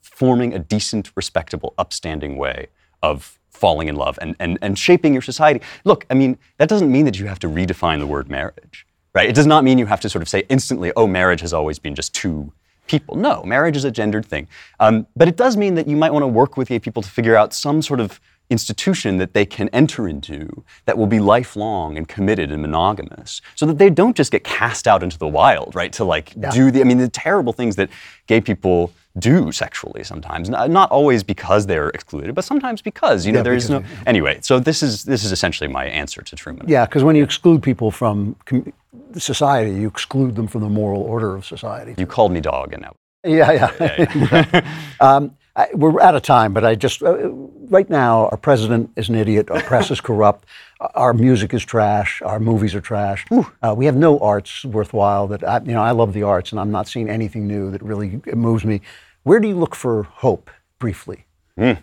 [0.04, 2.68] forming a decent, respectable, upstanding way
[3.02, 5.60] of falling in love and, and, and shaping your society.
[5.84, 9.28] Look, I mean, that doesn't mean that you have to redefine the word marriage, right?
[9.28, 11.78] It does not mean you have to sort of say instantly, oh, marriage has always
[11.78, 12.52] been just two
[12.86, 13.16] people.
[13.16, 14.48] No, marriage is a gendered thing.
[14.80, 17.08] Um, but it does mean that you might want to work with gay people to
[17.08, 18.20] figure out some sort of
[18.50, 23.64] institution that they can enter into that will be lifelong and committed and monogamous so
[23.64, 25.92] that they don't just get cast out into the wild, right?
[25.94, 26.50] To like yeah.
[26.50, 27.88] do the, I mean, the terrible things that
[28.26, 30.48] gay people do sexually sometimes.
[30.48, 34.38] Not always because they're excluded but sometimes because you know yeah, there is no anyway
[34.42, 36.68] so this is this is essentially my answer to Trueman.
[36.68, 38.72] Yeah because when you exclude people from com-
[39.16, 41.94] society you exclude them from the moral order of society.
[41.96, 44.86] You called me dog and now yeah yeah, yeah, yeah.
[45.00, 49.08] um, I, we're out of time, but I just, uh, right now, our president is
[49.08, 50.46] an idiot, our press is corrupt,
[50.94, 53.24] our music is trash, our movies are trash.
[53.62, 56.60] Uh, we have no arts worthwhile that, I, you know, I love the arts and
[56.60, 58.80] I'm not seeing anything new that really moves me.
[59.22, 61.26] Where do you look for hope, briefly?
[61.58, 61.78] Mm.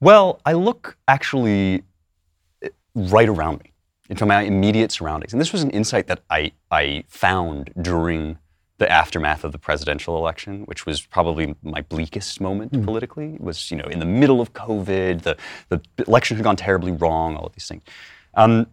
[0.00, 1.84] Well, I look actually
[2.62, 3.72] eh, right around me,
[4.08, 5.32] into my immediate surroundings.
[5.32, 8.38] And this was an insight that I, I found during
[8.82, 12.84] the aftermath of the presidential election, which was probably my bleakest moment mm.
[12.84, 15.36] politically, was you know in the middle of COVID, the
[15.68, 17.84] the election had gone terribly wrong, all of these things,
[18.34, 18.66] um,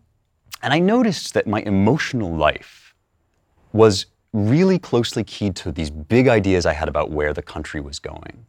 [0.64, 2.96] and I noticed that my emotional life
[3.72, 8.00] was really closely keyed to these big ideas I had about where the country was
[8.00, 8.46] going.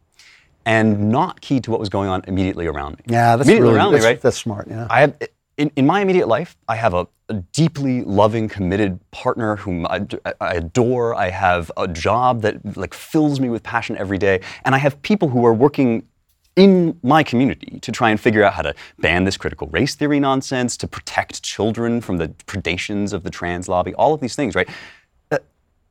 [0.65, 3.03] And not keyed to what was going on immediately around me.
[3.07, 4.21] Yeah, that's immediately really, around that's, me, right?
[4.21, 4.67] That's smart.
[4.69, 4.87] Yeah.
[4.91, 5.13] I
[5.61, 10.07] in, in my immediate life, I have a, a deeply loving, committed partner whom I,
[10.41, 11.13] I, adore.
[11.13, 14.99] I have a job that like fills me with passion every day, and I have
[15.03, 16.07] people who are working
[16.55, 20.19] in my community to try and figure out how to ban this critical race theory
[20.19, 24.55] nonsense, to protect children from the predations of the trans lobby, all of these things,
[24.55, 24.67] right?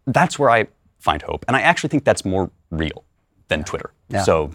[0.07, 0.67] That's where I
[0.99, 3.05] find hope, and I actually think that's more real
[3.47, 3.93] than Twitter.
[4.09, 4.25] Yeah.
[4.25, 4.51] So,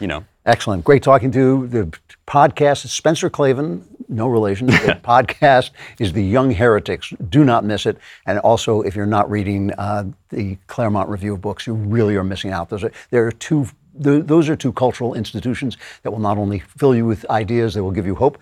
[0.00, 0.26] you know.
[0.50, 0.82] Excellent.
[0.82, 1.66] Great talking to you.
[1.68, 2.84] the podcast.
[2.88, 4.66] Spencer Klavan, no relation.
[4.66, 5.70] The podcast
[6.00, 7.12] is The Young Heretics.
[7.28, 7.98] Do not miss it.
[8.26, 12.24] And also, if you're not reading uh, the Claremont Review of Books, you really are
[12.24, 12.68] missing out.
[12.68, 16.96] Those are, there are two, those are two cultural institutions that will not only fill
[16.96, 18.36] you with ideas, they will give you hope.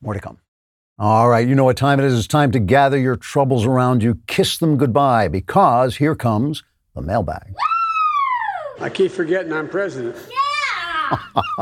[0.00, 0.38] More to come.
[0.96, 2.16] All right, you know what time it is.
[2.16, 6.62] It's time to gather your troubles around you, kiss them goodbye, because here comes
[6.94, 7.56] the mailbag.
[8.80, 10.14] I keep forgetting I'm president.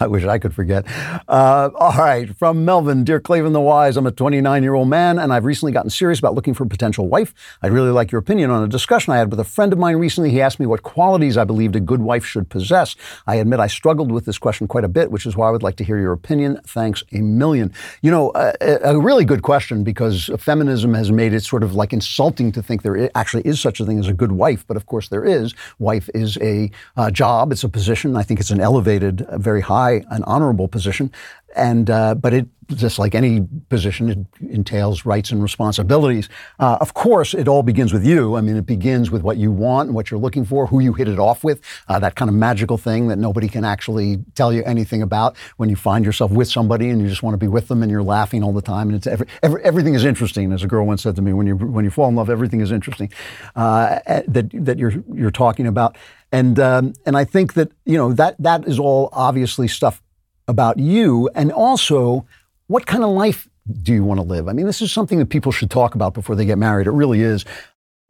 [0.00, 0.84] I wish I could forget.
[1.28, 5.18] Uh, all right, from Melvin, dear Klavan the Wise, I'm a 29 year old man
[5.18, 7.34] and I've recently gotten serious about looking for a potential wife.
[7.62, 9.96] I'd really like your opinion on a discussion I had with a friend of mine
[9.96, 10.30] recently.
[10.30, 12.96] He asked me what qualities I believed a good wife should possess.
[13.26, 15.62] I admit I struggled with this question quite a bit, which is why I would
[15.62, 16.60] like to hear your opinion.
[16.66, 17.72] Thanks a million.
[18.02, 21.92] You know, a, a really good question because feminism has made it sort of like
[21.92, 24.86] insulting to think there actually is such a thing as a good wife, but of
[24.86, 25.54] course there is.
[25.78, 28.16] Wife is a uh, job, it's a position.
[28.16, 31.10] I think it's an elevated, very high, and honorable position.
[31.56, 34.18] And uh, but it just like any position, it
[34.50, 36.28] entails rights and responsibilities.
[36.58, 38.36] Uh, of course, it all begins with you.
[38.36, 40.92] I mean, it begins with what you want and what you're looking for, who you
[40.92, 44.52] hit it off with, uh, that kind of magical thing that nobody can actually tell
[44.52, 45.36] you anything about.
[45.56, 47.90] When you find yourself with somebody and you just want to be with them and
[47.90, 50.52] you're laughing all the time, and it's every, every, everything is interesting.
[50.52, 52.60] As a girl once said to me, when you when you fall in love, everything
[52.60, 53.10] is interesting.
[53.56, 55.96] Uh, that that you're you're talking about.
[56.30, 60.02] And um, and I think that you know that that is all obviously stuff
[60.48, 62.26] about you, and also
[62.66, 63.48] what kind of life
[63.82, 64.48] do you want to live?
[64.48, 66.86] I mean, this is something that people should talk about before they get married.
[66.86, 67.44] It really is.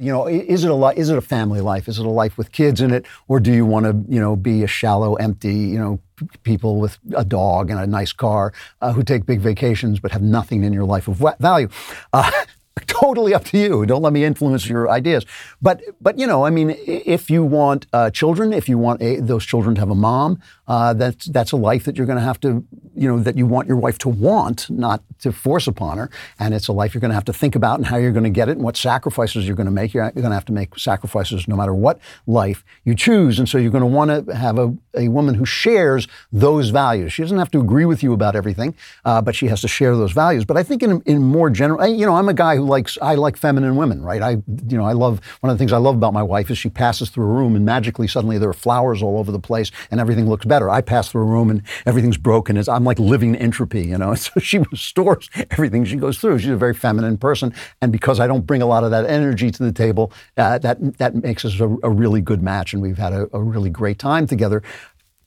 [0.00, 1.88] You know, is it a li- is it a family life?
[1.88, 4.36] Is it a life with kids in it, or do you want to you know
[4.36, 5.98] be a shallow, empty you know
[6.44, 10.22] people with a dog and a nice car uh, who take big vacations but have
[10.22, 11.68] nothing in your life of value?
[12.12, 12.30] Uh,
[12.86, 13.86] totally up to you.
[13.86, 15.26] Don't let me influence your ideas.
[15.60, 19.20] But but you know, I mean, if you want uh, children, if you want a,
[19.20, 22.24] those children to have a mom, uh, that's that's a life that you're going to
[22.24, 22.64] have to,
[22.94, 26.10] you know, that you want your wife to want, not to force upon her.
[26.38, 28.24] And it's a life you're going to have to think about and how you're going
[28.24, 29.94] to get it and what sacrifices you're going to make.
[29.94, 33.38] You're, going to have to make sacrifices no matter what life you choose.
[33.38, 37.12] And so you're going to want to have a, a woman who shares those values.
[37.12, 38.74] She doesn't have to agree with you about everything,
[39.04, 40.44] uh, but she has to share those values.
[40.44, 43.14] But I think in in more general, you know, I'm a guy who likes I
[43.14, 44.20] like feminine women, right?
[44.20, 46.58] I you know I love one of the things I love about my wife is
[46.58, 49.70] she passes through a room and magically suddenly there are flowers all over the place
[49.90, 50.57] and everything looks better.
[50.66, 52.56] I pass through a room and everything's broken.
[52.56, 54.14] It's, I'm like living entropy, you know.
[54.28, 56.40] So she restores everything she goes through.
[56.40, 59.50] She's a very feminine person, and because I don't bring a lot of that energy
[59.50, 62.98] to the table, uh, that that makes us a, a, really good match, and we've
[62.98, 64.62] had a, a really great time together.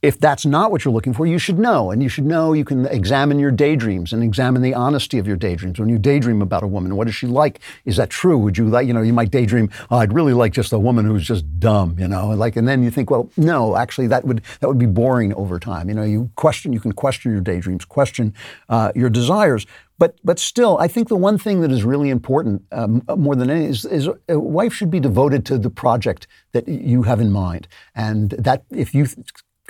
[0.01, 1.91] If that's not what you're looking for, you should know.
[1.91, 5.37] And you should know you can examine your daydreams and examine the honesty of your
[5.37, 5.79] daydreams.
[5.79, 7.59] When you daydream about a woman, what is she like?
[7.85, 8.37] Is that true?
[8.39, 11.05] Would you like, you know, you might daydream, oh, I'd really like just a woman
[11.05, 14.41] who's just dumb, you know, like, and then you think, well, no, actually that would,
[14.59, 15.87] that would be boring over time.
[15.87, 18.33] You know, you question, you can question your daydreams, question
[18.69, 19.67] uh, your desires.
[19.99, 23.51] But, but still, I think the one thing that is really important um, more than
[23.51, 27.31] anything is, is a wife should be devoted to the project that you have in
[27.31, 27.67] mind.
[27.93, 29.05] And that if you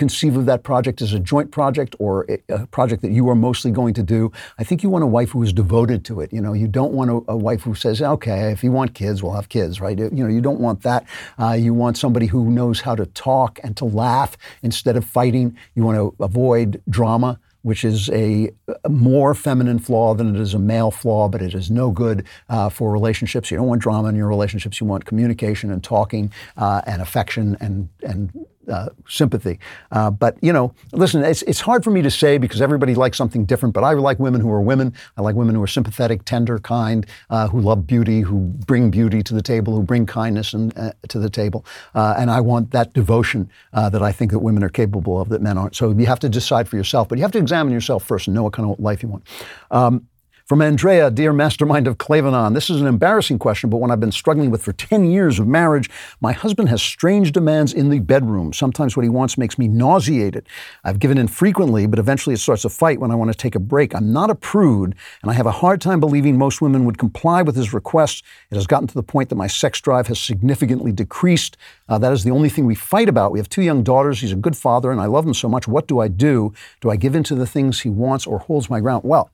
[0.02, 3.70] conceive of that project as a joint project or a project that you are mostly
[3.70, 4.32] going to do.
[4.58, 6.34] I think you want a wife who is devoted to it.
[6.34, 9.22] You know, you don't want a, a wife who says, "Okay, if you want kids,
[9.22, 10.00] we'll have kids," right?
[10.00, 11.06] You know, you don't want that.
[11.38, 15.56] Uh, you want somebody who knows how to talk and to laugh instead of fighting.
[15.76, 18.50] You want to avoid drama which is a,
[18.90, 22.70] more feminine flaw than it is a male flaw, but it is no good uh,
[22.70, 23.52] for relationships.
[23.52, 24.82] You don't want drama in your relationships.
[24.82, 29.60] You want communication and talking uh, and affection and and uh, sympathy.
[29.92, 33.18] Uh, but you know, listen, it's, it's hard for me to say because everybody likes
[33.18, 33.74] something different.
[33.74, 34.94] But I like women who are women.
[35.18, 39.24] I like women who are sympathetic, tender, kind, uh, who love beauty, who bring beauty
[39.24, 41.66] to the table, who bring kindness uh, to the table.
[41.96, 45.30] Uh, and I want that devotion uh, that I think that women are capable of
[45.30, 45.76] that men aren't.
[45.76, 48.36] So you have to decide for yourself, but you have to examine yourself first and
[48.36, 49.24] know what kind of life you want.
[49.72, 50.08] Um,
[50.52, 54.12] from Andrea, dear mastermind of Klavanon, this is an embarrassing question, but one I've been
[54.12, 55.90] struggling with for 10 years of marriage.
[56.20, 58.52] My husband has strange demands in the bedroom.
[58.52, 60.50] Sometimes what he wants makes me nauseated.
[60.84, 63.56] I've given in frequently, but eventually it starts a fight when I want to take
[63.56, 63.96] a break.
[63.96, 67.42] I'm not a prude, and I have a hard time believing most women would comply
[67.44, 68.22] with his requests.
[68.50, 71.56] It has gotten to the point that my sex drive has significantly decreased.
[71.88, 73.32] Uh, that is the only thing we fight about.
[73.32, 74.20] We have two young daughters.
[74.20, 75.66] He's a good father, and I love him so much.
[75.66, 76.54] What do I do?
[76.82, 79.06] Do I give in to the things he wants or holds my ground?
[79.06, 79.32] Well,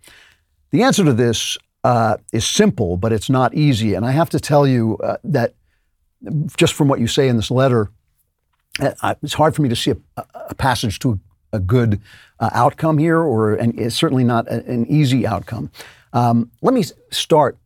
[0.71, 3.93] the answer to this uh, is simple, but it's not easy.
[3.93, 5.53] And I have to tell you uh, that
[6.57, 7.89] just from what you say in this letter,
[8.79, 11.19] uh, it's hard for me to see a, a passage to
[11.53, 12.01] a, good
[12.39, 15.71] uh, outcome here, or and it's certainly not a, an easy outcome.
[16.13, 17.57] Um, let me start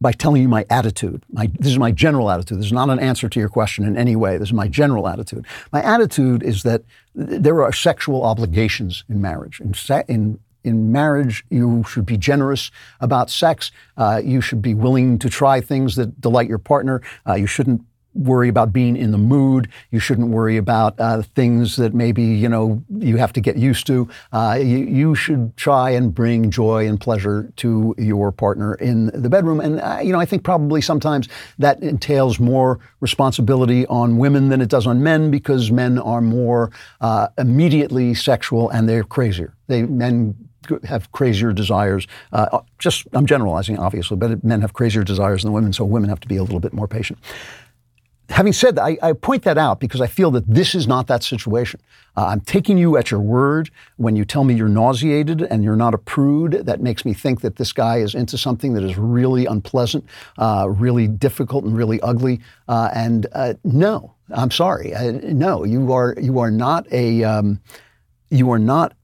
[0.00, 1.22] by telling you my attitude.
[1.32, 2.58] My, this is my general attitude.
[2.58, 4.36] This is not an answer to your question in any way.
[4.36, 5.46] This is my general attitude.
[5.72, 6.82] My attitude is that
[7.14, 9.60] there are sexual obligations in marriage.
[9.60, 9.74] In,
[10.08, 12.70] in in marriage, you should be generous
[13.00, 13.70] about sex.
[13.96, 17.02] Uh, you should be willing to try things that delight your partner.
[17.26, 17.82] Uh, you shouldn't
[18.14, 19.68] worry about being in the mood.
[19.90, 23.86] You shouldn't worry about uh, things that maybe you know you have to get used
[23.88, 24.08] to.
[24.32, 29.28] Uh, you, you, should try and bring joy and pleasure to your partner in the
[29.28, 29.60] bedroom.
[29.60, 31.28] And uh, you know, I think probably sometimes
[31.58, 36.70] that entails more responsibility on women than it does on men because men are more
[37.00, 39.54] uh, immediately sexual and they're crazier.
[39.66, 40.43] They men
[40.84, 42.06] have crazier desires.
[42.32, 46.20] Uh, just I'm generalizing, obviously, but men have crazier desires than women, so women have
[46.20, 47.18] to be a little bit more patient
[48.30, 51.06] having said that, I, I, point that out because I feel that this is not
[51.08, 51.80] that situation.
[52.16, 55.76] Uh, I'm taking you at your word when you tell me you're nauseated and you're
[55.76, 56.52] not a prude.
[56.52, 60.04] That makes me think that this guy is into something that is really unpleasant,
[60.38, 62.40] uh, really difficult, and really ugly.
[62.68, 64.94] Uh, and uh, no, I'm sorry.
[64.94, 67.60] Uh, no, you are you are not a um,
[68.30, 68.94] you are not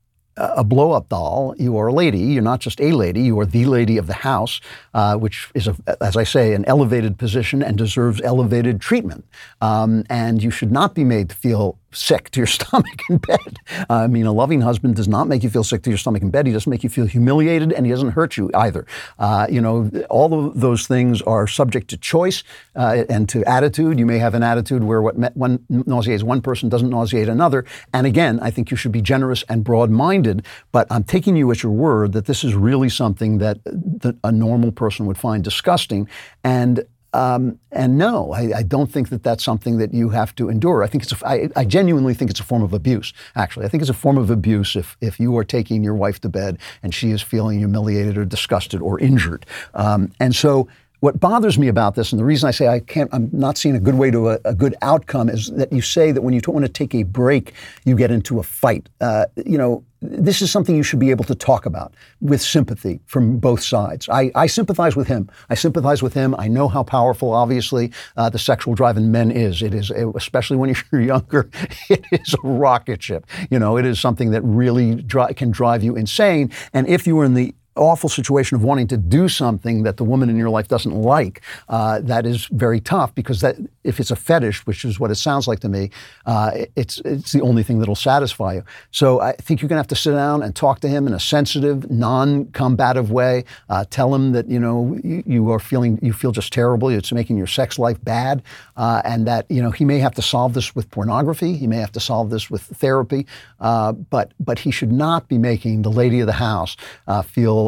[0.40, 1.54] a blow up doll.
[1.58, 2.18] You are a lady.
[2.18, 3.22] You're not just a lady.
[3.22, 4.60] You are the lady of the house,
[4.94, 9.24] uh, which is, a, as I say, an elevated position and deserves elevated treatment.
[9.60, 13.58] Um, and you should not be made to feel sick to your stomach in bed.
[13.88, 16.30] I mean, a loving husband does not make you feel sick to your stomach in
[16.30, 16.46] bed.
[16.46, 18.86] He doesn't make you feel humiliated, and he doesn't hurt you either.
[19.18, 22.42] Uh, you know, all of those things are subject to choice
[22.76, 23.98] uh, and to attitude.
[23.98, 27.64] You may have an attitude where what one nauseates one person doesn't nauseate another.
[27.92, 30.44] And again, I think you should be generous and broad-minded.
[30.72, 34.32] But I'm taking you at your word that this is really something that, that a
[34.32, 36.08] normal person would find disgusting.
[36.44, 40.48] And um, and no, I, I, don't think that that's something that you have to
[40.48, 40.84] endure.
[40.84, 43.12] I think it's a, I, I genuinely think it's a form of abuse.
[43.34, 46.20] Actually, I think it's a form of abuse if if you are taking your wife
[46.20, 49.44] to bed and she is feeling humiliated or disgusted or injured.
[49.74, 50.68] Um, and so
[51.00, 53.74] what bothers me about this, and the reason I say I can't, I'm not seeing
[53.74, 56.40] a good way to a, a good outcome, is that you say that when you
[56.40, 57.54] don't want to take a break,
[57.84, 58.88] you get into a fight.
[59.00, 63.00] Uh, you know, this is something you should be able to talk about with sympathy
[63.06, 64.08] from both sides.
[64.08, 65.30] I, I sympathize with him.
[65.50, 66.34] I sympathize with him.
[66.38, 69.62] I know how powerful, obviously, uh, the sexual drive in men is.
[69.62, 71.50] It is, especially when you're younger,
[71.88, 73.26] it is a rocket ship.
[73.50, 76.50] You know, it is something that really dri- can drive you insane.
[76.72, 80.04] And if you were in the awful situation of wanting to do something that the
[80.04, 84.10] woman in your life doesn't like, uh, that is very tough because that if it's
[84.10, 85.90] a fetish, which is what it sounds like to me,
[86.26, 88.64] uh, it's it's the only thing that'll satisfy you.
[88.90, 91.14] So I think you're going to have to sit down and talk to him in
[91.14, 93.44] a sensitive, non-combative way.
[93.68, 96.88] Uh, tell him that you know you, you, are feeling you feel just terrible.
[96.88, 98.42] It's making your sex life bad,
[98.76, 101.56] uh, and that you know he may have to solve this with pornography.
[101.56, 103.26] He may have to solve this with therapy,
[103.60, 106.76] uh, but but he should not be making the lady of the house
[107.06, 107.22] uh,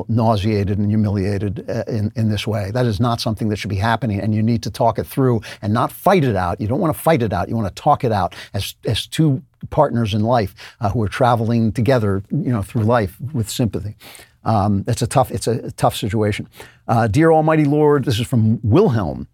[0.09, 2.70] nauseated and humiliated uh, in, in this way.
[2.70, 5.40] That is not something that should be happening, and you need to talk it through
[5.62, 6.60] and not fight it out.
[6.60, 7.48] You don't want to fight it out.
[7.48, 11.09] You want to talk it out as, as two partners in life uh, who are
[11.09, 13.97] traveling together, you know, through life with sympathy.
[14.44, 16.48] Um, it's a tough, it's a tough situation.
[16.89, 19.28] Uh, dear Almighty Lord, this is from Wilhelm.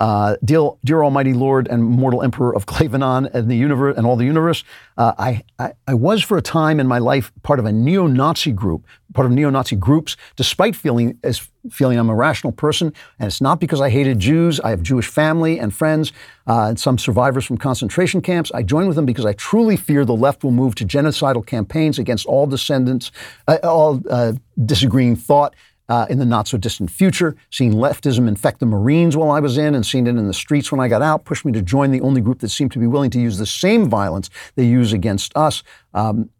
[0.00, 4.16] Uh, dear, dear, Almighty Lord and mortal Emperor of Klavanon and the universe and all
[4.16, 4.64] the universe,
[4.98, 8.52] uh, I, I, I, was for a time in my life part of a neo-Nazi
[8.52, 12.92] group, part of neo-Nazi groups, despite feeling as feeling I'm a rational person.
[13.18, 14.58] And it's not because I hated Jews.
[14.60, 16.12] I have Jewish family and friends
[16.46, 18.50] uh, and some survivors from concentration camps.
[18.52, 21.98] I joined with them because I truly fear the left will move to genocidal campaigns
[21.98, 23.12] against all descendants,
[23.46, 24.32] uh, all uh,
[24.64, 25.54] disagreeing thought
[25.88, 27.36] uh, in the not so distant future.
[27.50, 30.70] Seeing leftism infect the Marines while I was in and seeing it in the streets
[30.72, 32.86] when I got out pushed me to join the only group that seemed to be
[32.86, 35.62] willing to use the same violence they use against us.
[35.92, 36.30] Um,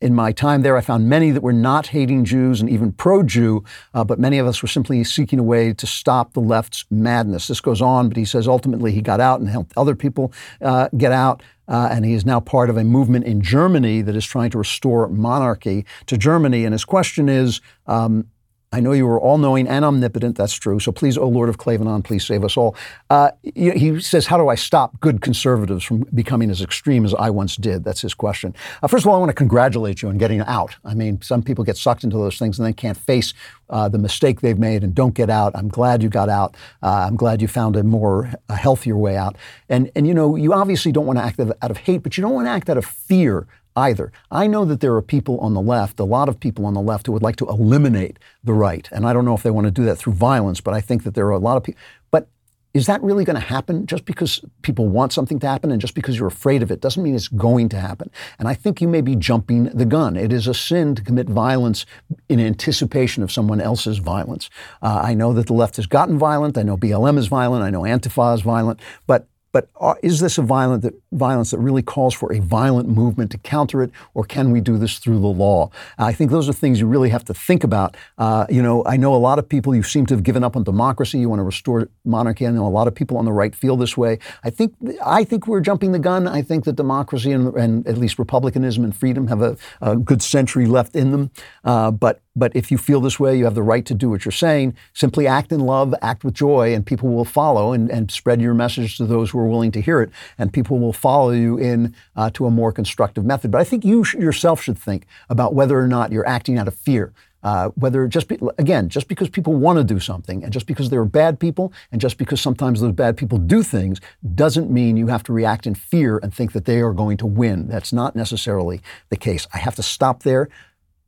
[0.00, 3.22] in my time there, I found many that were not hating Jews and even pro
[3.24, 3.64] Jew,
[3.94, 7.48] uh, but many of us were simply seeking a way to stop the left's madness.
[7.48, 10.88] This goes on, but he says ultimately he got out and helped other people uh,
[10.96, 11.42] get out.
[11.66, 14.58] Uh, and he is now part of a movement in Germany that is trying to
[14.58, 16.64] restore monarchy to Germany.
[16.64, 18.26] And his question is um,
[18.70, 20.36] I know you are all knowing and omnipotent.
[20.36, 20.78] That's true.
[20.78, 22.76] So please, O Lord of Klavanon, please save us all.
[23.08, 27.30] Uh, he says, How do I stop good conservatives from becoming as extreme as I
[27.30, 27.82] once did?
[27.82, 28.54] That's his question.
[28.82, 30.76] Uh, first of all, I want to congratulate you on getting out.
[30.84, 33.32] I mean, some people get sucked into those things and then can't face
[33.70, 35.56] uh, the mistake they've made and don't get out.
[35.56, 36.54] I'm glad you got out.
[36.82, 39.36] Uh, I'm glad you found a more, a healthier way out.
[39.70, 42.22] And, and you know, you obviously don't want to act out of hate, but you
[42.22, 43.46] don't want to act out of fear
[43.78, 44.12] either.
[44.30, 46.80] I know that there are people on the left, a lot of people on the
[46.80, 48.88] left, who would like to eliminate the right.
[48.92, 51.04] And I don't know if they want to do that through violence, but I think
[51.04, 51.80] that there are a lot of people.
[52.10, 52.28] But
[52.74, 53.86] is that really going to happen?
[53.86, 57.02] Just because people want something to happen and just because you're afraid of it doesn't
[57.02, 58.10] mean it's going to happen.
[58.38, 60.16] And I think you may be jumping the gun.
[60.16, 61.86] It is a sin to commit violence
[62.28, 64.50] in anticipation of someone else's violence.
[64.82, 66.58] Uh, I know that the left has gotten violent.
[66.58, 67.64] I know BLM is violent.
[67.64, 68.80] I know Antifa is violent.
[69.06, 72.88] But but uh, is this a violent that, violence that really calls for a violent
[72.88, 75.70] movement to counter it, or can we do this through the law?
[75.98, 77.96] I think those are things you really have to think about.
[78.18, 79.74] Uh, you know, I know a lot of people.
[79.74, 81.18] You seem to have given up on democracy.
[81.18, 82.46] You want to restore monarchy.
[82.46, 84.18] I know a lot of people on the right feel this way.
[84.44, 86.26] I think I think we're jumping the gun.
[86.26, 90.22] I think that democracy and, and at least republicanism and freedom have a, a good
[90.22, 91.30] century left in them.
[91.64, 94.24] Uh, but but if you feel this way, you have the right to do what
[94.24, 94.76] you're saying.
[94.94, 98.54] Simply act in love, act with joy, and people will follow and, and spread your
[98.54, 100.10] message to those who are willing to hear it.
[100.38, 103.50] And people will follow you in uh, to a more constructive method.
[103.50, 106.68] But I think you sh- yourself should think about whether or not you're acting out
[106.68, 107.12] of fear.
[107.40, 110.90] Uh, whether just be, again, just because people want to do something, and just because
[110.90, 114.00] there are bad people, and just because sometimes those bad people do things,
[114.34, 117.26] doesn't mean you have to react in fear and think that they are going to
[117.26, 117.68] win.
[117.68, 119.46] That's not necessarily the case.
[119.54, 120.48] I have to stop there.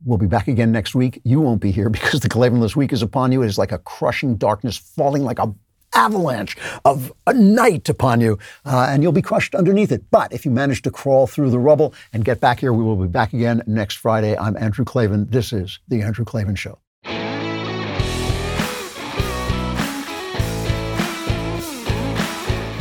[0.03, 1.21] We'll be back again next week.
[1.23, 3.43] You won't be here because the Klavanless week is upon you.
[3.43, 5.53] It is like a crushing darkness falling like a
[5.93, 6.55] avalanche
[6.85, 10.09] of a night upon you, uh, and you'll be crushed underneath it.
[10.09, 12.95] But if you manage to crawl through the rubble and get back here, we will
[12.95, 14.37] be back again next Friday.
[14.37, 15.29] I'm Andrew Klavan.
[15.29, 16.79] This is The Andrew Klavan Show.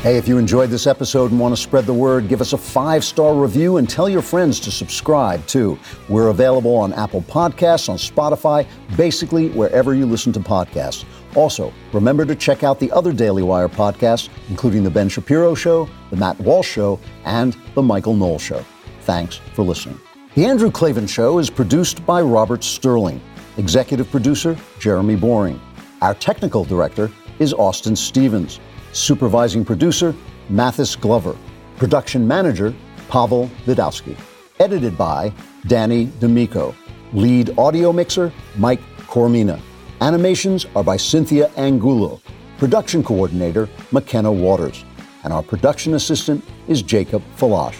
[0.02, 2.56] Hey, if you enjoyed this episode and want to spread the word, give us a
[2.56, 5.78] five star review and tell your friends to subscribe too.
[6.08, 8.66] We're available on Apple Podcasts, on Spotify,
[8.96, 11.04] basically wherever you listen to podcasts.
[11.36, 15.86] Also, remember to check out the other Daily Wire podcasts, including The Ben Shapiro Show,
[16.08, 18.64] The Matt Walsh Show, and The Michael Knowles Show.
[19.02, 20.00] Thanks for listening.
[20.34, 23.20] The Andrew Klavan Show is produced by Robert Sterling,
[23.58, 25.60] executive producer Jeremy Boring.
[26.00, 28.60] Our technical director is Austin Stevens.
[28.92, 30.14] Supervising producer,
[30.48, 31.36] Mathis Glover.
[31.76, 32.74] Production manager,
[33.08, 34.18] Pavel Vidowski.
[34.58, 35.32] Edited by
[35.66, 36.74] Danny D'Amico.
[37.12, 39.60] Lead audio mixer, Mike Coromina.
[40.00, 42.20] Animations are by Cynthia Angulo.
[42.58, 44.84] Production coordinator, McKenna Waters.
[45.24, 47.76] And our production assistant is Jacob Falash.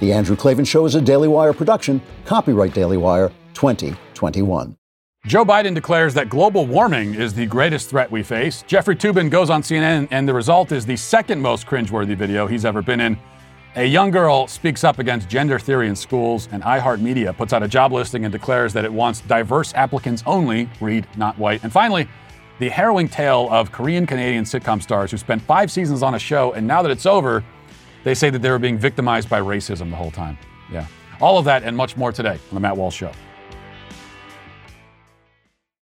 [0.00, 2.00] The Andrew Klavan Show is a Daily Wire production.
[2.24, 4.76] Copyright Daily Wire 2021.
[5.24, 8.64] Joe Biden declares that global warming is the greatest threat we face.
[8.66, 12.64] Jeffrey Toobin goes on CNN, and the result is the second most cringeworthy video he's
[12.64, 13.16] ever been in.
[13.76, 17.68] A young girl speaks up against gender theory in schools, and iHeartMedia puts out a
[17.68, 21.62] job listing and declares that it wants diverse applicants only, read not white.
[21.62, 22.08] And finally,
[22.58, 26.52] the harrowing tale of Korean Canadian sitcom stars who spent five seasons on a show,
[26.54, 27.44] and now that it's over,
[28.02, 30.36] they say that they were being victimized by racism the whole time.
[30.70, 30.84] Yeah.
[31.20, 33.12] All of that and much more today on The Matt Walsh Show.